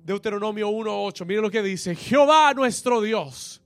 Deuteronomio 0.03 0.69
1, 0.69 1.03
8. 1.05 1.26
Mire 1.26 1.41
lo 1.41 1.49
que 1.49 1.63
dice. 1.63 1.95
Jehová 1.95 2.53
nuestro 2.53 3.01
Dios 3.01 3.61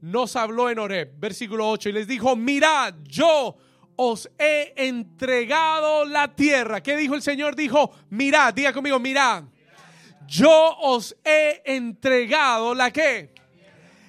nos 0.00 0.36
habló 0.36 0.70
en 0.70 0.78
Oreb, 0.78 1.12
versículo 1.18 1.68
8, 1.68 1.88
y 1.88 1.92
les 1.92 2.06
dijo, 2.06 2.36
mirad, 2.36 2.94
yo 3.04 3.56
os 3.96 4.30
he 4.38 4.72
entregado 4.76 6.06
la 6.06 6.34
tierra. 6.34 6.82
¿Qué 6.82 6.96
dijo 6.96 7.14
el 7.14 7.22
Señor? 7.22 7.54
Dijo, 7.54 7.90
mirad, 8.08 8.54
diga 8.54 8.72
conmigo, 8.72 8.98
mirad. 8.98 9.44
Yo 10.26 10.76
os 10.80 11.16
he 11.24 11.62
entregado 11.64 12.74
la 12.74 12.90
qué. 12.90 13.34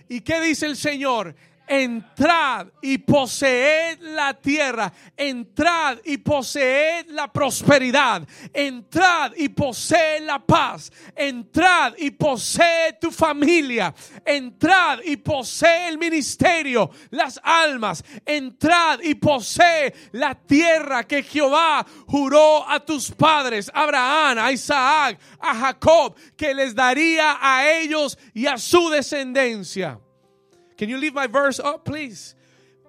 ¿Y 0.07 0.21
qué 0.21 0.39
dice 0.39 0.65
el 0.65 0.77
Señor? 0.77 1.35
Entrad 1.71 2.67
y 2.81 2.97
poseed 2.97 4.01
la 4.01 4.33
tierra, 4.33 4.91
entrad 5.15 5.99
y 6.03 6.17
poseed 6.17 7.05
la 7.11 7.31
prosperidad, 7.31 8.27
entrad 8.53 9.31
y 9.37 9.47
poseed 9.47 10.23
la 10.23 10.39
paz, 10.39 10.91
entrad 11.15 11.93
y 11.97 12.11
poseed 12.11 12.95
tu 12.99 13.09
familia, 13.09 13.95
entrad 14.25 14.99
y 15.05 15.15
poseed 15.15 15.87
el 15.87 15.97
ministerio, 15.97 16.91
las 17.09 17.39
almas, 17.41 18.03
entrad 18.25 18.99
y 19.01 19.15
poseed 19.15 19.93
la 20.11 20.35
tierra 20.35 21.07
que 21.07 21.23
Jehová 21.23 21.85
juró 22.05 22.69
a 22.69 22.81
tus 22.81 23.09
padres, 23.11 23.71
Abraham, 23.73 24.39
a 24.39 24.51
Isaac, 24.51 25.17
a 25.39 25.55
Jacob, 25.55 26.15
que 26.35 26.53
les 26.53 26.75
daría 26.75 27.37
a 27.39 27.71
ellos 27.71 28.17
y 28.33 28.45
a 28.45 28.57
su 28.57 28.89
descendencia. 28.89 29.97
Can 30.81 30.89
you 30.89 30.97
leave 30.97 31.13
my 31.13 31.27
verse 31.27 31.59
up, 31.59 31.85
please? 31.85 32.33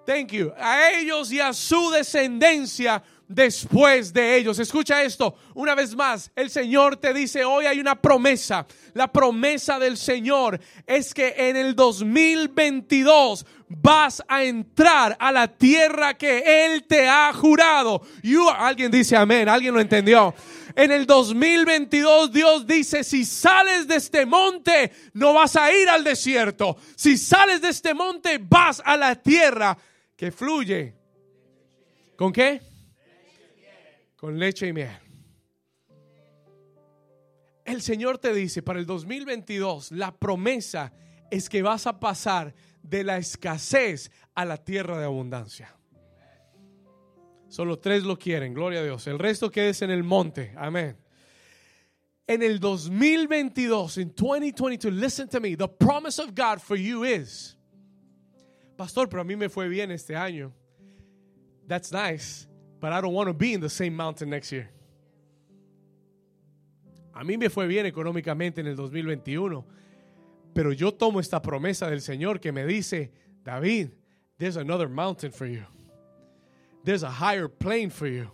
Thank 0.03 0.33
you. 0.33 0.51
A 0.57 0.93
ellos 0.97 1.31
y 1.31 1.39
a 1.39 1.53
su 1.53 1.91
descendencia 1.91 3.03
después 3.27 4.11
de 4.11 4.35
ellos. 4.35 4.57
Escucha 4.57 5.03
esto 5.03 5.35
una 5.53 5.75
vez 5.75 5.95
más. 5.95 6.31
El 6.35 6.49
Señor 6.49 6.97
te 6.97 7.13
dice, 7.13 7.45
hoy 7.45 7.67
hay 7.67 7.79
una 7.79 8.01
promesa. 8.01 8.65
La 8.95 9.11
promesa 9.11 9.77
del 9.77 9.97
Señor 9.97 10.59
es 10.87 11.13
que 11.13 11.35
en 11.37 11.55
el 11.55 11.75
2022 11.75 13.45
vas 13.69 14.23
a 14.27 14.43
entrar 14.43 15.15
a 15.19 15.31
la 15.31 15.47
tierra 15.47 16.15
que 16.15 16.65
Él 16.65 16.85
te 16.87 17.07
ha 17.07 17.31
jurado. 17.31 18.01
You, 18.23 18.49
alguien 18.49 18.89
dice 18.89 19.15
amén, 19.15 19.47
alguien 19.47 19.71
lo 19.71 19.79
entendió. 19.79 20.33
En 20.75 20.91
el 20.91 21.05
2022 21.05 22.31
Dios 22.31 22.65
dice, 22.65 23.03
si 23.03 23.25
sales 23.25 23.87
de 23.87 23.95
este 23.95 24.25
monte, 24.25 24.91
no 25.13 25.33
vas 25.33 25.55
a 25.55 25.71
ir 25.71 25.87
al 25.87 26.03
desierto. 26.03 26.77
Si 26.95 27.17
sales 27.17 27.61
de 27.61 27.69
este 27.69 27.93
monte, 27.93 28.39
vas 28.41 28.81
a 28.83 28.97
la 28.97 29.15
tierra 29.15 29.77
que 30.15 30.31
fluye. 30.31 30.95
¿Con 32.15 32.31
qué? 32.31 32.61
Con 34.15 34.39
leche 34.39 34.67
y 34.67 34.73
miel. 34.73 34.99
El 37.65 37.81
Señor 37.81 38.17
te 38.17 38.33
dice, 38.33 38.61
para 38.61 38.79
el 38.79 38.85
2022, 38.85 39.91
la 39.91 40.15
promesa 40.15 40.91
es 41.31 41.49
que 41.49 41.61
vas 41.61 41.87
a 41.87 41.99
pasar 41.99 42.53
de 42.81 43.03
la 43.03 43.17
escasez 43.17 44.11
a 44.35 44.43
la 44.43 44.57
tierra 44.57 44.97
de 44.99 45.05
abundancia. 45.05 45.75
Solo 47.53 47.77
tres 47.77 48.03
lo 48.03 48.17
quieren, 48.17 48.51
gloria 48.51 48.79
a 48.79 48.83
Dios. 48.83 49.05
El 49.05 49.19
resto 49.19 49.51
quedes 49.51 49.83
en 49.83 49.91
el 49.91 50.01
monte. 50.03 50.55
Amén. 50.57 50.97
En 52.25 52.41
el 52.41 52.59
2022, 52.59 53.99
en 53.99 54.11
2022, 54.15 54.91
listen 54.91 55.29
to 55.29 55.39
me. 55.39 55.55
The 55.55 55.67
promise 55.67 56.19
of 56.19 56.33
God 56.33 56.59
for 56.59 56.75
you 56.75 57.03
is, 57.03 57.55
Pastor, 58.75 59.07
pero 59.07 59.21
a 59.21 59.23
mí 59.23 59.35
me 59.35 59.49
fue 59.49 59.67
bien 59.67 59.91
este 59.91 60.15
año. 60.15 60.51
That's 61.67 61.91
nice, 61.91 62.47
but 62.79 62.91
I 62.91 63.01
don't 63.01 63.13
want 63.13 63.27
to 63.27 63.35
be 63.35 63.53
in 63.53 63.61
the 63.61 63.69
same 63.69 63.95
mountain 63.95 64.31
next 64.31 64.51
year. 64.51 64.71
A 67.13 67.23
mí 67.23 67.37
me 67.37 67.49
fue 67.49 67.67
bien 67.67 67.85
económicamente 67.85 68.61
en 68.61 68.65
el 68.65 68.75
2021, 68.75 69.63
pero 70.55 70.71
yo 70.71 70.91
tomo 70.91 71.19
esta 71.19 71.39
promesa 71.39 71.87
del 71.87 72.01
Señor 72.01 72.39
que 72.39 72.51
me 72.51 72.65
dice, 72.65 73.11
David, 73.43 73.91
there's 74.39 74.57
another 74.57 74.89
mountain 74.89 75.31
for 75.31 75.45
you. 75.45 75.63
There's 76.83 77.03
a 77.03 77.09
higher 77.09 77.47
plane 77.47 77.89
for 77.89 78.07
you. 78.07 78.29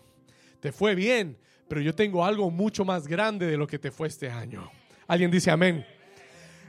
Te 0.59 0.71
fue 0.71 0.95
bien, 0.95 1.37
pero 1.67 1.81
yo 1.81 1.93
tengo 1.93 2.25
algo 2.25 2.49
mucho 2.49 2.83
más 2.83 3.07
grande 3.07 3.45
de 3.45 3.57
lo 3.57 3.67
que 3.67 3.77
te 3.77 3.91
fue 3.91 4.07
este 4.07 4.29
año. 4.29 4.69
Alguien 5.07 5.29
dice 5.31 5.51
amén. 5.51 5.85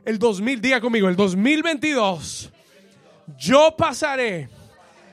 El 0.05 0.19
2000, 0.19 0.61
diga 0.61 0.81
conmigo, 0.81 1.09
el 1.09 1.17
2022, 1.17 2.51
yo 3.39 3.75
pasaré 3.77 4.49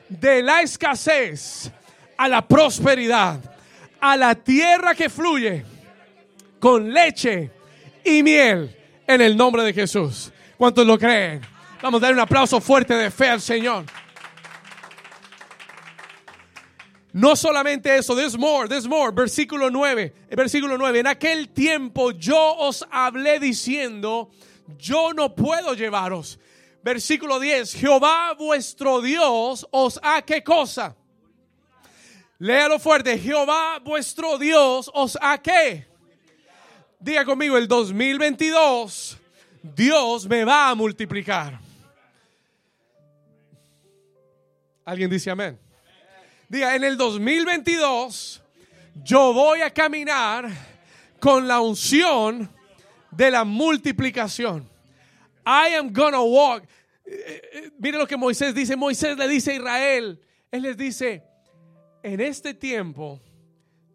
de 0.09 0.41
la 0.41 0.61
escasez 0.61 1.71
a 2.17 2.27
la 2.27 2.47
prosperidad, 2.47 3.39
a 3.99 4.15
la 4.15 4.35
tierra 4.35 4.95
que 4.95 5.09
fluye 5.09 5.65
con 6.59 6.93
leche 6.93 7.51
y 8.03 8.23
miel 8.23 8.75
en 9.05 9.21
el 9.21 9.35
nombre 9.35 9.63
de 9.63 9.73
Jesús. 9.73 10.31
¿Cuántos 10.57 10.85
lo 10.85 10.97
creen? 10.97 11.41
Vamos 11.81 12.01
a 12.01 12.05
dar 12.05 12.13
un 12.13 12.19
aplauso 12.19 12.59
fuerte 12.59 12.93
de 12.93 13.11
fe 13.11 13.29
al 13.29 13.41
Señor. 13.41 13.85
No 17.17 17.35
solamente 17.35 17.97
eso, 17.97 18.15
there's 18.15 18.37
more, 18.37 18.67
there's 18.67 18.87
more. 18.87 19.11
Versículo 19.11 19.71
9, 19.71 20.13
versículo 20.29 20.77
9. 20.77 20.99
En 20.99 21.07
aquel 21.07 21.49
tiempo 21.49 22.11
yo 22.11 22.55
os 22.59 22.85
hablé 22.91 23.39
diciendo, 23.39 24.29
yo 24.77 25.13
no 25.13 25.33
puedo 25.33 25.73
llevaros. 25.73 26.37
Versículo 26.83 27.39
10, 27.39 27.73
Jehová 27.73 28.35
vuestro 28.37 29.01
Dios 29.01 29.65
os 29.71 29.99
ha 30.03 30.21
qué 30.21 30.43
cosa. 30.43 30.95
Léalo 32.37 32.77
fuerte, 32.77 33.17
Jehová 33.17 33.79
vuestro 33.83 34.37
Dios 34.37 34.87
os 34.93 35.17
ha 35.19 35.39
qué. 35.39 35.87
Diga 36.99 37.25
conmigo, 37.25 37.57
el 37.57 37.67
2022 37.67 39.17
Dios 39.63 40.27
me 40.27 40.45
va 40.45 40.69
a 40.69 40.75
multiplicar. 40.75 41.59
¿Alguien 44.85 45.09
dice 45.09 45.31
amén? 45.31 45.66
Diga, 46.49 46.75
en 46.75 46.83
el 46.83 46.97
2022 46.97 48.41
yo 49.03 49.33
voy 49.33 49.61
a 49.61 49.73
caminar 49.73 50.49
con 51.19 51.47
la 51.47 51.59
unción 51.59 52.49
de 53.11 53.31
la 53.31 53.43
multiplicación. 53.43 54.69
I 55.45 55.75
am 55.75 55.91
gonna 55.91 56.21
walk. 56.21 56.63
Eh, 57.05 57.41
eh, 57.53 57.71
mire 57.79 57.97
lo 57.97 58.07
que 58.07 58.17
Moisés 58.17 58.53
dice. 58.53 58.75
Moisés 58.75 59.17
le 59.17 59.27
dice 59.27 59.51
a 59.51 59.55
Israel. 59.55 60.21
Él 60.51 60.61
les 60.61 60.77
dice, 60.77 61.23
en 62.01 62.21
este 62.21 62.53
tiempo 62.53 63.21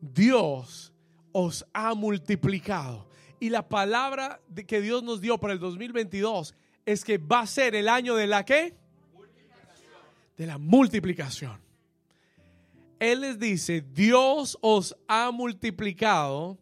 Dios 0.01 0.93
os 1.33 1.65
ha 1.73 1.95
multiplicado. 1.95 3.09
Y 3.41 3.49
la 3.49 3.67
palabra 3.69 4.41
que 4.67 4.81
Dios 4.81 5.03
nos 5.03 5.21
dio 5.21 5.39
para 5.39 5.55
el 5.55 5.59
2022 5.59 6.55
es 6.85 7.05
que 7.05 7.19
va 7.19 7.41
a 7.41 7.47
ser 7.47 7.75
el 7.75 7.89
año 7.89 8.15
de 8.15 8.27
la 8.27 8.45
qué? 8.45 8.75
De 10.37 10.47
la 10.47 10.59
multiplicación. 10.59 11.72
Él 13.03 13.23
les 13.23 13.37
dice, 13.37 13.81
Dios 13.81 14.57
os 14.61 14.95
ha 15.09 15.33
multiplicado 15.33 16.57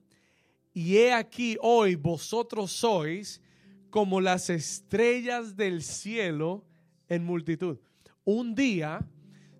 y 0.73 0.97
he 0.97 1.13
aquí 1.13 1.59
hoy 1.61 1.97
vosotros 1.97 2.73
sois 2.73 3.43
como 3.91 4.23
las 4.23 4.49
estrellas 4.49 5.55
del 5.55 5.83
cielo 5.83 6.65
en 7.11 7.27
multitud. 7.27 7.77
Un 8.25 8.55
día 8.55 9.07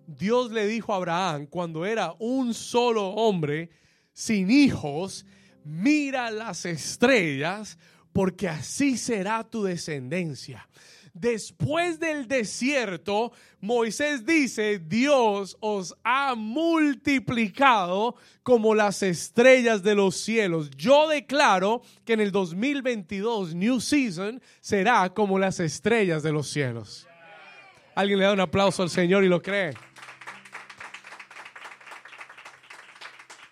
Dios 0.07 0.49
le 0.49 0.65
dijo 0.65 0.91
a 0.91 0.95
Abraham, 0.95 1.45
cuando 1.45 1.85
era 1.85 2.15
un 2.17 2.55
solo 2.55 3.09
hombre, 3.09 3.69
sin 4.11 4.49
hijos, 4.49 5.23
mira 5.63 6.31
las 6.31 6.65
estrellas, 6.65 7.77
porque 8.11 8.49
así 8.49 8.97
será 8.97 9.47
tu 9.47 9.61
descendencia. 9.61 10.67
Después 11.13 11.99
del 11.99 12.27
desierto, 12.27 13.33
Moisés 13.59 14.25
dice, 14.25 14.79
Dios 14.79 15.57
os 15.59 15.93
ha 16.03 16.35
multiplicado 16.35 18.15
como 18.43 18.73
las 18.73 19.03
estrellas 19.03 19.83
de 19.83 19.95
los 19.95 20.15
cielos. 20.15 20.71
Yo 20.71 21.09
declaro 21.09 21.81
que 22.05 22.13
en 22.13 22.21
el 22.21 22.31
2022, 22.31 23.53
New 23.53 23.81
Season, 23.81 24.41
será 24.61 25.13
como 25.13 25.37
las 25.37 25.59
estrellas 25.59 26.23
de 26.23 26.31
los 26.31 26.47
cielos. 26.47 27.07
Alguien 27.93 28.19
le 28.19 28.25
da 28.25 28.33
un 28.33 28.39
aplauso 28.39 28.81
al 28.81 28.89
Señor 28.89 29.23
y 29.23 29.27
lo 29.27 29.41
cree. 29.41 29.73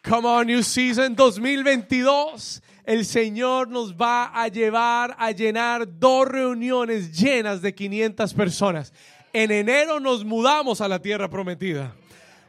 Come 0.01 0.27
on, 0.27 0.47
New 0.47 0.63
Season 0.63 1.13
2022. 1.13 2.61
El 2.83 3.05
Señor 3.05 3.67
nos 3.67 3.93
va 3.93 4.25
a 4.33 4.47
llevar 4.47 5.15
a 5.17 5.31
llenar 5.31 5.87
dos 5.99 6.27
reuniones 6.27 7.17
llenas 7.17 7.61
de 7.61 7.73
500 7.73 8.33
personas. 8.33 8.93
En 9.33 9.51
enero 9.51 9.99
nos 9.99 10.25
mudamos 10.25 10.81
a 10.81 10.87
la 10.87 10.99
tierra 10.99 11.29
prometida. 11.29 11.93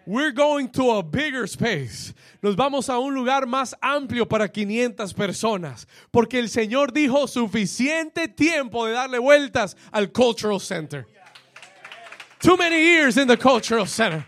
We're 0.06 0.32
going 0.32 0.68
to 0.70 0.92
a 0.92 1.02
bigger 1.02 1.44
space. 1.44 2.14
Nos 2.42 2.56
vamos 2.56 2.88
a 2.88 2.98
un 2.98 3.14
lugar 3.14 3.46
más 3.46 3.74
amplio 3.80 4.26
para 4.26 4.48
500 4.48 5.12
personas. 5.14 5.86
Porque 6.10 6.38
el 6.38 6.48
Señor 6.48 6.92
dijo 6.92 7.28
suficiente 7.28 8.26
tiempo 8.28 8.86
de 8.86 8.92
darle 8.92 9.18
vueltas 9.18 9.76
al 9.92 10.10
Cultural 10.10 10.58
Center. 10.58 11.06
Too 12.40 12.56
many 12.56 12.76
years 12.76 13.18
in 13.18 13.28
the 13.28 13.36
Cultural 13.36 13.86
Center. 13.86 14.24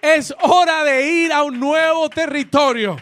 Es 0.00 0.32
hora 0.40 0.84
de 0.84 1.24
ir 1.24 1.32
a 1.32 1.42
un 1.42 1.58
nuevo 1.58 2.08
territorio. 2.08 2.96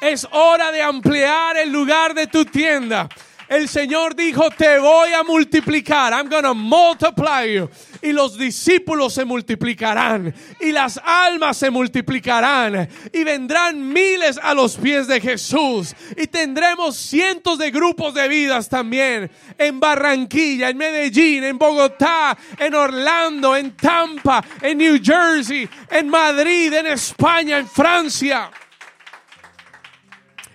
Es 0.00 0.26
hora 0.30 0.72
de 0.72 0.80
ampliar 0.80 1.58
el 1.58 1.70
lugar 1.70 2.14
de 2.14 2.26
tu 2.26 2.44
tienda. 2.44 3.08
El 3.50 3.68
Señor 3.68 4.14
dijo, 4.14 4.48
te 4.50 4.78
voy 4.78 5.12
a 5.12 5.24
multiplicar. 5.24 6.12
I'm 6.12 6.28
going 6.28 6.44
to 6.44 6.54
multiply 6.54 7.52
you. 7.52 7.68
Y 8.00 8.12
los 8.12 8.38
discípulos 8.38 9.12
se 9.12 9.24
multiplicarán. 9.24 10.32
Y 10.60 10.70
las 10.70 11.00
almas 11.04 11.56
se 11.56 11.68
multiplicarán. 11.68 12.88
Y 13.12 13.24
vendrán 13.24 13.92
miles 13.92 14.38
a 14.40 14.54
los 14.54 14.76
pies 14.76 15.08
de 15.08 15.20
Jesús. 15.20 15.96
Y 16.16 16.28
tendremos 16.28 16.96
cientos 16.96 17.58
de 17.58 17.72
grupos 17.72 18.14
de 18.14 18.28
vidas 18.28 18.68
también. 18.68 19.28
En 19.58 19.80
Barranquilla, 19.80 20.70
en 20.70 20.76
Medellín, 20.78 21.42
en 21.42 21.58
Bogotá, 21.58 22.38
en 22.56 22.72
Orlando, 22.72 23.56
en 23.56 23.76
Tampa, 23.76 24.44
en 24.62 24.78
New 24.78 25.00
Jersey, 25.02 25.68
en 25.90 26.08
Madrid, 26.08 26.72
en 26.72 26.86
España, 26.86 27.58
en 27.58 27.66
Francia. 27.66 28.48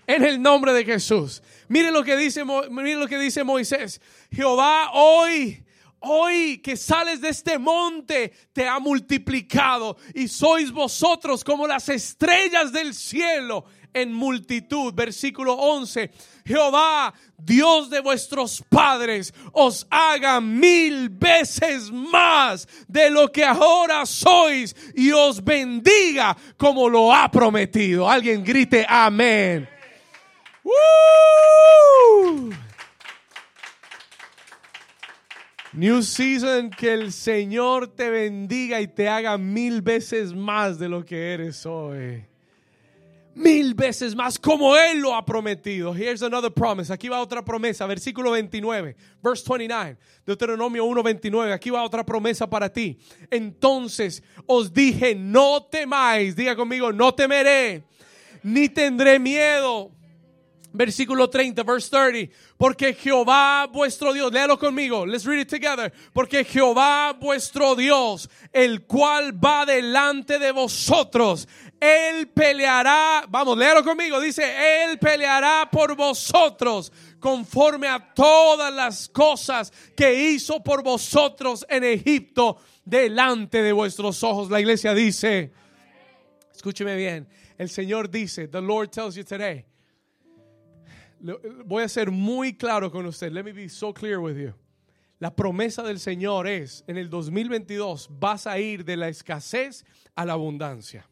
En 0.07 0.23
el 0.23 0.41
nombre 0.41 0.73
de 0.73 0.85
Jesús. 0.85 1.41
Mire 1.67 1.91
lo 1.91 2.03
que 2.03 2.15
dice, 2.15 2.43
mire 2.69 2.95
lo 2.95 3.07
que 3.07 3.17
dice 3.17 3.43
Moisés. 3.43 3.99
Jehová 4.31 4.91
hoy, 4.93 5.63
hoy 5.99 6.59
que 6.59 6.77
sales 6.77 7.21
de 7.21 7.29
este 7.29 7.57
monte, 7.57 8.31
te 8.53 8.67
ha 8.67 8.79
multiplicado 8.79 9.97
y 10.13 10.27
sois 10.27 10.71
vosotros 10.71 11.43
como 11.43 11.67
las 11.67 11.89
estrellas 11.89 12.71
del 12.71 12.93
cielo 12.93 13.65
en 13.95 14.13
multitud. 14.13 14.93
Versículo 14.93 15.53
11. 15.53 16.11
Jehová, 16.45 17.13
Dios 17.37 17.89
de 17.89 18.01
vuestros 18.01 18.63
padres, 18.69 19.33
os 19.53 19.87
haga 19.89 20.39
mil 20.39 21.09
veces 21.09 21.89
más 21.91 22.67
de 22.87 23.09
lo 23.09 23.31
que 23.31 23.43
ahora 23.43 24.05
sois 24.05 24.75
y 24.93 25.11
os 25.11 25.43
bendiga 25.43 26.37
como 26.57 26.87
lo 26.89 27.11
ha 27.11 27.31
prometido. 27.31 28.07
Alguien 28.07 28.43
grite 28.43 28.85
amén. 28.87 29.74
New 35.75 36.01
Season, 36.03 36.69
que 36.69 36.93
el 36.93 37.11
Señor 37.11 37.87
te 37.95 38.09
bendiga 38.09 38.79
y 38.79 38.87
te 38.87 39.09
haga 39.09 39.37
mil 39.37 39.81
veces 39.81 40.33
más 40.33 40.79
de 40.79 40.87
lo 40.87 41.03
que 41.03 41.33
eres 41.33 41.65
hoy. 41.65 42.23
Mil 43.33 43.73
veces 43.73 44.15
más 44.15 44.39
como 44.39 44.77
Él 44.77 44.99
lo 44.99 45.13
ha 45.13 45.25
prometido. 45.25 45.93
Here's 45.93 46.23
another 46.23 46.49
promise. 46.49 46.93
Aquí 46.93 47.09
va 47.09 47.19
otra 47.19 47.43
promesa. 47.43 47.85
Versículo 47.85 48.31
29. 48.31 48.95
Verse 49.21 49.43
29. 49.45 49.97
Deuteronomio 50.25 50.85
1.29. 50.85 51.51
Aquí 51.51 51.69
va 51.69 51.83
otra 51.83 52.05
promesa 52.05 52.49
para 52.49 52.71
ti. 52.71 52.97
Entonces 53.29 54.23
os 54.45 54.73
dije, 54.73 55.13
no 55.13 55.63
temáis. 55.65 56.37
Diga 56.37 56.55
conmigo, 56.55 56.93
no 56.93 57.13
temeré. 57.13 57.83
Ni 58.41 58.69
tendré 58.69 59.19
miedo 59.19 59.91
Versículo 60.75 61.29
30, 61.29 61.63
verse 61.63 61.89
30. 61.89 62.33
Porque 62.57 62.93
Jehová 62.93 63.67
vuestro 63.67 64.13
Dios, 64.13 64.31
léalo 64.31 64.57
conmigo, 64.57 65.05
let's 65.05 65.25
read 65.25 65.41
it 65.41 65.49
together. 65.49 65.91
Porque 66.13 66.43
Jehová 66.43 67.13
vuestro 67.13 67.75
Dios, 67.75 68.29
el 68.51 68.85
cual 68.85 69.33
va 69.33 69.65
delante 69.65 70.39
de 70.39 70.51
vosotros, 70.51 71.47
Él 71.79 72.27
peleará, 72.27 73.25
vamos, 73.29 73.57
léalo 73.57 73.83
conmigo, 73.83 74.19
dice, 74.19 74.83
Él 74.83 74.99
peleará 74.99 75.69
por 75.71 75.95
vosotros 75.95 76.91
conforme 77.19 77.87
a 77.87 78.13
todas 78.13 78.73
las 78.73 79.09
cosas 79.09 79.73
que 79.95 80.29
hizo 80.29 80.63
por 80.63 80.83
vosotros 80.83 81.65
en 81.69 81.83
Egipto 81.83 82.57
delante 82.85 83.61
de 83.63 83.73
vuestros 83.73 84.23
ojos. 84.23 84.49
La 84.49 84.59
iglesia 84.59 84.93
dice, 84.93 85.51
escúcheme 86.53 86.95
bien, 86.95 87.27
el 87.57 87.69
Señor 87.69 88.09
dice, 88.09 88.47
the 88.47 88.61
Lord 88.61 88.91
tells 88.91 89.15
you 89.15 89.23
today, 89.23 89.65
voy 91.19 91.83
a 91.83 91.89
ser 91.89 92.11
muy 92.11 92.53
claro 92.53 92.91
con 92.91 93.05
usted. 93.05 93.31
Let 93.31 93.43
me 93.43 93.51
be 93.51 93.69
so 93.69 93.93
clear 93.93 94.19
with 94.19 94.37
you. 94.37 94.53
La 95.19 95.33
promesa 95.33 95.81
del 95.83 95.99
Señor 95.99 96.47
es, 96.47 96.83
en 96.87 96.97
el 96.97 97.09
2022 97.09 98.09
vas 98.19 98.45
a 98.45 98.59
ir 98.59 98.83
de 98.83 98.97
la 98.97 99.07
escasez 99.07 99.85
a 100.15 100.25
la 100.25 100.33
abundancia. 100.33 101.07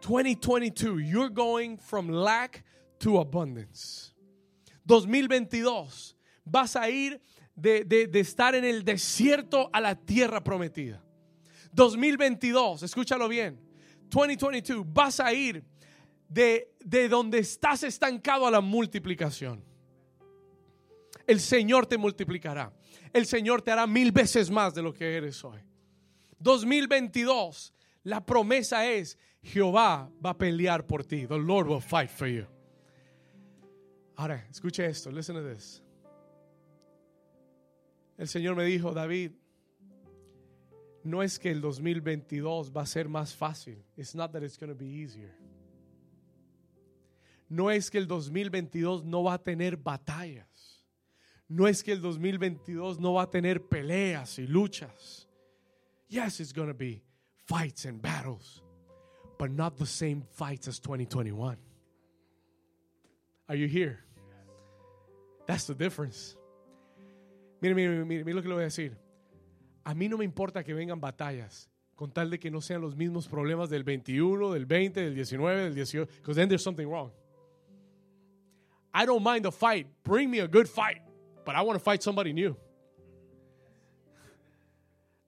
2022, 0.00 1.02
you're 1.02 1.28
going 1.28 1.76
from 1.76 2.08
lack 2.08 2.64
to 2.98 3.18
abundance. 3.18 4.14
2022, 4.86 6.16
vas 6.44 6.74
a 6.76 6.88
ir 6.88 7.20
de, 7.54 7.84
de 7.84 8.20
estar 8.20 8.54
en 8.54 8.64
el 8.64 8.82
desierto 8.82 9.68
a 9.72 9.80
la 9.80 9.94
tierra 9.94 10.42
prometida. 10.42 11.02
2022, 11.72 12.82
escúchalo 12.82 13.28
bien. 13.28 13.60
2022, 14.08 14.84
vas 14.92 15.20
a 15.20 15.32
ir 15.32 15.62
de, 16.30 16.72
de 16.82 17.08
donde 17.08 17.40
estás 17.40 17.82
estancado 17.82 18.46
a 18.46 18.50
la 18.50 18.62
multiplicación. 18.62 19.62
El 21.26 21.40
Señor 21.40 21.86
te 21.86 21.98
multiplicará. 21.98 22.72
El 23.12 23.26
Señor 23.26 23.60
te 23.60 23.70
hará 23.70 23.86
mil 23.86 24.12
veces 24.12 24.50
más 24.50 24.74
de 24.74 24.82
lo 24.82 24.94
que 24.94 25.16
eres 25.16 25.44
hoy. 25.44 25.60
2022, 26.38 27.74
la 28.04 28.24
promesa 28.24 28.86
es 28.86 29.18
Jehová 29.42 30.10
va 30.24 30.30
a 30.30 30.38
pelear 30.38 30.86
por 30.86 31.04
ti. 31.04 31.26
The 31.26 31.38
Lord 31.38 31.68
will 31.68 31.82
fight 31.82 32.10
for 32.10 32.28
you. 32.28 32.46
Ahora, 34.16 34.46
escuche 34.50 34.86
esto. 34.86 35.10
Listen 35.10 35.36
to 35.36 35.42
this. 35.42 35.82
El 38.16 38.28
Señor 38.28 38.54
me 38.54 38.64
dijo, 38.64 38.92
David, 38.92 39.32
no 41.02 41.22
es 41.22 41.38
que 41.38 41.50
el 41.50 41.60
2022 41.60 42.70
va 42.76 42.82
a 42.82 42.86
ser 42.86 43.08
más 43.08 43.34
fácil. 43.34 43.82
It's 43.96 44.14
not 44.14 44.32
that 44.32 44.42
it's 44.42 44.58
going 44.58 44.70
to 44.70 44.78
be 44.78 44.86
easier. 44.86 45.39
No 47.50 47.70
es 47.70 47.90
que 47.90 47.98
el 47.98 48.06
2022 48.06 49.04
no 49.04 49.24
va 49.24 49.34
a 49.34 49.42
tener 49.42 49.76
batallas. 49.76 50.84
No 51.48 51.66
es 51.66 51.82
que 51.82 51.90
el 51.90 52.00
2022 52.00 53.00
no 53.00 53.14
va 53.14 53.22
a 53.22 53.30
tener 53.30 53.66
peleas 53.66 54.38
y 54.38 54.46
luchas. 54.46 55.28
Yes, 56.08 56.38
it's 56.38 56.52
going 56.52 56.68
to 56.68 56.74
be 56.74 57.02
fights 57.46 57.86
and 57.86 58.00
battles, 58.00 58.62
but 59.36 59.50
not 59.50 59.76
the 59.76 59.86
same 59.86 60.22
fights 60.22 60.68
as 60.68 60.78
2021. 60.78 61.56
Are 63.48 63.56
you 63.56 63.66
here? 63.66 63.98
That's 65.46 65.66
the 65.66 65.74
difference. 65.74 66.36
Mire, 67.60 67.74
mire, 67.74 68.04
mire, 68.04 68.24
mire 68.24 68.34
lo 68.36 68.42
que 68.42 68.48
le 68.48 68.54
voy 68.54 68.62
a 68.62 68.66
decir. 68.66 68.96
A 69.84 69.92
mí 69.92 70.08
no 70.08 70.18
me 70.18 70.24
importa 70.24 70.62
que 70.62 70.72
vengan 70.72 71.00
batallas, 71.00 71.68
con 71.96 72.12
tal 72.12 72.30
de 72.30 72.38
que 72.38 72.48
no 72.48 72.60
sean 72.60 72.80
los 72.80 72.94
mismos 72.94 73.26
problemas 73.26 73.68
del 73.70 73.82
21, 73.82 74.52
del 74.52 74.66
20, 74.66 75.00
del 75.00 75.14
19, 75.16 75.64
del 75.64 75.74
18, 75.74 76.06
because 76.18 76.36
then 76.36 76.48
there's 76.48 76.62
something 76.62 76.86
wrong. 76.86 77.10
I 78.92 79.06
don't 79.06 79.22
mind 79.22 79.44
the 79.44 79.52
fight. 79.52 79.86
Bring 80.02 80.30
me 80.30 80.40
a 80.40 80.48
good 80.48 80.68
fight, 80.68 81.00
but 81.44 81.54
I 81.54 81.62
want 81.62 81.78
to 81.78 81.84
fight 81.84 82.02
somebody 82.02 82.32
new. 82.32 82.56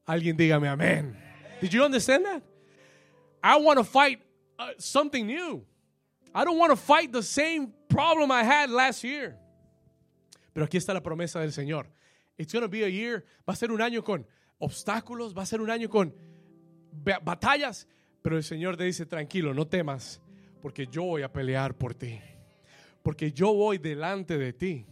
Alguien 0.07 0.37
dígame 0.37 0.69
amén. 0.69 1.17
Did 1.61 1.73
you 1.73 1.85
understand 1.85 2.25
that? 2.25 2.43
I 3.43 3.57
want 3.59 3.79
to 3.79 3.85
fight 3.85 4.21
uh, 4.59 4.71
something 4.79 5.27
new. 5.27 5.65
I 6.35 6.45
don't 6.45 6.59
want 6.59 6.71
to 6.71 6.77
fight 6.77 7.13
the 7.13 7.23
same 7.23 7.73
problem 7.89 8.31
I 8.31 8.43
had 8.43 8.71
last 8.71 9.05
year. 9.05 9.37
Pero 10.55 10.67
aquí 10.67 10.77
está 10.77 10.93
la 10.93 11.01
promesa 11.01 11.41
del 11.41 11.53
Señor. 11.53 11.87
It's 12.39 12.53
going 12.53 12.63
to 12.63 12.69
be 12.69 12.83
a 12.83 12.89
year, 12.89 13.25
va 13.49 13.53
a 13.53 13.57
ser 13.57 13.71
un 13.71 13.81
año 13.81 14.03
con 14.03 14.27
obstáculos, 14.59 15.37
va 15.37 15.43
a 15.43 15.47
ser 15.47 15.61
un 15.61 15.71
año 15.71 15.89
con 15.89 16.15
batallas, 17.23 17.87
pero 18.23 18.37
el 18.37 18.45
Señor 18.45 18.77
te 18.77 18.85
dice, 18.85 19.07
tranquilo, 19.07 19.55
no 19.55 19.67
temas, 19.67 20.21
porque 20.61 20.87
yo 20.87 21.05
voy 21.05 21.23
a 21.23 21.33
pelear 21.33 21.77
por 21.77 21.95
ti, 21.95 22.21
porque 23.03 23.33
yo 23.33 23.53
voy 23.53 23.79
delante 23.79 24.39
de 24.39 24.53
ti. 24.53 24.87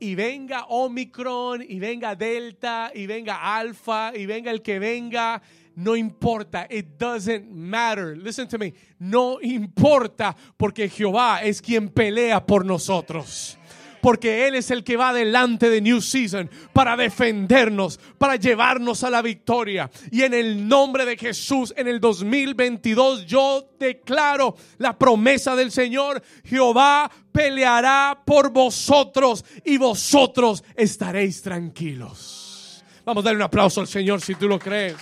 Y 0.00 0.14
venga 0.14 0.66
Omicron, 0.68 1.64
y 1.68 1.80
venga 1.80 2.14
Delta, 2.14 2.92
y 2.94 3.06
venga 3.06 3.56
Alfa, 3.56 4.12
y 4.16 4.26
venga 4.26 4.52
el 4.52 4.62
que 4.62 4.78
venga, 4.78 5.42
no 5.74 5.96
importa, 5.96 6.66
it 6.70 6.86
doesn't 6.98 7.50
matter. 7.50 8.16
Listen 8.16 8.46
to 8.46 8.58
me, 8.58 8.72
no 8.98 9.38
importa, 9.42 10.36
porque 10.56 10.88
Jehová 10.88 11.42
es 11.42 11.60
quien 11.60 11.88
pelea 11.88 12.44
por 12.44 12.64
nosotros 12.64 13.57
porque 14.00 14.46
Él 14.46 14.54
es 14.54 14.70
el 14.70 14.84
que 14.84 14.96
va 14.96 15.12
delante 15.12 15.70
de 15.70 15.80
New 15.80 16.00
Season 16.00 16.50
para 16.72 16.96
defendernos, 16.96 17.98
para 18.18 18.36
llevarnos 18.36 19.04
a 19.04 19.10
la 19.10 19.22
victoria. 19.22 19.90
Y 20.10 20.22
en 20.22 20.34
el 20.34 20.66
nombre 20.68 21.04
de 21.04 21.16
Jesús, 21.16 21.72
en 21.76 21.88
el 21.88 22.00
2022, 22.00 23.26
yo 23.26 23.70
declaro 23.78 24.56
la 24.78 24.96
promesa 24.98 25.56
del 25.56 25.70
Señor, 25.70 26.22
Jehová 26.44 27.10
peleará 27.32 28.22
por 28.24 28.50
vosotros 28.50 29.44
y 29.64 29.78
vosotros 29.78 30.64
estaréis 30.74 31.42
tranquilos. 31.42 32.84
Vamos 33.04 33.24
a 33.24 33.26
darle 33.26 33.38
un 33.38 33.42
aplauso 33.44 33.80
al 33.80 33.88
Señor 33.88 34.20
si 34.20 34.34
tú 34.34 34.48
lo 34.48 34.58
crees. 34.58 34.96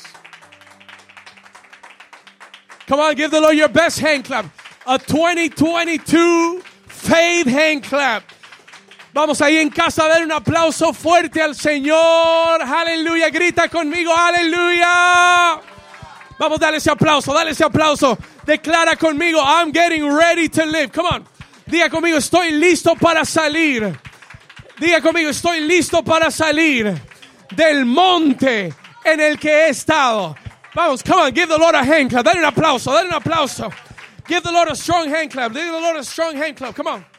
Come 2.87 3.03
on, 3.03 3.17
give 3.17 3.31
the 3.31 3.41
Lord 3.41 3.57
your 3.57 3.69
best 3.69 3.99
hand 3.99 4.25
clap. 4.25 4.47
A 4.87 4.97
2022 4.99 6.63
faith 6.87 7.49
hand 7.49 7.83
clap. 7.83 8.23
Vamos 9.17 9.41
ahí 9.41 9.57
en 9.57 9.71
casa 9.71 10.05
a 10.05 10.09
dar 10.09 10.23
un 10.23 10.31
aplauso 10.31 10.93
fuerte 10.93 11.41
al 11.41 11.55
Señor. 11.55 12.61
Aleluya. 12.62 13.31
Grita 13.31 13.67
conmigo. 13.67 14.14
Aleluya. 14.14 15.59
Vamos, 16.39 16.61
dale 16.61 16.77
ese 16.77 16.91
aplauso. 16.91 17.33
Dale 17.33 17.53
ese 17.53 17.64
aplauso. 17.64 18.19
Declara 18.45 18.95
conmigo. 18.95 19.41
I'm 19.41 19.73
getting 19.73 20.07
ready 20.14 20.51
to 20.51 20.67
live. 20.67 20.93
Come 20.93 21.09
on. 21.09 21.25
Diga 21.64 21.89
conmigo. 21.89 22.19
Estoy 22.19 22.51
listo 22.51 22.95
para 22.95 23.25
salir. 23.25 23.99
Diga 24.79 25.01
conmigo. 25.01 25.31
Estoy 25.31 25.61
listo 25.61 26.03
para 26.03 26.31
salir 26.31 26.95
del 27.53 27.87
monte 27.87 28.75
en 29.03 29.19
el 29.19 29.39
que 29.39 29.49
he 29.49 29.69
estado. 29.71 30.37
Vamos. 30.75 31.03
Come 31.03 31.23
on. 31.23 31.35
Give 31.35 31.49
the 31.49 31.57
Lord 31.57 31.75
a 31.75 31.83
hand 31.83 32.11
clap. 32.11 32.23
Dale 32.23 32.41
un 32.41 32.45
aplauso. 32.45 32.93
Dale 32.93 33.09
un 33.09 33.14
aplauso. 33.14 33.73
Give 34.29 34.43
the 34.43 34.53
Lord 34.53 34.69
a 34.69 34.77
strong 34.77 35.09
hand 35.09 35.31
clap. 35.31 35.55
Give 35.55 35.64
the 35.64 35.81
Lord 35.81 35.97
a 35.97 36.05
strong 36.05 36.37
hand 36.37 36.55
clap. 36.55 36.75
Come 36.75 36.89
on. 36.89 37.16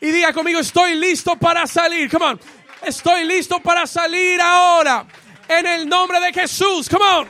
Y 0.00 0.10
diga 0.10 0.32
conmigo, 0.32 0.60
estoy 0.60 0.96
listo 0.96 1.36
para 1.36 1.66
salir. 1.66 2.10
Come 2.10 2.26
on. 2.26 2.40
Estoy 2.82 3.24
listo 3.24 3.60
para 3.60 3.86
salir 3.86 4.40
ahora. 4.40 5.06
En 5.48 5.66
el 5.66 5.88
nombre 5.88 6.20
de 6.20 6.32
Jesús. 6.32 6.88
Come 6.88 7.04
on. 7.04 7.28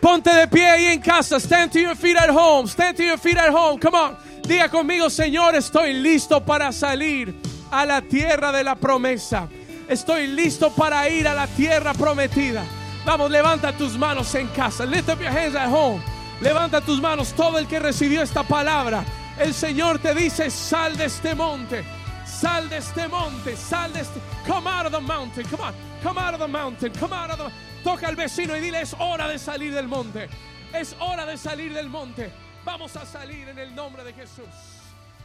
Ponte 0.00 0.30
de 0.30 0.48
pie 0.48 0.66
ahí 0.66 0.86
en 0.86 1.00
casa. 1.00 1.38
Stand 1.38 1.72
to 1.72 1.78
your 1.78 1.96
feet 1.96 2.16
at 2.16 2.30
home. 2.30 2.66
Stand 2.68 2.96
to 2.96 3.04
your 3.04 3.18
feet 3.18 3.38
at 3.38 3.50
home. 3.50 3.78
Come 3.78 3.96
on. 3.96 4.16
Diga 4.42 4.68
conmigo, 4.68 5.08
Señor, 5.08 5.54
estoy 5.54 5.94
listo 5.94 6.44
para 6.44 6.72
salir 6.72 7.32
a 7.70 7.86
la 7.86 8.02
tierra 8.02 8.50
de 8.50 8.64
la 8.64 8.74
promesa. 8.74 9.48
Estoy 9.88 10.26
listo 10.26 10.70
para 10.74 11.08
ir 11.08 11.28
a 11.28 11.34
la 11.34 11.46
tierra 11.46 11.94
prometida. 11.94 12.64
Vamos, 13.04 13.30
levanta 13.30 13.72
tus 13.72 13.96
manos 13.96 14.34
en 14.34 14.48
casa. 14.48 14.84
Lift 14.84 15.08
up 15.08 15.20
your 15.20 15.30
hands 15.30 15.54
at 15.54 15.68
home. 15.68 16.00
Levanta 16.40 16.80
tus 16.80 17.00
manos 17.00 17.32
todo 17.32 17.58
el 17.58 17.66
que 17.66 17.78
recibió 17.78 18.22
esta 18.22 18.42
palabra. 18.42 19.04
El 19.38 19.54
Señor 19.54 19.98
te 19.98 20.14
dice, 20.14 20.50
sal 20.50 20.96
de 20.96 21.06
este 21.06 21.34
monte. 21.34 21.84
Sal 22.26 22.68
de 22.68 22.78
este 22.78 23.08
monte, 23.08 23.56
sal 23.56 23.92
de 23.92 24.00
este. 24.00 24.20
Come 24.46 24.68
out 24.68 24.86
of 24.86 24.92
the 24.92 25.00
mountain, 25.00 25.46
come 25.48 25.62
on, 25.62 25.74
come 26.02 26.18
out 26.18 26.34
of 26.34 26.40
the 26.40 26.48
mountain, 26.48 26.92
come 26.98 27.12
out 27.12 27.30
of 27.30 27.38
the. 27.38 27.50
Toca 27.84 28.08
al 28.08 28.16
vecino 28.16 28.56
y 28.56 28.60
dile: 28.60 28.80
es 28.80 28.94
hora 28.98 29.28
de 29.28 29.38
salir 29.38 29.72
del 29.72 29.86
monte. 29.86 30.28
Es 30.72 30.96
hora 30.98 31.24
de 31.26 31.36
salir 31.36 31.72
del 31.72 31.88
monte. 31.88 32.32
Vamos 32.64 32.96
a 32.96 33.04
salir 33.06 33.48
en 33.48 33.58
el 33.58 33.74
nombre 33.74 34.02
de 34.02 34.12
Jesús. 34.12 34.48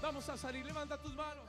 Vamos 0.02 0.28
a 0.30 0.38
salir. 0.38 0.66
Levanta 0.66 0.98
tus 0.98 1.16
manos. 1.16 1.47